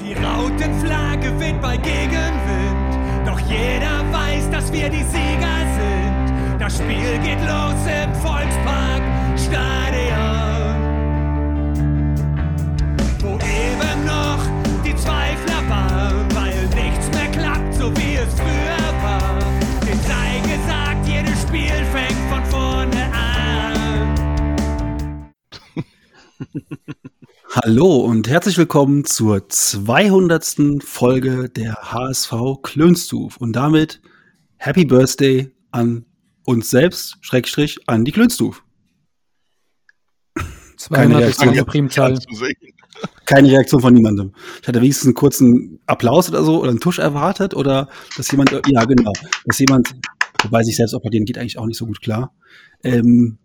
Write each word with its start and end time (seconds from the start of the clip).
Die 0.00 0.14
Rautenflagge 0.14 1.38
weht 1.38 1.60
bei 1.60 1.76
Gegenwind, 1.76 2.98
doch 3.26 3.38
jeder 3.40 4.02
weiß, 4.10 4.48
dass 4.50 4.72
wir 4.72 4.88
die 4.88 5.04
Sieger 5.04 5.60
sind. 5.76 6.58
Das 6.58 6.78
Spiel 6.78 7.18
geht 7.22 7.40
los 7.40 7.74
im 7.84 8.14
Volkspark 8.14 9.02
Stadion, 9.36 10.74
wo 13.18 13.34
eben 13.34 14.04
noch 14.06 14.42
die 14.84 14.96
Zweifler 14.96 15.68
waren, 15.68 16.34
weil 16.34 16.66
nichts 16.82 17.10
mehr 17.10 17.30
klappt, 17.30 17.74
so 17.74 17.94
wie 17.98 18.14
es 18.14 18.34
früher 18.34 19.02
war. 19.02 19.38
Den 19.86 20.00
sei 20.00 20.40
gesagt, 20.40 21.06
jedes 21.06 21.42
Spiel 21.42 21.84
fängt 21.92 22.30
von 22.30 22.44
vorne 22.46 23.04
an. 23.12 24.14
Hallo 27.62 27.96
und 27.96 28.26
herzlich 28.26 28.56
willkommen 28.56 29.04
zur 29.04 29.46
200. 29.46 30.82
Folge 30.82 31.50
der 31.50 31.74
HSV 31.74 32.32
Klönstuf 32.62 33.36
und 33.36 33.52
damit 33.52 34.00
Happy 34.56 34.86
Birthday 34.86 35.50
an 35.70 36.06
uns 36.46 36.70
selbst, 36.70 37.18
Schrägstrich, 37.20 37.78
an 37.86 38.06
die 38.06 38.12
Klönstuf. 38.12 38.62
200 40.78 41.28
ist 41.28 41.42
eine 41.42 41.62
Primzahl. 41.66 42.18
Keine 43.26 43.50
Reaktion 43.50 43.82
von 43.82 43.92
niemandem. 43.92 44.32
Ich 44.62 44.66
hatte 44.66 44.80
wenigstens 44.80 45.08
einen 45.08 45.14
kurzen 45.14 45.80
Applaus 45.84 46.30
oder 46.30 46.42
so 46.44 46.60
oder 46.60 46.70
einen 46.70 46.80
Tusch 46.80 46.98
erwartet 46.98 47.52
oder 47.52 47.90
dass 48.16 48.30
jemand, 48.30 48.52
ja 48.68 48.84
genau, 48.86 49.12
dass 49.44 49.58
jemand, 49.58 49.94
wobei 50.42 50.62
sich 50.62 50.76
selbst 50.76 50.94
applaudieren 50.94 51.26
geht 51.26 51.36
eigentlich 51.36 51.58
auch 51.58 51.66
nicht 51.66 51.76
so 51.76 51.84
gut 51.84 52.00
klar. 52.00 52.34
Ähm, 52.82 53.38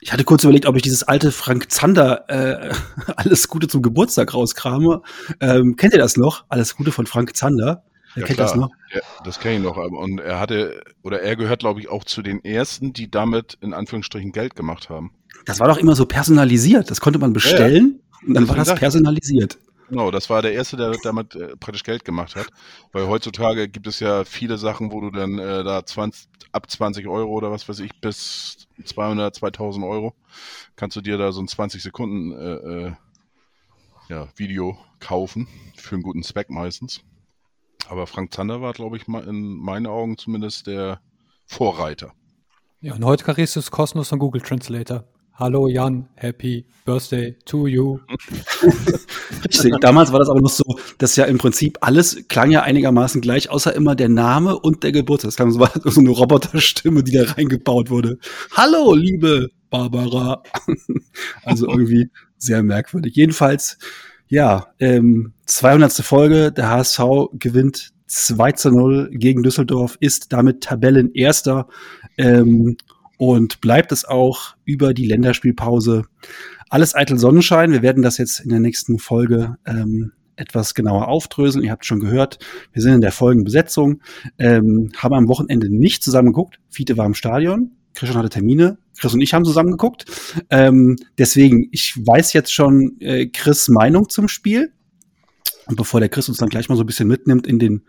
ich 0.00 0.12
hatte 0.12 0.24
kurz 0.24 0.44
überlegt, 0.44 0.66
ob 0.66 0.76
ich 0.76 0.82
dieses 0.82 1.02
alte 1.02 1.32
Frank 1.32 1.70
Zander 1.70 2.28
äh, 2.28 2.72
Alles 3.16 3.48
Gute 3.48 3.68
zum 3.68 3.82
Geburtstag 3.82 4.32
rauskrame. 4.32 5.02
Ähm, 5.40 5.76
kennt 5.76 5.92
ihr 5.92 5.98
das 5.98 6.16
noch? 6.16 6.44
Alles 6.48 6.76
Gute 6.76 6.92
von 6.92 7.06
Frank 7.06 7.36
Zander. 7.36 7.84
Wer 8.14 8.22
Ja, 8.22 8.26
kennt 8.26 8.38
klar. 8.38 8.48
das 8.48 8.56
noch? 8.56 8.70
Ja, 8.92 9.00
das 9.24 9.38
kenne 9.40 9.56
ich 9.56 9.62
noch. 9.62 9.76
Und 9.76 10.20
er 10.20 10.40
hatte, 10.40 10.82
oder 11.02 11.20
er 11.22 11.36
gehört, 11.36 11.60
glaube 11.60 11.80
ich, 11.80 11.88
auch 11.88 12.04
zu 12.04 12.22
den 12.22 12.44
ersten, 12.44 12.92
die 12.92 13.10
damit 13.10 13.58
in 13.60 13.74
Anführungsstrichen 13.74 14.32
Geld 14.32 14.56
gemacht 14.56 14.88
haben. 14.88 15.12
Das 15.46 15.60
war 15.60 15.68
doch 15.68 15.76
immer 15.78 15.94
so 15.94 16.06
personalisiert. 16.06 16.90
Das 16.90 17.00
konnte 17.00 17.18
man 17.18 17.32
bestellen 17.32 18.00
und 18.26 18.34
dann 18.34 18.48
war 18.48 18.56
das 18.56 18.74
personalisiert. 18.74 19.58
Genau, 19.88 20.12
das 20.12 20.30
war 20.30 20.40
der 20.40 20.52
erste, 20.52 20.76
der 20.76 20.96
damit 21.02 21.34
äh, 21.34 21.56
praktisch 21.56 21.82
Geld 21.82 22.04
gemacht 22.04 22.36
hat. 22.36 22.46
Weil 22.92 23.08
heutzutage 23.08 23.68
gibt 23.68 23.88
es 23.88 23.98
ja 23.98 24.24
viele 24.24 24.56
Sachen, 24.56 24.92
wo 24.92 25.00
du 25.00 25.10
dann 25.10 25.38
äh, 25.38 25.64
da 25.64 25.84
20, 25.84 26.28
ab 26.52 26.70
20 26.70 27.06
Euro 27.06 27.30
oder 27.30 27.50
was 27.50 27.68
weiß 27.68 27.80
ich 27.80 28.00
bis 28.00 28.68
200, 28.84 29.34
2000 29.34 29.84
Euro 29.84 30.14
kannst 30.76 30.96
du 30.96 31.00
dir 31.00 31.18
da 31.18 31.32
so 31.32 31.40
ein 31.40 31.48
20 31.48 31.82
Sekunden 31.82 32.32
äh, 32.32 32.86
äh, 32.86 32.92
ja, 34.08 34.28
Video 34.36 34.78
kaufen 34.98 35.46
für 35.76 35.94
einen 35.94 36.02
guten 36.02 36.22
Zweck 36.22 36.50
meistens. 36.50 37.00
Aber 37.88 38.06
Frank 38.06 38.32
Zander 38.32 38.60
war, 38.60 38.72
glaube 38.72 38.96
ich, 38.96 39.08
in 39.08 39.56
meinen 39.56 39.86
Augen 39.86 40.16
zumindest 40.16 40.66
der 40.66 41.00
Vorreiter. 41.46 42.12
Ja, 42.80 42.94
und 42.94 43.04
heute 43.04 43.24
kriegst 43.24 43.56
du 43.56 43.60
es 43.60 43.70
kostenlos 43.70 44.08
von 44.08 44.18
Google 44.18 44.40
Translator. 44.40 45.04
Hallo 45.40 45.68
Jan, 45.68 46.06
Happy 46.16 46.66
Birthday 46.84 47.34
to 47.46 47.66
you. 47.66 47.98
Richtig. 49.48 49.72
Damals 49.80 50.12
war 50.12 50.18
das 50.18 50.28
aber 50.28 50.42
noch 50.42 50.50
so, 50.50 50.78
dass 50.98 51.16
ja 51.16 51.24
im 51.24 51.38
Prinzip 51.38 51.78
alles 51.80 52.28
klang 52.28 52.50
ja 52.50 52.60
einigermaßen 52.60 53.22
gleich, 53.22 53.48
außer 53.48 53.74
immer 53.74 53.94
der 53.94 54.10
Name 54.10 54.58
und 54.58 54.82
der 54.82 54.92
Geburtstag. 54.92 55.28
Das 55.28 55.36
klang 55.36 55.50
so, 55.50 55.66
so 55.90 56.00
eine 56.00 56.10
Roboterstimme, 56.10 57.02
die 57.02 57.12
da 57.12 57.22
reingebaut 57.22 57.88
wurde. 57.88 58.18
Hallo, 58.52 58.94
liebe 58.94 59.48
Barbara. 59.70 60.42
Also 61.42 61.66
irgendwie 61.68 62.10
sehr 62.36 62.62
merkwürdig. 62.62 63.16
Jedenfalls, 63.16 63.78
ja, 64.28 64.66
ähm, 64.78 65.32
200. 65.46 65.90
Folge. 66.04 66.52
Der 66.52 66.68
HSV 66.68 67.00
gewinnt 67.32 67.92
2 68.08 68.52
zu 68.52 68.70
0 68.72 69.08
gegen 69.12 69.42
Düsseldorf, 69.42 69.96
ist 70.00 70.34
damit 70.34 70.62
Tabellenerster 70.62 71.66
ähm, 72.18 72.76
und 73.20 73.60
bleibt 73.60 73.92
es 73.92 74.06
auch 74.06 74.54
über 74.64 74.94
die 74.94 75.04
Länderspielpause. 75.04 76.06
Alles 76.70 76.94
eitel 76.94 77.18
Sonnenschein. 77.18 77.70
Wir 77.70 77.82
werden 77.82 78.02
das 78.02 78.16
jetzt 78.16 78.40
in 78.40 78.48
der 78.48 78.60
nächsten 78.60 78.98
Folge 78.98 79.56
ähm, 79.66 80.12
etwas 80.36 80.72
genauer 80.72 81.08
aufdröseln. 81.08 81.62
Ihr 81.62 81.70
habt 81.70 81.84
schon 81.84 82.00
gehört, 82.00 82.38
wir 82.72 82.80
sind 82.80 82.94
in 82.94 83.02
der 83.02 83.12
Folgenbesetzung, 83.12 84.00
ähm, 84.38 84.92
haben 84.96 85.12
am 85.12 85.28
Wochenende 85.28 85.68
nicht 85.68 86.02
zusammen 86.02 86.28
geguckt. 86.28 86.60
Fiete 86.70 86.96
war 86.96 87.04
im 87.04 87.12
Stadion, 87.12 87.72
Christian 87.92 88.16
hatte 88.16 88.30
Termine, 88.30 88.78
Chris 88.98 89.12
und 89.12 89.20
ich 89.20 89.34
haben 89.34 89.44
zusammen 89.44 89.72
geguckt. 89.72 90.06
Ähm, 90.48 90.96
deswegen, 91.18 91.68
ich 91.72 91.98
weiß 91.98 92.32
jetzt 92.32 92.54
schon 92.54 92.96
äh, 93.00 93.26
Chris 93.26 93.68
Meinung 93.68 94.08
zum 94.08 94.28
Spiel. 94.28 94.72
Und 95.66 95.76
bevor 95.76 96.00
der 96.00 96.08
Chris 96.08 96.30
uns 96.30 96.38
dann 96.38 96.48
gleich 96.48 96.70
mal 96.70 96.76
so 96.76 96.84
ein 96.84 96.86
bisschen 96.86 97.06
mitnimmt 97.06 97.46
in 97.46 97.58
den 97.58 97.82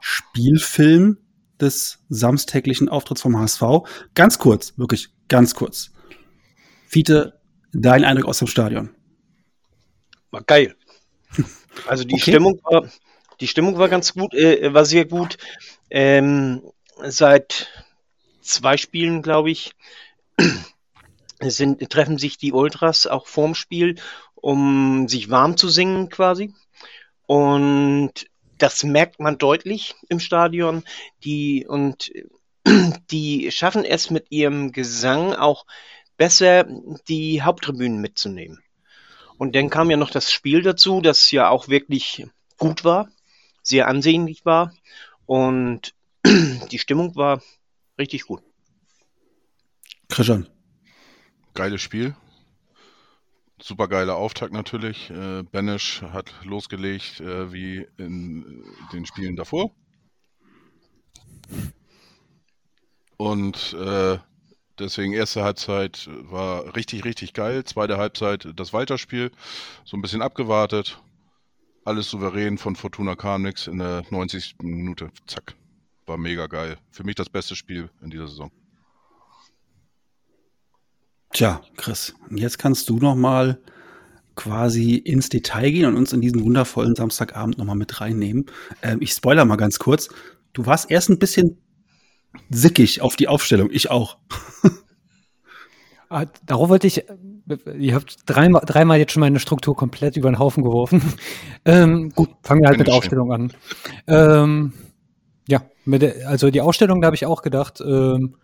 Spielfilm 0.00 1.18
des 1.62 2.00
samstäglichen 2.08 2.88
Auftritts 2.88 3.22
vom 3.22 3.38
HSV, 3.38 3.62
ganz 4.14 4.38
kurz, 4.38 4.76
wirklich 4.76 5.08
ganz 5.28 5.54
kurz. 5.54 5.90
Fiete, 6.86 7.40
dein 7.72 8.04
Eindruck 8.04 8.26
aus 8.26 8.38
dem 8.38 8.48
Stadion? 8.48 8.90
War 10.30 10.42
geil. 10.42 10.76
Also 11.86 12.04
die 12.04 12.16
Okay. 12.16 12.32
Stimmung 12.32 12.60
war, 12.64 12.86
die 13.40 13.48
Stimmung 13.48 13.78
war 13.78 13.88
ganz 13.88 14.12
gut, 14.12 14.34
äh, 14.34 14.74
war 14.74 14.84
sehr 14.84 15.06
gut. 15.06 15.38
Ähm, 15.88 16.60
seit 17.02 17.68
zwei 18.42 18.76
Spielen, 18.76 19.22
glaube 19.22 19.50
ich, 19.50 19.72
sind, 21.40 21.88
treffen 21.90 22.18
sich 22.18 22.36
die 22.36 22.52
Ultras 22.52 23.06
auch 23.06 23.26
vorm 23.26 23.54
Spiel, 23.54 23.96
um 24.34 25.08
sich 25.08 25.30
warm 25.30 25.56
zu 25.56 25.70
singen 25.70 26.10
quasi. 26.10 26.52
Und 27.26 28.26
das 28.62 28.84
merkt 28.84 29.18
man 29.18 29.38
deutlich 29.38 29.94
im 30.08 30.20
Stadion. 30.20 30.84
Die, 31.24 31.66
und 31.66 32.12
die 33.10 33.50
schaffen 33.50 33.84
es 33.84 34.10
mit 34.10 34.26
ihrem 34.30 34.70
Gesang 34.70 35.34
auch 35.34 35.66
besser, 36.16 36.64
die 37.08 37.42
Haupttribünen 37.42 38.00
mitzunehmen. 38.00 38.62
Und 39.36 39.56
dann 39.56 39.70
kam 39.70 39.90
ja 39.90 39.96
noch 39.96 40.10
das 40.10 40.30
Spiel 40.30 40.62
dazu, 40.62 41.00
das 41.00 41.32
ja 41.32 41.48
auch 41.48 41.66
wirklich 41.66 42.24
gut 42.58 42.84
war, 42.84 43.08
sehr 43.62 43.88
ansehnlich 43.88 44.44
war. 44.44 44.72
Und 45.26 45.94
die 46.24 46.78
Stimmung 46.78 47.16
war 47.16 47.42
richtig 47.98 48.22
gut. 48.26 48.42
Christian. 50.08 50.46
Geiles 51.54 51.80
Spiel. 51.80 52.14
Super 53.62 53.86
geiler 53.86 54.16
Auftakt 54.16 54.52
natürlich. 54.52 55.08
Äh, 55.10 55.44
Banish 55.44 56.02
hat 56.02 56.34
losgelegt 56.42 57.20
äh, 57.20 57.52
wie 57.52 57.86
in 57.96 58.42
äh, 58.42 58.92
den 58.92 59.06
Spielen 59.06 59.36
davor. 59.36 59.70
Und 63.16 63.72
äh, 63.74 64.18
deswegen 64.80 65.12
erste 65.12 65.44
Halbzeit 65.44 66.10
war 66.22 66.74
richtig, 66.74 67.04
richtig 67.04 67.34
geil. 67.34 67.62
Zweite 67.62 67.98
Halbzeit 67.98 68.48
das 68.56 68.72
Weiterspiel. 68.72 69.30
So 69.84 69.96
ein 69.96 70.02
bisschen 70.02 70.22
abgewartet. 70.22 71.00
Alles 71.84 72.10
souverän 72.10 72.58
von 72.58 72.74
Fortuna 72.74 73.14
kam 73.14 73.42
nix 73.42 73.68
in 73.68 73.78
der 73.78 74.02
90. 74.10 74.56
Minute. 74.62 75.12
Zack. 75.28 75.54
War 76.06 76.18
mega 76.18 76.48
geil. 76.48 76.78
Für 76.90 77.04
mich 77.04 77.14
das 77.14 77.28
beste 77.28 77.54
Spiel 77.54 77.90
in 78.00 78.10
dieser 78.10 78.26
Saison. 78.26 78.50
Tja, 81.32 81.62
Chris, 81.76 82.14
jetzt 82.30 82.58
kannst 82.58 82.90
du 82.90 82.98
noch 82.98 83.14
mal 83.14 83.58
quasi 84.36 84.96
ins 84.96 85.30
Detail 85.30 85.70
gehen 85.70 85.86
und 85.86 85.96
uns 85.96 86.12
in 86.12 86.20
diesen 86.20 86.44
wundervollen 86.44 86.94
Samstagabend 86.94 87.56
noch 87.58 87.64
mal 87.64 87.74
mit 87.74 88.00
reinnehmen. 88.00 88.46
Ähm, 88.82 88.98
ich 89.00 89.12
spoiler 89.12 89.44
mal 89.44 89.56
ganz 89.56 89.78
kurz. 89.78 90.08
Du 90.52 90.66
warst 90.66 90.90
erst 90.90 91.08
ein 91.08 91.18
bisschen 91.18 91.58
sickig 92.50 93.00
auf 93.00 93.16
die 93.16 93.28
Aufstellung. 93.28 93.70
Ich 93.72 93.90
auch. 93.90 94.18
Ah, 96.08 96.26
Darauf 96.44 96.68
wollte 96.68 96.86
ich, 96.86 97.08
äh, 97.08 97.16
ihr 97.78 97.94
habt 97.94 98.18
dreimal, 98.26 98.60
dreimal 98.66 98.98
jetzt 98.98 99.12
schon 99.12 99.20
meine 99.20 99.38
Struktur 99.38 99.74
komplett 99.74 100.18
über 100.18 100.30
den 100.30 100.38
Haufen 100.38 100.62
geworfen. 100.62 101.02
ähm, 101.64 102.10
gut, 102.10 102.28
fangen 102.42 102.60
wir 102.60 102.68
halt 102.68 102.76
mit 102.76 102.88
der. 102.88 102.94
Aufstellung 102.94 103.32
an. 103.32 103.50
Ähm, 104.06 104.74
ja, 105.48 105.62
mit 105.86 106.02
der, 106.02 106.28
also 106.28 106.50
die 106.50 106.60
Ausstellung, 106.60 107.00
da 107.00 107.06
habe 107.06 107.16
ich 107.16 107.24
auch 107.24 107.40
gedacht, 107.40 107.80
ähm, 107.80 108.36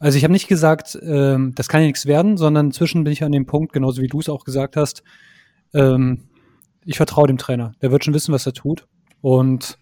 also 0.00 0.16
ich 0.16 0.24
habe 0.24 0.32
nicht 0.32 0.48
gesagt, 0.48 0.98
ähm, 1.02 1.52
das 1.54 1.68
kann 1.68 1.82
ja 1.82 1.86
nichts 1.86 2.06
werden, 2.06 2.38
sondern 2.38 2.66
inzwischen 2.66 3.04
bin 3.04 3.12
ich 3.12 3.22
an 3.22 3.32
dem 3.32 3.46
Punkt, 3.46 3.72
genauso 3.72 4.00
wie 4.00 4.08
du 4.08 4.18
es 4.18 4.30
auch 4.30 4.44
gesagt 4.44 4.76
hast, 4.76 5.02
ähm, 5.74 6.24
ich 6.86 6.96
vertraue 6.96 7.26
dem 7.26 7.36
Trainer. 7.36 7.72
Der 7.82 7.92
wird 7.92 8.04
schon 8.04 8.14
wissen, 8.14 8.32
was 8.32 8.46
er 8.46 8.54
tut. 8.54 8.88
Und 9.20 9.78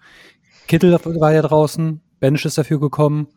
Kittel 0.67 0.93
war 0.93 1.33
ja 1.33 1.41
draußen, 1.41 2.01
Bench 2.19 2.45
ist 2.45 2.59
dafür 2.59 2.81
gekommen, 2.81 3.29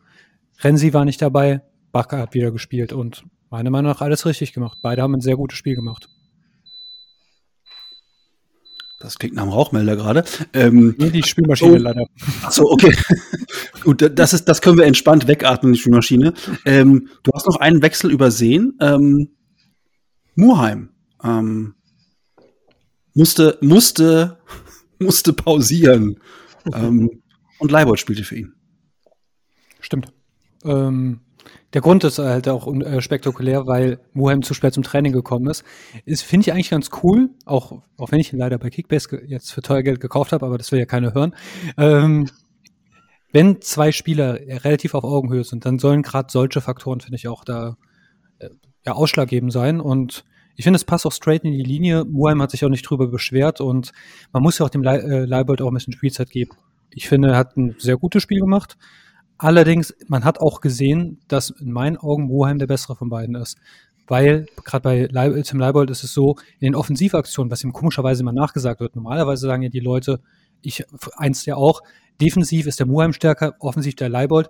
Renzi 0.58 0.92
war 0.92 1.04
nicht 1.04 1.22
dabei, 1.22 1.62
Bakker 1.92 2.18
hat 2.18 2.34
wieder 2.34 2.50
gespielt 2.50 2.92
und 2.92 3.24
meiner 3.48 3.70
Meinung 3.70 3.92
nach 3.92 4.00
alles 4.00 4.26
richtig 4.26 4.52
gemacht. 4.52 4.78
Beide 4.82 5.02
haben 5.02 5.14
ein 5.14 5.20
sehr 5.20 5.36
gutes 5.36 5.56
Spiel 5.58 5.76
gemacht. 5.76 6.08
Das 9.02 9.18
klingt 9.18 9.34
nach 9.34 9.42
einem 9.42 9.52
Rauchmelder 9.52 9.96
gerade. 9.96 10.24
Ähm, 10.52 10.94
Nur 10.96 11.10
die 11.10 11.22
Spülmaschine 11.24 11.72
Oh. 11.72 11.76
leider. 11.76 12.04
ach 12.42 12.52
so, 12.52 12.70
okay. 12.70 12.94
Gut, 13.82 14.00
da- 14.00 14.08
das 14.08 14.32
ist, 14.32 14.44
das 14.48 14.60
können 14.62 14.78
wir 14.78 14.84
entspannt 14.84 15.26
wegatmen, 15.26 15.72
die 15.72 15.78
Spülmaschine. 15.80 16.32
Ähm, 16.64 17.08
du 17.24 17.32
hast 17.34 17.46
noch 17.46 17.56
einen 17.56 17.82
Wechsel 17.82 18.12
übersehen. 18.12 18.78
Ähm, 18.80 19.30
Muheim 20.36 20.90
ähm, 21.24 21.74
musste, 23.14 23.58
musste 23.60 24.38
musste 24.98 25.32
pausieren. 25.32 26.20
ähm, 26.72 27.10
und 27.58 27.70
Leibold 27.72 27.98
spielte 27.98 28.22
für 28.24 28.36
ihn. 28.36 28.54
Stimmt. 29.80 30.12
Ähm, 30.64 31.20
der 31.72 31.80
Grund 31.80 32.04
ist 32.04 32.18
halt 32.18 32.48
auch 32.48 32.66
äh, 32.66 33.00
spektakulär, 33.00 33.66
weil 33.66 33.98
Muheim 34.12 34.42
zu 34.42 34.54
spät 34.54 34.74
zum 34.74 34.82
Training 34.82 35.12
gekommen 35.12 35.48
ist. 35.48 35.64
Ist, 36.04 36.22
finde 36.22 36.46
ich 36.46 36.52
eigentlich 36.52 36.70
ganz 36.70 36.90
cool, 37.02 37.30
auch, 37.46 37.82
auch 37.98 38.12
wenn 38.12 38.20
ich 38.20 38.32
ihn 38.32 38.38
leider 38.38 38.58
bei 38.58 38.70
Kickbase 38.70 39.22
jetzt 39.26 39.52
für 39.52 39.62
teuer 39.62 39.82
Geld 39.82 40.00
gekauft 40.00 40.32
habe, 40.32 40.44
aber 40.44 40.58
das 40.58 40.70
will 40.70 40.78
ja 40.78 40.86
keiner 40.86 41.14
hören. 41.14 41.34
Ähm, 41.78 42.28
wenn 43.32 43.62
zwei 43.62 43.92
Spieler 43.92 44.34
relativ 44.34 44.94
auf 44.94 45.04
Augenhöhe 45.04 45.44
sind, 45.44 45.64
dann 45.64 45.78
sollen 45.78 46.02
gerade 46.02 46.30
solche 46.30 46.60
Faktoren, 46.60 47.00
finde 47.00 47.16
ich, 47.16 47.28
auch 47.28 47.44
da 47.44 47.78
äh, 48.38 48.50
ja, 48.84 48.92
ausschlaggebend 48.92 49.52
sein. 49.52 49.80
Und 49.80 50.24
ich 50.54 50.64
finde, 50.64 50.76
es 50.76 50.84
passt 50.84 51.06
auch 51.06 51.12
straight 51.12 51.44
in 51.44 51.52
die 51.52 51.62
Linie. 51.62 52.04
Muheim 52.04 52.42
hat 52.42 52.50
sich 52.50 52.64
auch 52.64 52.68
nicht 52.68 52.82
drüber 52.82 53.08
beschwert 53.08 53.62
und 53.62 53.92
man 54.32 54.42
muss 54.42 54.58
ja 54.58 54.66
auch 54.66 54.70
dem 54.70 54.82
Le 54.82 55.02
äh, 55.02 55.24
Leibold 55.24 55.62
auch 55.62 55.68
ein 55.68 55.74
bisschen 55.74 55.94
Spielzeit 55.94 56.28
geben. 56.28 56.52
Ich 56.90 57.08
finde, 57.08 57.28
er 57.28 57.36
hat 57.38 57.56
ein 57.56 57.74
sehr 57.78 57.96
gutes 57.96 58.22
Spiel 58.22 58.40
gemacht. 58.40 58.76
Allerdings, 59.42 59.92
man 60.06 60.24
hat 60.24 60.38
auch 60.38 60.60
gesehen, 60.60 61.18
dass 61.26 61.50
in 61.50 61.72
meinen 61.72 61.96
Augen 61.96 62.28
Woheim 62.28 62.60
der 62.60 62.68
bessere 62.68 62.94
von 62.94 63.08
beiden 63.08 63.34
ist. 63.34 63.58
Weil 64.06 64.46
gerade 64.64 64.82
bei 64.84 65.08
Leib 65.10 65.42
Tim 65.42 65.58
Leibold 65.58 65.90
ist 65.90 66.04
es 66.04 66.14
so, 66.14 66.36
in 66.60 66.66
den 66.66 66.74
Offensivaktionen, 66.76 67.50
was 67.50 67.64
ihm 67.64 67.72
komischerweise 67.72 68.22
immer 68.22 68.32
nachgesagt 68.32 68.78
wird, 68.78 68.94
normalerweise 68.94 69.48
sagen 69.48 69.62
ja 69.64 69.68
die 69.68 69.80
Leute, 69.80 70.20
ich 70.60 70.84
eins 71.16 71.44
ja 71.44 71.56
auch, 71.56 71.82
defensiv 72.20 72.68
ist 72.68 72.78
der 72.78 72.86
Muheim 72.86 73.12
stärker, 73.12 73.56
offensiv 73.58 73.96
der 73.96 74.08
Leibold. 74.08 74.48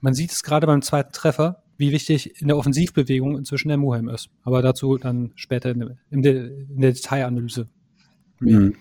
Man 0.00 0.14
sieht 0.14 0.30
es 0.30 0.44
gerade 0.44 0.68
beim 0.68 0.82
zweiten 0.82 1.12
Treffer, 1.12 1.64
wie 1.76 1.90
wichtig 1.90 2.40
in 2.40 2.46
der 2.46 2.58
Offensivbewegung 2.58 3.36
inzwischen 3.36 3.70
der 3.70 3.76
Muheim 3.76 4.08
ist. 4.08 4.28
Aber 4.44 4.62
dazu 4.62 4.98
dann 4.98 5.32
später 5.34 5.70
in 5.70 5.80
der, 5.80 5.96
in 6.10 6.22
der, 6.22 6.44
in 6.44 6.80
der 6.80 6.92
Detailanalyse. 6.92 7.68
Mhm. 8.38 8.76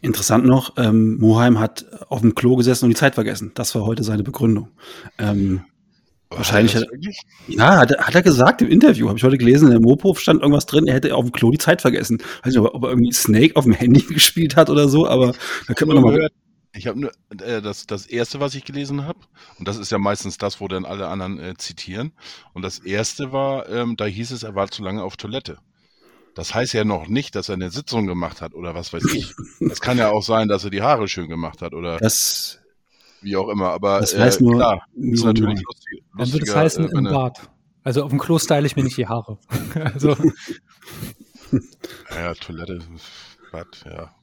Interessant 0.00 0.44
noch, 0.44 0.74
ähm, 0.76 1.18
Moheim 1.18 1.58
hat 1.58 1.86
auf 2.08 2.20
dem 2.20 2.34
Klo 2.34 2.56
gesessen 2.56 2.84
und 2.84 2.90
die 2.90 2.96
Zeit 2.96 3.14
vergessen. 3.14 3.52
Das 3.54 3.74
war 3.74 3.84
heute 3.84 4.04
seine 4.04 4.22
Begründung. 4.22 4.68
Ähm, 5.18 5.62
wahrscheinlich 6.30 6.76
hat, 6.76 6.86
ja, 7.48 7.78
hat, 7.78 7.98
hat, 7.98 8.14
er 8.14 8.22
gesagt 8.22 8.62
im 8.62 8.68
Interview, 8.68 9.08
habe 9.08 9.18
ich 9.18 9.24
heute 9.24 9.38
gelesen, 9.38 9.66
in 9.66 9.72
der 9.72 9.80
Mopo 9.80 10.14
stand 10.14 10.42
irgendwas 10.42 10.66
drin, 10.66 10.86
er 10.86 10.94
hätte 10.94 11.14
auf 11.14 11.24
dem 11.24 11.32
Klo 11.32 11.50
die 11.50 11.58
Zeit 11.58 11.80
vergessen. 11.80 12.18
Weiß 12.42 12.54
nicht, 12.54 12.58
ob, 12.58 12.74
ob 12.74 12.84
er 12.84 12.90
irgendwie 12.90 13.12
Snake 13.12 13.56
auf 13.56 13.64
dem 13.64 13.72
Handy 13.72 14.00
gespielt 14.08 14.56
hat 14.56 14.70
oder 14.70 14.88
so, 14.88 15.08
aber 15.08 15.32
da 15.66 15.74
können 15.74 15.90
wir 15.90 15.94
nochmal. 16.00 16.28
Ich 16.74 16.86
habe 16.86 17.00
nur 17.00 17.10
äh, 17.40 17.60
das, 17.60 17.86
das 17.86 18.06
erste, 18.06 18.40
was 18.40 18.54
ich 18.54 18.64
gelesen 18.64 19.04
habe, 19.04 19.18
und 19.58 19.66
das 19.66 19.78
ist 19.78 19.90
ja 19.90 19.98
meistens 19.98 20.38
das, 20.38 20.60
wo 20.60 20.68
dann 20.68 20.84
alle 20.84 21.08
anderen 21.08 21.40
äh, 21.40 21.54
zitieren. 21.56 22.12
Und 22.52 22.62
das 22.62 22.78
erste 22.78 23.32
war, 23.32 23.68
ähm, 23.68 23.96
da 23.96 24.04
hieß 24.04 24.30
es, 24.30 24.42
er 24.42 24.54
war 24.54 24.70
zu 24.70 24.84
lange 24.84 25.02
auf 25.02 25.16
Toilette. 25.16 25.58
Das 26.38 26.54
heißt 26.54 26.72
ja 26.72 26.84
noch 26.84 27.08
nicht, 27.08 27.34
dass 27.34 27.48
er 27.48 27.56
eine 27.56 27.68
Sitzung 27.68 28.06
gemacht 28.06 28.42
hat 28.42 28.54
oder 28.54 28.72
was 28.72 28.92
weiß 28.92 29.12
ich. 29.12 29.34
Das 29.58 29.80
kann 29.80 29.98
ja 29.98 30.10
auch 30.10 30.22
sein, 30.22 30.46
dass 30.46 30.62
er 30.62 30.70
die 30.70 30.82
Haare 30.82 31.08
schön 31.08 31.28
gemacht 31.28 31.62
hat 31.62 31.74
oder 31.74 31.96
das, 31.96 32.60
wie 33.22 33.34
auch 33.34 33.48
immer. 33.48 33.70
Aber 33.70 33.98
das 33.98 34.16
heißt 34.16 34.40
äh, 34.40 34.44
nur, 34.44 34.54
klar, 34.54 34.86
ist 34.94 35.24
natürlich 35.24 35.60
lustig. 35.60 36.04
Dann 36.16 36.32
würde 36.32 36.46
es 36.46 36.54
heißen 36.54 36.84
äh, 36.84 36.96
im 36.96 37.04
Bad. 37.06 37.50
Also 37.82 38.04
auf 38.04 38.10
dem 38.10 38.20
Klo 38.20 38.38
style 38.38 38.64
ich 38.64 38.76
mir 38.76 38.84
nicht 38.84 38.96
die 38.96 39.08
Haare. 39.08 39.36
also. 39.74 40.16
Ja, 42.14 42.32
Toilette, 42.34 42.82
Bad, 43.50 43.84
ja. 43.84 44.14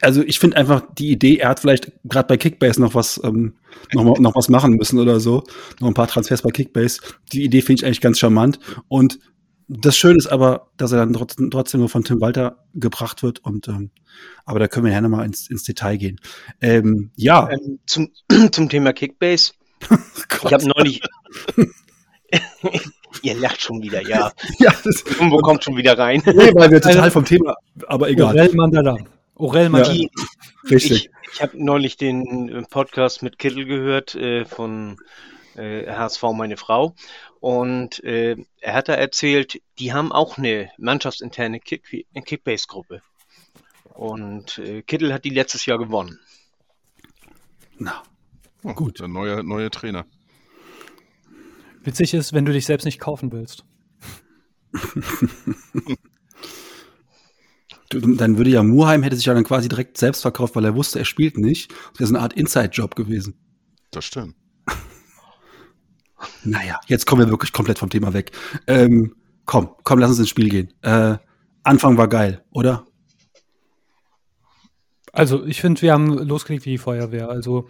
Also 0.00 0.22
ich 0.22 0.38
finde 0.38 0.56
einfach 0.56 0.82
die 0.96 1.10
Idee, 1.10 1.36
er 1.36 1.50
hat 1.50 1.60
vielleicht 1.60 1.92
gerade 2.04 2.26
bei 2.26 2.38
Kickbase 2.38 2.80
noch 2.80 2.94
was, 2.94 3.20
ähm, 3.22 3.52
noch, 3.92 4.18
noch 4.18 4.34
was 4.34 4.48
machen 4.48 4.76
müssen 4.76 4.98
oder 4.98 5.20
so, 5.20 5.44
noch 5.78 5.88
ein 5.88 5.94
paar 5.94 6.06
Transfers 6.06 6.40
bei 6.40 6.50
Kickbase. 6.52 7.02
Die 7.32 7.44
Idee 7.44 7.60
finde 7.60 7.80
ich 7.80 7.84
eigentlich 7.84 8.00
ganz 8.00 8.18
charmant 8.18 8.58
und 8.88 9.18
das 9.68 9.96
Schöne 9.96 10.16
ist 10.16 10.28
aber, 10.28 10.68
dass 10.76 10.92
er 10.92 10.98
dann 10.98 11.12
trotzdem, 11.12 11.50
trotzdem 11.50 11.80
nur 11.80 11.88
von 11.88 12.04
Tim 12.04 12.20
Walter 12.20 12.64
gebracht 12.74 13.22
wird. 13.22 13.40
Und 13.40 13.68
ähm, 13.68 13.90
aber 14.44 14.58
da 14.58 14.68
können 14.68 14.86
wir 14.86 14.92
ja 14.92 15.00
nochmal 15.00 15.26
ins, 15.26 15.50
ins 15.50 15.64
Detail 15.64 15.96
gehen. 15.96 16.20
Ähm, 16.60 17.10
ja. 17.16 17.48
Ähm, 17.50 17.80
zum, 17.86 18.10
zum 18.52 18.68
Thema 18.68 18.92
Kickbase. 18.92 19.52
ich 20.44 20.52
habe 20.52 20.66
neulich. 20.66 21.02
Ihr 23.22 23.34
lacht 23.34 23.60
schon 23.60 23.82
wieder, 23.82 24.06
ja. 24.06 24.32
ja 24.58 24.72
das, 24.84 25.04
Wo 25.18 25.38
kommt 25.38 25.64
schon 25.64 25.76
wieder 25.76 25.98
rein? 25.98 26.22
Nee, 26.26 26.54
weil 26.54 26.70
wir 26.70 26.80
total 26.80 27.10
vom 27.10 27.24
Thema, 27.24 27.54
aber 27.86 28.08
egal. 28.08 28.36
Orel 28.36 28.54
Mandala. 28.54 28.96
Orel 29.34 29.70
Mandala. 29.70 29.94
Ja, 29.94 30.08
richtig. 30.70 31.06
Ich, 31.06 31.10
ich 31.32 31.42
habe 31.42 31.52
neulich 31.62 31.96
den 31.96 32.48
äh, 32.48 32.62
Podcast 32.62 33.22
mit 33.22 33.38
Kittel 33.38 33.64
gehört 33.64 34.14
äh, 34.14 34.44
von 34.44 34.98
äh, 35.56 35.90
HSV 35.90 36.22
Meine 36.34 36.56
Frau. 36.56 36.94
Und 37.40 38.02
äh, 38.04 38.36
er 38.60 38.74
hat 38.74 38.88
da 38.88 38.94
erzählt, 38.94 39.60
die 39.78 39.92
haben 39.92 40.12
auch 40.12 40.38
eine 40.38 40.70
mannschaftsinterne 40.78 41.60
Kick 41.60 42.06
Kickbase-Gruppe. 42.24 43.02
Und 43.94 44.58
äh, 44.58 44.82
Kittel 44.82 45.12
hat 45.12 45.24
die 45.24 45.30
letztes 45.30 45.66
Jahr 45.66 45.78
gewonnen. 45.78 46.18
Na, 47.78 48.02
oh, 48.62 48.74
gut. 48.74 49.00
Der 49.00 49.08
neue, 49.08 49.42
neue 49.42 49.70
Trainer. 49.70 50.06
Witzig 51.82 52.14
ist, 52.14 52.32
wenn 52.32 52.44
du 52.44 52.52
dich 52.52 52.66
selbst 52.66 52.84
nicht 52.84 53.00
kaufen 53.00 53.32
willst. 53.32 53.64
dann 57.90 58.36
würde 58.36 58.50
ja 58.50 58.62
Murheim 58.62 59.02
hätte 59.02 59.16
sich 59.16 59.26
ja 59.26 59.34
dann 59.34 59.44
quasi 59.44 59.68
direkt 59.68 59.96
selbst 59.96 60.22
verkauft, 60.22 60.56
weil 60.56 60.64
er 60.64 60.74
wusste, 60.74 60.98
er 60.98 61.04
spielt 61.04 61.38
nicht. 61.38 61.70
Das 61.92 62.00
wäre 62.00 62.08
so 62.08 62.14
eine 62.14 62.22
Art 62.22 62.32
Inside-Job 62.32 62.96
gewesen. 62.96 63.34
Das 63.90 64.04
stimmt. 64.04 64.34
Naja, 66.44 66.80
jetzt 66.86 67.06
kommen 67.06 67.22
wir 67.22 67.30
wirklich 67.30 67.52
komplett 67.52 67.78
vom 67.78 67.90
Thema 67.90 68.12
weg. 68.14 68.32
Ähm, 68.66 69.14
komm, 69.44 69.70
komm, 69.82 69.98
lass 69.98 70.10
uns 70.10 70.18
ins 70.18 70.28
Spiel 70.28 70.48
gehen. 70.48 70.72
Äh, 70.82 71.18
Anfang 71.62 71.98
war 71.98 72.08
geil, 72.08 72.42
oder? 72.52 72.86
Also, 75.12 75.44
ich 75.44 75.60
finde, 75.60 75.82
wir 75.82 75.92
haben 75.92 76.12
losgelegt 76.18 76.66
wie 76.66 76.70
die 76.70 76.78
Feuerwehr. 76.78 77.28
Also, 77.28 77.68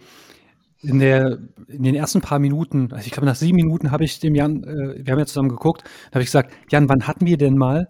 in, 0.81 0.99
der, 0.99 1.39
in 1.67 1.83
den 1.83 1.95
ersten 1.95 2.21
paar 2.21 2.39
Minuten, 2.39 2.91
also 2.91 3.05
ich 3.05 3.11
glaube, 3.11 3.25
nach 3.25 3.35
sieben 3.35 3.55
Minuten 3.55 3.91
habe 3.91 4.03
ich 4.03 4.19
dem 4.19 4.35
Jan, 4.35 4.63
äh, 4.63 5.05
wir 5.05 5.11
haben 5.11 5.19
ja 5.19 5.25
zusammen 5.25 5.49
geguckt, 5.49 5.83
habe 6.11 6.21
ich 6.21 6.27
gesagt, 6.27 6.53
Jan, 6.69 6.89
wann 6.89 7.07
hatten 7.07 7.25
wir 7.25 7.37
denn 7.37 7.57
mal 7.57 7.89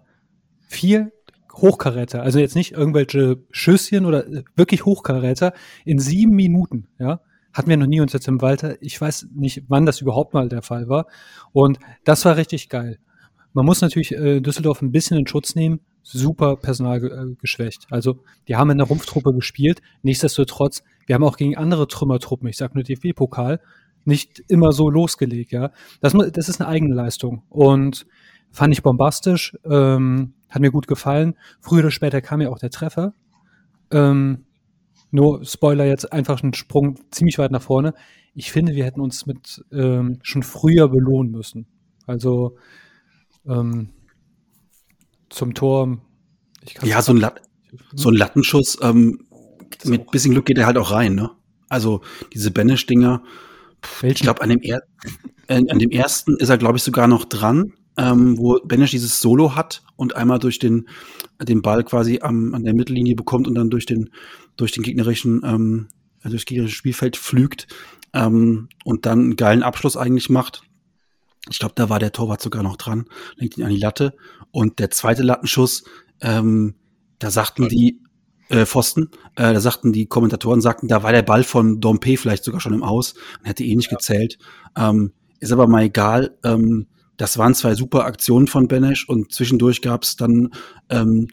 vier 0.68 1.12
Hochkaräter? 1.52 2.22
Also 2.22 2.38
jetzt 2.38 2.56
nicht 2.56 2.72
irgendwelche 2.72 3.44
Schüsschen 3.50 4.06
oder 4.06 4.26
äh, 4.26 4.42
wirklich 4.56 4.84
Hochkaräter 4.84 5.52
in 5.84 5.98
sieben 5.98 6.34
Minuten, 6.34 6.88
ja? 6.98 7.20
Hatten 7.58 7.70
wir 7.70 7.76
noch 7.76 7.88
nie 7.88 8.00
unter 8.00 8.20
Tim 8.20 8.40
Walter. 8.40 8.80
Ich 8.80 9.00
weiß 9.00 9.30
nicht, 9.34 9.64
wann 9.66 9.84
das 9.84 10.00
überhaupt 10.00 10.32
mal 10.32 10.48
der 10.48 10.62
Fall 10.62 10.88
war. 10.88 11.06
Und 11.50 11.80
das 12.04 12.24
war 12.24 12.36
richtig 12.36 12.68
geil. 12.68 13.00
Man 13.52 13.66
muss 13.66 13.80
natürlich 13.80 14.12
äh, 14.12 14.40
Düsseldorf 14.40 14.80
ein 14.80 14.92
bisschen 14.92 15.18
in 15.18 15.26
Schutz 15.26 15.56
nehmen. 15.56 15.80
Super 16.04 16.54
Personal 16.54 17.04
äh, 17.04 17.34
geschwächt. 17.34 17.88
Also, 17.90 18.20
die 18.46 18.54
haben 18.54 18.70
in 18.70 18.78
der 18.78 18.86
Rumpftruppe 18.86 19.32
gespielt. 19.32 19.82
Nichtsdestotrotz, 20.02 20.84
wir 21.06 21.16
haben 21.16 21.24
auch 21.24 21.36
gegen 21.36 21.56
andere 21.56 21.88
Trümmertruppen, 21.88 22.46
ich 22.48 22.56
sag 22.56 22.76
nur 22.76 22.84
DFB-Pokal, 22.84 23.60
nicht 24.04 24.40
immer 24.46 24.70
so 24.70 24.88
losgelegt, 24.88 25.50
ja. 25.50 25.72
Das, 26.00 26.12
das 26.12 26.48
ist 26.48 26.60
eine 26.60 26.70
eigene 26.70 26.94
Leistung. 26.94 27.42
Und 27.48 28.06
fand 28.52 28.72
ich 28.72 28.84
bombastisch, 28.84 29.58
ähm, 29.64 30.34
hat 30.48 30.62
mir 30.62 30.70
gut 30.70 30.86
gefallen. 30.86 31.34
Früher 31.58 31.80
oder 31.80 31.90
später 31.90 32.20
kam 32.20 32.40
ja 32.40 32.50
auch 32.50 32.60
der 32.60 32.70
Treffer. 32.70 33.14
Ähm, 33.90 34.44
nur 35.10 35.44
Spoiler 35.44 35.86
jetzt 35.86 36.12
einfach 36.12 36.42
einen 36.42 36.54
Sprung 36.54 36.98
ziemlich 37.10 37.38
weit 37.38 37.50
nach 37.50 37.62
vorne. 37.62 37.94
Ich 38.34 38.52
finde, 38.52 38.74
wir 38.74 38.84
hätten 38.84 39.00
uns 39.00 39.26
mit 39.26 39.64
ähm, 39.72 40.18
schon 40.22 40.42
früher 40.42 40.88
belohnen 40.88 41.32
müssen. 41.32 41.66
Also 42.06 42.56
ähm, 43.46 43.90
zum 45.30 45.54
Tor. 45.54 45.98
ja, 46.82 47.02
so 47.02 47.12
ein, 47.12 47.18
Lat 47.18 47.42
so 47.94 48.10
ein 48.10 48.14
Lattenschuss. 48.14 48.78
Ähm, 48.82 49.26
mit 49.84 50.10
bisschen 50.10 50.32
Glück 50.32 50.46
geht 50.46 50.58
er 50.58 50.66
halt 50.66 50.78
auch 50.78 50.92
rein. 50.92 51.14
Ne? 51.14 51.30
Also 51.68 52.00
diese 52.32 52.50
Banish-Dinger. 52.50 53.22
Ich 54.02 54.20
glaube, 54.20 54.42
an, 54.42 54.50
dem 54.50 54.60
er 54.62 54.82
an 55.48 55.78
dem 55.78 55.90
ersten 55.90 56.36
ist 56.36 56.48
er, 56.48 56.58
glaube 56.58 56.76
ich, 56.76 56.82
sogar 56.82 57.08
noch 57.08 57.24
dran, 57.24 57.72
ähm, 57.96 58.38
wo 58.38 58.58
Banish 58.64 58.90
dieses 58.90 59.20
Solo 59.20 59.56
hat 59.56 59.82
und 59.96 60.16
einmal 60.16 60.38
durch 60.38 60.58
den, 60.58 60.88
den 61.40 61.62
Ball 61.62 61.84
quasi 61.84 62.20
am, 62.22 62.54
an 62.54 62.64
der 62.64 62.74
Mittellinie 62.74 63.14
bekommt 63.14 63.48
und 63.48 63.54
dann 63.54 63.70
durch 63.70 63.86
den 63.86 64.10
durch 64.58 64.72
den 64.72 64.82
gegnerischen, 64.82 65.42
ähm, 65.44 65.88
also 66.20 66.36
das 66.36 66.44
gegnerische 66.44 66.76
Spielfeld 66.76 67.16
pflügt 67.16 67.66
ähm, 68.12 68.68
und 68.84 69.06
dann 69.06 69.20
einen 69.20 69.36
geilen 69.36 69.62
Abschluss 69.62 69.96
eigentlich 69.96 70.28
macht. 70.28 70.62
Ich 71.50 71.58
glaube, 71.58 71.74
da 71.74 71.88
war 71.88 71.98
der 71.98 72.12
Torwart 72.12 72.42
sogar 72.42 72.62
noch 72.62 72.76
dran, 72.76 73.06
legt 73.36 73.56
ihn 73.56 73.64
an 73.64 73.70
die 73.70 73.78
Latte. 73.78 74.14
Und 74.50 74.78
der 74.80 74.90
zweite 74.90 75.22
Lattenschuss, 75.22 75.84
ähm, 76.20 76.74
da 77.18 77.30
sagten 77.30 77.68
die 77.68 78.02
äh, 78.48 78.66
Pfosten, 78.66 79.10
äh, 79.36 79.54
da 79.54 79.60
sagten 79.60 79.92
die 79.92 80.06
Kommentatoren, 80.06 80.60
sagten, 80.60 80.88
da 80.88 81.02
war 81.02 81.12
der 81.12 81.22
Ball 81.22 81.44
von 81.44 81.80
Dompe 81.80 82.16
vielleicht 82.16 82.44
sogar 82.44 82.60
schon 82.60 82.74
im 82.74 82.82
Aus 82.82 83.14
und 83.40 83.46
hätte 83.46 83.64
eh 83.64 83.74
nicht 83.74 83.90
ja. 83.90 83.96
gezählt. 83.96 84.38
Ähm, 84.76 85.12
ist 85.40 85.52
aber 85.52 85.68
mal 85.68 85.84
egal. 85.84 86.36
Ähm, 86.44 86.86
das 87.16 87.38
waren 87.38 87.54
zwei 87.54 87.74
super 87.74 88.04
Aktionen 88.04 88.46
von 88.46 88.68
Benesch 88.68 89.08
und 89.08 89.32
zwischendurch 89.32 89.82
gab 89.82 90.02
es 90.04 90.16
dann 90.16 90.50
ähm, 90.88 91.28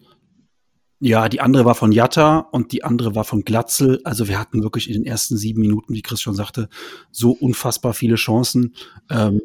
ja, 1.08 1.30
die 1.30 1.40
andere 1.40 1.66
war 1.66 1.76
von 1.76 1.92
Jatta 1.92 2.40
und 2.40 2.72
die 2.72 2.84
andere 2.84 3.14
war 3.14 3.26
von 3.26 3.44
Glatzel. 3.44 4.02
Also 4.04 4.28
wir 4.28 4.40
hatten 4.40 4.64
wirklich 4.64 4.88
in 4.88 4.94
den 4.94 5.06
ersten 5.06 5.38
sieben 5.38 5.62
Minuten, 5.62 5.94
wie 5.94 6.02
Chris 6.02 6.20
schon 6.20 6.34
sagte, 6.34 6.68
so 7.12 7.30
unfassbar 7.30 7.94
viele 7.94 8.16
Chancen, 8.16 8.74
ähm, 9.12 9.44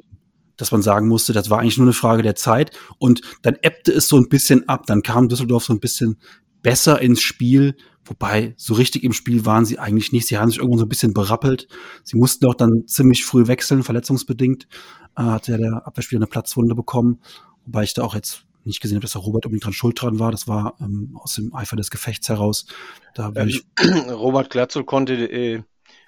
dass 0.56 0.72
man 0.72 0.80
sagen 0.80 1.06
musste, 1.06 1.34
das 1.34 1.50
war 1.50 1.58
eigentlich 1.58 1.76
nur 1.76 1.84
eine 1.84 1.92
Frage 1.92 2.22
der 2.22 2.34
Zeit. 2.34 2.74
Und 2.96 3.20
dann 3.42 3.56
ebbte 3.60 3.92
es 3.92 4.08
so 4.08 4.16
ein 4.16 4.30
bisschen 4.30 4.70
ab. 4.70 4.86
Dann 4.86 5.02
kam 5.02 5.28
Düsseldorf 5.28 5.64
so 5.64 5.74
ein 5.74 5.80
bisschen 5.80 6.16
besser 6.62 7.02
ins 7.02 7.20
Spiel, 7.20 7.76
Wobei, 8.06 8.54
so 8.56 8.72
richtig 8.74 9.04
im 9.04 9.12
Spiel 9.12 9.44
waren 9.44 9.66
sie 9.66 9.78
eigentlich 9.78 10.10
nicht. 10.10 10.26
Sie 10.26 10.38
haben 10.38 10.48
sich 10.48 10.58
irgendwann 10.58 10.78
so 10.78 10.86
ein 10.86 10.88
bisschen 10.88 11.12
berappelt. 11.12 11.68
Sie 12.02 12.16
mussten 12.16 12.46
auch 12.46 12.54
dann 12.54 12.86
ziemlich 12.86 13.26
früh 13.26 13.46
wechseln, 13.46 13.82
verletzungsbedingt. 13.82 14.66
Äh, 15.14 15.22
hat 15.22 15.46
ja 15.46 15.58
der 15.58 15.86
Abwehrspieler 15.86 16.20
eine 16.20 16.26
Platzwunde 16.26 16.74
bekommen. 16.74 17.20
Wobei 17.66 17.82
ich 17.82 17.92
da 17.92 18.02
auch 18.02 18.14
jetzt 18.14 18.46
nicht 18.64 18.80
gesehen 18.80 18.96
habe, 18.96 19.02
dass 19.02 19.12
der 19.12 19.22
Robert 19.22 19.46
unbedingt 19.46 19.64
dran 19.64 19.72
schuld 19.72 20.00
dran 20.00 20.18
war. 20.18 20.30
Das 20.30 20.48
war 20.48 20.74
ähm, 20.80 21.16
aus 21.20 21.34
dem 21.34 21.54
Eifer 21.54 21.76
des 21.76 21.90
Gefechts 21.90 22.28
heraus. 22.28 22.66
Da 23.14 23.34
will 23.34 23.48
ich, 23.48 23.64
Robert 24.10 24.50
Glatzel 24.50 24.84
konnte, 24.84 25.14
äh, 25.14 25.62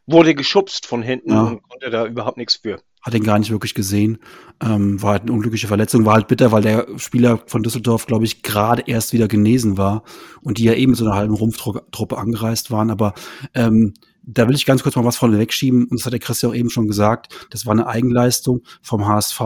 wurde 0.07 0.35
geschubst 0.35 0.87
von 0.87 1.03
hinten 1.03 1.31
Ja. 1.33 1.43
und 1.45 1.63
konnte 1.63 1.91
da 1.91 2.07
überhaupt 2.07 2.37
nichts 2.37 2.57
für. 2.57 2.81
hat 3.03 3.15
ihn 3.15 3.25
gar 3.25 3.39
nicht 3.39 3.51
wirklich 3.51 3.75
gesehen. 3.75 4.19
Ähm, 4.61 5.01
war 5.03 5.13
halt 5.13 5.23
eine 5.23 5.33
unglückliche 5.33 5.67
Verletzung, 5.69 6.05
war 6.05 6.15
halt 6.15 6.29
bitter, 6.29 6.53
weil 6.53 6.63
der 6.63 6.87
Spieler 6.99 7.41
von 7.47 7.63
Düsseldorf, 7.63 8.07
glaube 8.07 8.25
ich, 8.25 8.43
gerade 8.43 8.83
erst 8.87 9.13
wieder 9.13 9.27
genesen 9.29 9.77
war 9.77 10.03
und 10.41 10.59
die 10.59 10.65
ja 10.65 10.75
eben 10.75 10.93
mit 10.93 10.99
so 10.99 11.05
einer 11.05 11.15
halben 11.17 11.35
Rumpftruppe 11.35 12.17
angereist 12.19 12.71
waren. 12.71 12.91
Aber 12.91 13.15
ähm, 13.55 13.95
da 14.25 14.47
will 14.47 14.55
ich 14.55 14.67
ganz 14.67 14.83
kurz 14.85 14.95
mal 14.95 15.05
was 15.05 15.17
von 15.17 15.37
wegschieben. 15.37 15.85
Und 15.89 15.99
das 15.99 16.07
hat 16.07 16.13
der 16.13 16.21
Christian 16.21 16.53
auch 16.53 16.57
eben 16.57 16.71
schon 16.71 16.87
gesagt. 16.87 17.49
Das 17.51 17.67
war 17.67 17.73
eine 17.73 17.87
Eigenleistung 17.89 18.63
vom 18.83 19.07
HSV. 19.07 19.41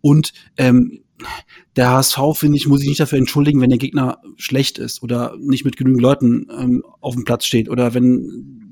Und 0.00 0.32
ähm, 0.56 1.02
der 1.76 1.90
HSV, 1.90 2.18
finde 2.34 2.56
ich, 2.56 2.66
muss 2.66 2.80
sich 2.80 2.88
nicht 2.88 3.00
dafür 3.00 3.18
entschuldigen, 3.18 3.60
wenn 3.60 3.70
der 3.70 3.78
Gegner 3.78 4.18
schlecht 4.36 4.78
ist 4.78 5.02
oder 5.02 5.34
nicht 5.38 5.64
mit 5.64 5.76
genügend 5.76 6.02
Leuten 6.02 6.48
ähm, 6.56 6.82
auf 7.00 7.14
dem 7.14 7.24
Platz 7.24 7.46
steht 7.46 7.68
oder 7.68 7.94
wenn 7.94 8.62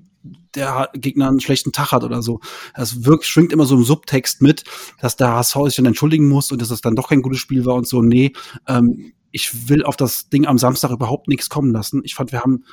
der 0.54 0.90
Gegner 0.94 1.28
einen 1.28 1.40
schlechten 1.40 1.72
Tag 1.72 1.92
hat 1.92 2.04
oder 2.04 2.22
so. 2.22 2.40
Das 2.74 3.04
wirkt, 3.04 3.24
schwingt 3.24 3.52
immer 3.52 3.66
so 3.66 3.76
im 3.76 3.84
Subtext 3.84 4.42
mit, 4.42 4.64
dass 5.00 5.16
der 5.16 5.32
HSV 5.34 5.56
sich 5.66 5.76
dann 5.76 5.86
entschuldigen 5.86 6.28
muss 6.28 6.50
und 6.50 6.60
dass 6.60 6.70
es 6.70 6.80
dann 6.80 6.96
doch 6.96 7.08
kein 7.08 7.22
gutes 7.22 7.38
Spiel 7.38 7.64
war 7.64 7.74
und 7.74 7.86
so. 7.86 8.02
Nee, 8.02 8.32
ähm, 8.66 9.12
ich 9.30 9.68
will 9.68 9.84
auf 9.84 9.96
das 9.96 10.28
Ding 10.28 10.46
am 10.46 10.58
Samstag 10.58 10.90
überhaupt 10.90 11.28
nichts 11.28 11.48
kommen 11.48 11.72
lassen. 11.72 12.02
Ich 12.04 12.14
fand, 12.14 12.32
wir 12.32 12.40
haben 12.40 12.64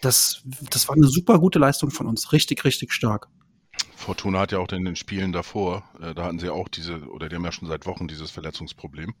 das, 0.00 0.42
das 0.70 0.88
war 0.88 0.96
eine 0.96 1.06
super 1.06 1.38
gute 1.38 1.58
Leistung 1.58 1.90
von 1.90 2.06
uns. 2.06 2.32
Richtig, 2.32 2.64
richtig 2.64 2.92
stark. 2.92 3.28
Fortuna 3.94 4.40
hat 4.40 4.52
ja 4.52 4.58
auch 4.58 4.68
in 4.68 4.84
den 4.84 4.96
Spielen 4.96 5.32
davor, 5.32 5.82
äh, 6.00 6.14
da 6.14 6.24
hatten 6.24 6.38
sie 6.38 6.50
auch 6.50 6.68
diese, 6.68 7.00
oder 7.08 7.28
die 7.28 7.36
haben 7.36 7.44
ja 7.44 7.52
schon 7.52 7.68
seit 7.68 7.86
Wochen 7.86 8.08
dieses 8.08 8.30
Verletzungsproblem. 8.30 9.14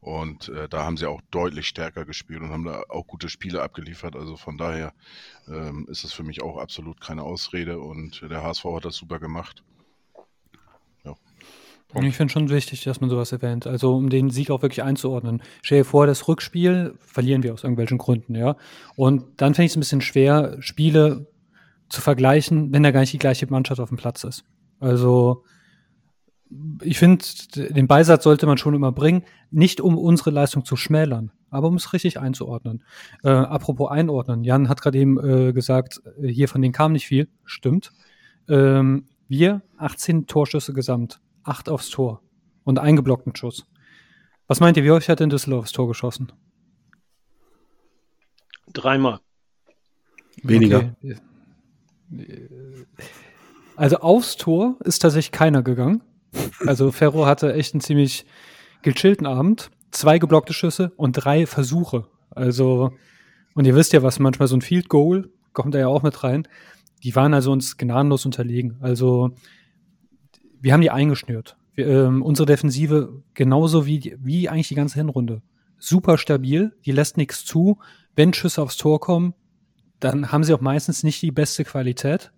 Und 0.00 0.48
äh, 0.50 0.68
da 0.68 0.84
haben 0.84 0.96
sie 0.96 1.06
auch 1.06 1.20
deutlich 1.30 1.66
stärker 1.66 2.04
gespielt 2.04 2.40
und 2.40 2.50
haben 2.50 2.64
da 2.64 2.84
auch 2.88 3.06
gute 3.06 3.28
Spiele 3.28 3.62
abgeliefert. 3.62 4.16
Also 4.16 4.36
von 4.36 4.56
daher 4.56 4.92
ähm, 5.48 5.86
ist 5.90 6.04
es 6.04 6.12
für 6.12 6.22
mich 6.22 6.42
auch 6.42 6.56
absolut 6.56 7.00
keine 7.00 7.22
Ausrede 7.22 7.80
und 7.80 8.22
der 8.22 8.42
HSV 8.42 8.64
hat 8.64 8.84
das 8.84 8.96
super 8.96 9.18
gemacht. 9.18 9.62
Ich 12.02 12.16
finde 12.16 12.32
schon 12.32 12.50
wichtig, 12.50 12.84
dass 12.84 13.00
man 13.00 13.08
sowas 13.08 13.32
erwähnt. 13.32 13.66
Also 13.66 13.96
um 13.96 14.10
den 14.10 14.28
Sieg 14.28 14.50
auch 14.50 14.60
wirklich 14.60 14.82
einzuordnen. 14.82 15.42
Stell 15.62 15.78
dir 15.78 15.84
vor, 15.84 16.06
das 16.06 16.28
Rückspiel 16.28 16.94
verlieren 16.98 17.42
wir 17.42 17.54
aus 17.54 17.64
irgendwelchen 17.64 17.96
Gründen, 17.96 18.34
ja. 18.34 18.56
Und 18.94 19.40
dann 19.40 19.54
finde 19.54 19.66
ich 19.66 19.72
es 19.72 19.76
ein 19.76 19.80
bisschen 19.80 20.00
schwer, 20.02 20.56
Spiele 20.60 21.26
zu 21.88 22.00
vergleichen, 22.00 22.72
wenn 22.72 22.82
da 22.82 22.90
gar 22.90 23.00
nicht 23.00 23.12
die 23.12 23.18
gleiche 23.18 23.46
Mannschaft 23.46 23.80
auf 23.80 23.88
dem 23.88 23.98
Platz 23.98 24.24
ist. 24.24 24.44
Also 24.80 25.44
ich 26.82 26.98
finde, 26.98 27.24
den 27.54 27.86
Beisatz 27.86 28.24
sollte 28.24 28.46
man 28.46 28.58
schon 28.58 28.74
immer 28.74 28.92
bringen, 28.92 29.24
nicht 29.50 29.80
um 29.80 29.98
unsere 29.98 30.30
Leistung 30.30 30.64
zu 30.64 30.76
schmälern, 30.76 31.30
aber 31.50 31.68
um 31.68 31.74
es 31.74 31.92
richtig 31.92 32.18
einzuordnen. 32.18 32.84
Äh, 33.22 33.28
apropos 33.28 33.90
einordnen, 33.90 34.44
Jan 34.44 34.68
hat 34.68 34.80
gerade 34.80 34.98
eben 34.98 35.18
äh, 35.18 35.52
gesagt, 35.52 36.00
äh, 36.20 36.28
hier 36.28 36.48
von 36.48 36.62
denen 36.62 36.72
kam 36.72 36.92
nicht 36.92 37.06
viel. 37.06 37.28
Stimmt. 37.44 37.92
Ähm, 38.48 39.06
wir 39.28 39.62
18 39.76 40.26
Torschüsse 40.26 40.72
gesamt, 40.72 41.20
8 41.42 41.68
aufs 41.68 41.90
Tor 41.90 42.22
und 42.64 42.78
einen 42.78 42.96
geblockten 42.96 43.36
Schuss. 43.36 43.66
Was 44.46 44.60
meint 44.60 44.76
ihr, 44.78 44.84
wie 44.84 44.90
häufig 44.90 45.10
hat 45.10 45.20
denn 45.20 45.30
Düsseldorf 45.30 45.64
aufs 45.64 45.72
Tor 45.72 45.88
geschossen? 45.88 46.32
Dreimal. 48.72 49.20
Weniger. 50.42 50.94
Okay. 51.02 51.16
Also 53.76 53.98
aufs 53.98 54.36
Tor 54.36 54.76
ist 54.84 55.00
tatsächlich 55.00 55.32
keiner 55.32 55.62
gegangen. 55.62 56.02
Also 56.66 56.90
Ferro 56.90 57.26
hatte 57.26 57.54
echt 57.54 57.74
einen 57.74 57.80
ziemlich 57.80 58.26
gechillten 58.82 59.26
Abend. 59.26 59.70
Zwei 59.90 60.18
geblockte 60.18 60.52
Schüsse 60.52 60.92
und 60.96 61.12
drei 61.12 61.46
Versuche. 61.46 62.06
Also, 62.30 62.92
und 63.54 63.66
ihr 63.66 63.74
wisst 63.74 63.92
ja, 63.92 64.02
was 64.02 64.18
manchmal 64.18 64.48
so 64.48 64.56
ein 64.56 64.62
Field 64.62 64.88
Goal, 64.88 65.30
kommt 65.52 65.74
da 65.74 65.78
ja 65.78 65.88
auch 65.88 66.02
mit 66.02 66.22
rein. 66.22 66.46
Die 67.02 67.14
waren 67.14 67.32
also 67.32 67.52
uns 67.52 67.76
gnadenlos 67.76 68.26
unterlegen. 68.26 68.76
Also, 68.80 69.30
wir 70.60 70.72
haben 70.72 70.80
die 70.80 70.90
eingeschnürt. 70.90 71.56
Wir, 71.74 71.86
ähm, 71.86 72.22
unsere 72.22 72.46
Defensive 72.46 73.22
genauso 73.34 73.86
wie, 73.86 74.16
wie 74.20 74.48
eigentlich 74.48 74.68
die 74.68 74.74
ganze 74.74 74.96
Hinrunde. 74.96 75.42
Super 75.78 76.18
stabil, 76.18 76.74
die 76.84 76.92
lässt 76.92 77.16
nichts 77.16 77.44
zu. 77.44 77.78
Wenn 78.16 78.34
Schüsse 78.34 78.60
aufs 78.60 78.76
Tor 78.76 79.00
kommen, 79.00 79.34
dann 80.00 80.32
haben 80.32 80.44
sie 80.44 80.54
auch 80.54 80.60
meistens 80.60 81.02
nicht 81.02 81.22
die 81.22 81.30
beste 81.30 81.64
Qualität, 81.64 82.32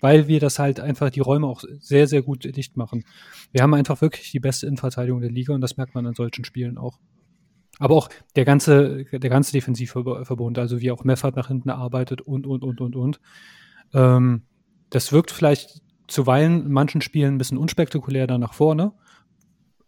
weil 0.00 0.28
wir 0.28 0.40
das 0.40 0.58
halt 0.58 0.80
einfach 0.80 1.10
die 1.10 1.20
Räume 1.20 1.46
auch 1.46 1.62
sehr, 1.78 2.06
sehr 2.06 2.22
gut 2.22 2.44
dicht 2.44 2.76
machen. 2.76 3.04
Wir 3.52 3.62
haben 3.62 3.74
einfach 3.74 4.00
wirklich 4.00 4.30
die 4.30 4.40
beste 4.40 4.66
Innenverteidigung 4.66 5.20
der 5.20 5.30
Liga 5.30 5.54
und 5.54 5.60
das 5.60 5.76
merkt 5.76 5.94
man 5.94 6.06
an 6.06 6.14
solchen 6.14 6.44
Spielen 6.44 6.78
auch. 6.78 6.98
Aber 7.78 7.96
auch 7.96 8.08
der 8.36 8.44
ganze, 8.44 9.04
der 9.04 9.30
ganze 9.30 9.52
Defensivverbund, 9.52 10.58
also 10.58 10.80
wie 10.80 10.90
auch 10.90 11.04
Meffert 11.04 11.36
nach 11.36 11.48
hinten 11.48 11.70
arbeitet 11.70 12.20
und, 12.20 12.46
und, 12.46 12.62
und, 12.62 12.80
und, 12.80 12.96
und. 12.96 13.20
Ähm, 13.92 14.42
das 14.90 15.12
wirkt 15.12 15.30
vielleicht 15.30 15.82
zuweilen 16.06 16.66
in 16.66 16.72
manchen 16.72 17.00
Spielen 17.00 17.34
ein 17.34 17.38
bisschen 17.38 17.58
unspektakulär 17.58 18.26
da 18.26 18.38
nach 18.38 18.54
vorne. 18.54 18.92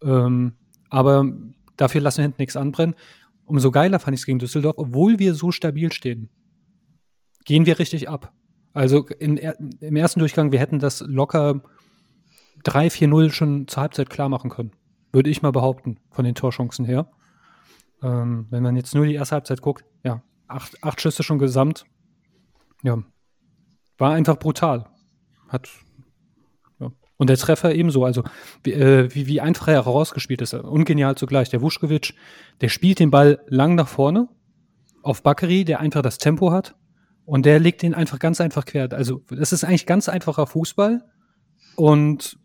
Ähm, 0.03 0.55
aber 0.89 1.31
dafür 1.77 2.01
lassen 2.01 2.19
wir 2.19 2.25
hinten 2.25 2.43
nichts 2.43 2.57
anbrennen. 2.57 2.95
Umso 3.45 3.71
geiler 3.71 4.01
fand 4.01 4.15
ich 4.15 4.23
es 4.23 4.27
gegen 4.27 4.39
Düsseldorf, 4.39 4.77
obwohl 4.79 5.19
wir 5.19 5.35
so 5.35 5.53
stabil 5.53 5.93
stehen. 5.93 6.29
Gehen 7.47 7.65
wir 7.65 7.79
richtig 7.79 8.09
ab. 8.09 8.33
Also 8.75 9.07
in, 9.07 9.39
im 9.39 9.97
ersten 9.97 10.21
Durchgang, 10.21 10.53
wir 10.53 10.59
hätten 10.59 10.81
das 10.81 11.01
locker 11.01 11.63
3-4-0 12.65 13.31
schon 13.31 13.69
zur 13.69 13.83
Halbzeit 13.83 14.11
klar 14.11 14.29
machen 14.29 14.51
können. 14.51 14.73
Würde 15.13 15.31
ich 15.31 15.41
mal 15.41 15.53
behaupten, 15.53 15.99
von 16.11 16.25
den 16.25 16.35
Torchancen 16.35 16.85
her. 16.85 17.09
Ähm, 18.03 18.47
wenn 18.51 18.63
man 18.63 18.77
jetzt 18.77 18.95
nur 18.95 19.07
die 19.07 19.15
erste 19.15 19.37
Halbzeit 19.37 19.63
guckt, 19.63 19.85
ja, 20.05 20.23
acht, 20.49 20.83
acht 20.83 21.01
Schüsse 21.01 21.23
schon 21.23 21.39
gesamt. 21.39 21.87
Ja, 22.83 22.99
war 23.97 24.13
einfach 24.13 24.39
brutal. 24.39 24.91
Hat 25.49 25.71
ja. 26.81 26.91
und 27.17 27.31
der 27.31 27.37
Treffer 27.37 27.75
ebenso, 27.75 28.05
also 28.05 28.25
wie, 28.65 28.73
äh, 28.73 29.15
wie, 29.15 29.29
wie 29.29 29.41
einfach 29.41 29.69
er 29.69 29.85
herausgespielt 29.85 30.43
ist, 30.43 30.53
ungenial 30.53 31.15
zugleich. 31.15 31.49
Der 31.49 31.63
Vuskovic, 31.63 32.15
der 32.61 32.69
spielt 32.69 32.99
den 32.99 33.13
Ball 33.13 33.41
lang 33.47 33.77
nach 33.77 33.89
vorne 33.89 34.29
auf 35.03 35.23
Bakary, 35.23 35.65
der 35.65 35.79
einfach 35.79 36.03
das 36.03 36.19
Tempo 36.19 36.51
hat 36.51 36.75
und 37.27 37.45
der 37.45 37.59
legt 37.61 37.83
den 37.83 37.93
einfach 37.95 38.19
ganz 38.19 38.41
einfach 38.41 38.65
quer. 38.65 38.91
Also 38.93 39.23
das 39.29 39.53
ist 39.53 39.65
eigentlich 39.65 39.85
ganz 39.85 40.09
einfacher 40.09 40.47
Fußball 40.47 41.05
und 41.77 42.39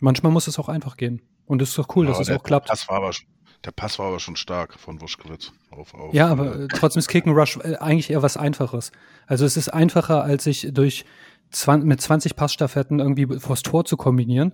manchmal 0.00 0.30
muss 0.32 0.46
es 0.46 0.58
auch 0.58 0.68
einfach 0.68 0.96
gehen. 0.96 1.22
Und 1.46 1.62
es 1.62 1.70
ist 1.70 1.78
doch 1.78 1.88
cool, 1.96 2.04
Ja, 2.06 2.12
dass 2.12 2.20
es 2.20 2.30
auch 2.30 2.42
klappt. 2.42 2.68
Pass 2.68 2.88
war 2.88 2.98
aber, 2.98 3.10
sch- 3.10 3.24
der 3.64 3.70
Pass 3.72 3.98
war 3.98 4.06
aber 4.08 4.20
schon 4.20 4.36
stark 4.36 4.78
von 4.78 5.00
Wuschkowitz 5.00 5.52
auf, 5.70 5.94
auf 5.94 6.12
Ja, 6.14 6.28
aber 6.28 6.60
äh, 6.60 6.68
trotzdem 6.72 7.00
ist 7.00 7.08
Kick 7.08 7.26
and 7.26 7.36
Rush 7.36 7.56
äh, 7.56 7.76
eigentlich 7.76 8.10
eher 8.10 8.22
was 8.22 8.36
Einfaches. 8.36 8.92
Also 9.26 9.44
es 9.46 9.56
ist 9.56 9.70
einfacher, 9.70 10.22
als 10.22 10.44
sich 10.44 10.68
durch 10.72 11.04
20, 11.50 11.88
mit 11.88 12.00
20 12.00 12.36
Passstaffetten 12.36 12.98
irgendwie 13.00 13.38
vors 13.40 13.62
Tor 13.62 13.86
zu 13.86 13.96
kombinieren. 13.96 14.52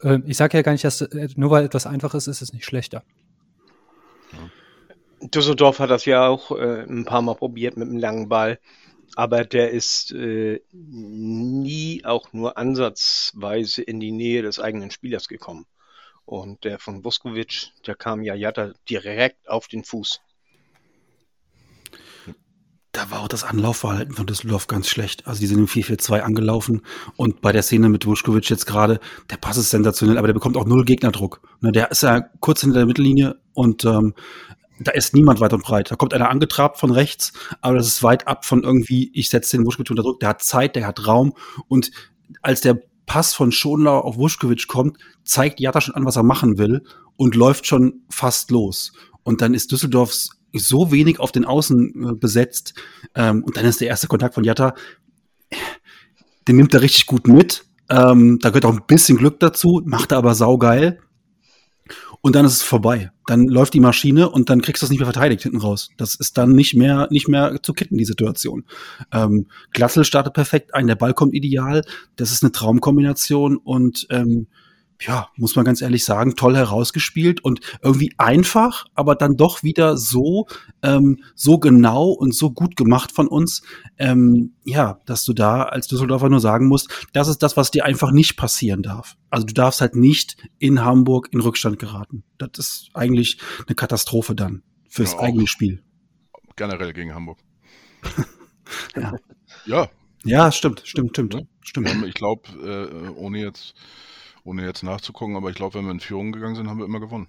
Äh, 0.00 0.20
ich 0.26 0.36
sage 0.36 0.56
ja 0.56 0.62
gar 0.62 0.70
nicht, 0.72 0.84
dass 0.84 1.06
nur 1.34 1.50
weil 1.50 1.64
etwas 1.64 1.86
einfach 1.86 2.14
ist, 2.14 2.28
ist 2.28 2.40
es 2.42 2.52
nicht 2.52 2.64
schlechter. 2.64 3.02
Düsseldorf 5.30 5.78
hat 5.78 5.90
das 5.90 6.04
ja 6.04 6.26
auch 6.26 6.50
äh, 6.50 6.82
ein 6.82 7.04
paar 7.04 7.22
Mal 7.22 7.34
probiert 7.34 7.76
mit 7.76 7.88
einem 7.88 7.98
langen 7.98 8.28
Ball, 8.28 8.58
aber 9.14 9.44
der 9.44 9.70
ist 9.70 10.12
äh, 10.12 10.60
nie 10.72 12.04
auch 12.04 12.32
nur 12.32 12.58
ansatzweise 12.58 13.82
in 13.82 14.00
die 14.00 14.12
Nähe 14.12 14.42
des 14.42 14.58
eigenen 14.60 14.90
Spielers 14.90 15.28
gekommen. 15.28 15.66
Und 16.24 16.64
der 16.64 16.78
von 16.78 17.04
Vuskovic, 17.04 17.70
der 17.86 17.94
kam 17.94 18.22
ja 18.22 18.34
Jatta 18.34 18.72
direkt 18.90 19.48
auf 19.48 19.68
den 19.68 19.84
Fuß. 19.84 20.20
Da 22.90 23.10
war 23.10 23.20
auch 23.20 23.28
das 23.28 23.44
Anlaufverhalten 23.44 24.14
von 24.14 24.26
Düsseldorf 24.26 24.68
ganz 24.68 24.88
schlecht. 24.88 25.26
Also 25.26 25.40
die 25.40 25.46
sind 25.46 25.58
im 25.58 25.66
4-4-2 25.66 26.20
angelaufen 26.20 26.82
und 27.16 27.42
bei 27.42 27.52
der 27.52 27.62
Szene 27.62 27.90
mit 27.90 28.06
Vuskovic 28.06 28.48
jetzt 28.48 28.64
gerade, 28.64 29.00
der 29.30 29.36
Pass 29.36 29.58
ist 29.58 29.68
sensationell, 29.68 30.16
aber 30.16 30.28
der 30.28 30.34
bekommt 30.34 30.56
auch 30.56 30.64
null 30.64 30.84
Gegnerdruck. 30.84 31.42
Ne, 31.60 31.72
der 31.72 31.90
ist 31.90 32.02
ja 32.02 32.22
kurz 32.40 32.62
hinter 32.62 32.78
der 32.78 32.86
Mittellinie 32.86 33.38
und 33.52 33.84
ähm, 33.84 34.14
da 34.78 34.92
ist 34.92 35.14
niemand 35.14 35.40
weit 35.40 35.52
und 35.52 35.62
breit. 35.62 35.90
Da 35.90 35.96
kommt 35.96 36.14
einer 36.14 36.30
angetrabt 36.30 36.78
von 36.78 36.90
rechts, 36.90 37.32
aber 37.60 37.76
das 37.76 37.86
ist 37.86 38.02
weit 38.02 38.26
ab 38.26 38.44
von 38.44 38.62
irgendwie, 38.62 39.10
ich 39.14 39.30
setze 39.30 39.56
den 39.56 39.66
Vuskovic 39.66 39.90
unter 39.90 40.02
Druck, 40.02 40.20
der 40.20 40.30
hat 40.30 40.42
Zeit, 40.42 40.76
der 40.76 40.86
hat 40.86 41.06
Raum 41.06 41.34
und 41.68 41.90
als 42.42 42.60
der 42.60 42.80
Pass 43.06 43.34
von 43.34 43.52
Schonlau 43.52 44.00
auf 44.00 44.16
Vuskovic 44.16 44.66
kommt, 44.66 44.98
zeigt 45.24 45.60
Jatta 45.60 45.80
schon 45.80 45.94
an, 45.94 46.04
was 46.04 46.16
er 46.16 46.24
machen 46.24 46.58
will 46.58 46.82
und 47.16 47.36
läuft 47.36 47.66
schon 47.66 48.02
fast 48.10 48.50
los. 48.50 48.92
Und 49.22 49.40
dann 49.40 49.54
ist 49.54 49.72
Düsseldorfs 49.72 50.30
so 50.52 50.90
wenig 50.90 51.20
auf 51.20 51.32
den 51.32 51.44
Außen 51.44 52.10
äh, 52.10 52.14
besetzt. 52.14 52.74
Ähm, 53.14 53.44
und 53.44 53.56
dann 53.56 53.64
ist 53.64 53.80
der 53.80 53.88
erste 53.88 54.08
Kontakt 54.08 54.34
von 54.34 54.44
Jatta, 54.44 54.74
den 56.48 56.56
nimmt 56.56 56.74
er 56.74 56.82
richtig 56.82 57.06
gut 57.06 57.28
mit. 57.28 57.64
Ähm, 57.88 58.38
da 58.40 58.48
gehört 58.50 58.64
auch 58.64 58.72
ein 58.72 58.86
bisschen 58.86 59.18
Glück 59.18 59.38
dazu, 59.40 59.82
macht 59.84 60.12
er 60.12 60.18
aber 60.18 60.34
saugeil. 60.34 60.98
Und 62.20 62.34
dann 62.34 62.44
ist 62.44 62.52
es 62.52 62.62
vorbei. 62.62 63.10
Dann 63.26 63.46
läuft 63.46 63.74
die 63.74 63.80
Maschine 63.80 64.30
und 64.30 64.50
dann 64.50 64.62
kriegst 64.62 64.82
du 64.82 64.86
es 64.86 64.90
nicht 64.90 64.98
mehr 64.98 65.06
verteidigt 65.06 65.42
hinten 65.42 65.58
raus. 65.58 65.90
Das 65.96 66.14
ist 66.14 66.38
dann 66.38 66.52
nicht 66.52 66.74
mehr, 66.74 67.08
nicht 67.10 67.28
mehr 67.28 67.58
zu 67.62 67.72
kitten, 67.72 67.96
die 67.96 68.04
Situation. 68.04 68.64
Ähm, 69.12 69.46
Glatzel 69.72 70.04
startet 70.04 70.34
perfekt 70.34 70.74
ein, 70.74 70.86
der 70.86 70.94
Ball 70.94 71.14
kommt 71.14 71.34
ideal. 71.34 71.82
Das 72.16 72.32
ist 72.32 72.42
eine 72.42 72.52
Traumkombination 72.52 73.56
und 73.56 74.06
ähm, 74.10 74.46
ja, 75.00 75.28
muss 75.36 75.56
man 75.56 75.64
ganz 75.64 75.82
ehrlich 75.82 76.04
sagen, 76.04 76.36
toll 76.36 76.56
herausgespielt 76.56 77.44
und 77.44 77.60
irgendwie 77.82 78.12
einfach, 78.18 78.86
aber 78.94 79.14
dann 79.14 79.36
doch 79.36 79.62
wieder 79.62 79.96
so, 79.96 80.46
ähm, 80.82 81.22
so 81.34 81.58
genau 81.58 82.08
und 82.10 82.34
so 82.34 82.50
gut 82.50 82.76
gemacht 82.76 83.12
von 83.12 83.28
uns, 83.28 83.62
ähm, 83.98 84.54
ja, 84.64 85.00
dass 85.06 85.24
du 85.24 85.32
da 85.32 85.64
als 85.64 85.86
Düsseldorfer 85.88 86.28
nur 86.28 86.40
sagen 86.40 86.66
musst, 86.66 86.88
das 87.12 87.28
ist 87.28 87.42
das, 87.42 87.56
was 87.56 87.70
dir 87.70 87.84
einfach 87.84 88.10
nicht 88.12 88.36
passieren 88.36 88.82
darf. 88.82 89.16
Also 89.30 89.46
du 89.46 89.52
darfst 89.54 89.80
halt 89.80 89.96
nicht 89.96 90.36
in 90.58 90.84
Hamburg 90.84 91.28
in 91.32 91.40
Rückstand 91.40 91.78
geraten. 91.78 92.24
Das 92.38 92.50
ist 92.58 92.90
eigentlich 92.94 93.38
eine 93.66 93.74
Katastrophe 93.74 94.34
dann 94.34 94.62
fürs 94.88 95.12
Ja, 95.12 95.20
eigene 95.20 95.46
Spiel. 95.46 95.82
Generell 96.56 96.92
gegen 96.92 97.14
Hamburg. 97.14 97.38
Ja. 98.96 99.14
Ja, 99.64 99.88
Ja, 100.24 100.50
stimmt, 100.50 100.82
stimmt, 100.84 101.10
stimmt, 101.10 101.34
Ja. 101.34 101.40
stimmt. 101.60 101.88
ähm, 101.88 102.04
ich 102.04 102.14
glaube, 102.14 102.42
äh, 102.60 103.08
ohne 103.10 103.38
jetzt, 103.38 103.74
ohne 104.46 104.64
jetzt 104.64 104.82
nachzugucken, 104.82 105.36
aber 105.36 105.50
ich 105.50 105.56
glaube, 105.56 105.74
wenn 105.74 105.84
wir 105.84 105.92
in 105.92 106.00
Führung 106.00 106.32
gegangen 106.32 106.54
sind, 106.54 106.68
haben 106.68 106.78
wir 106.78 106.86
immer 106.86 107.00
gewonnen. 107.00 107.28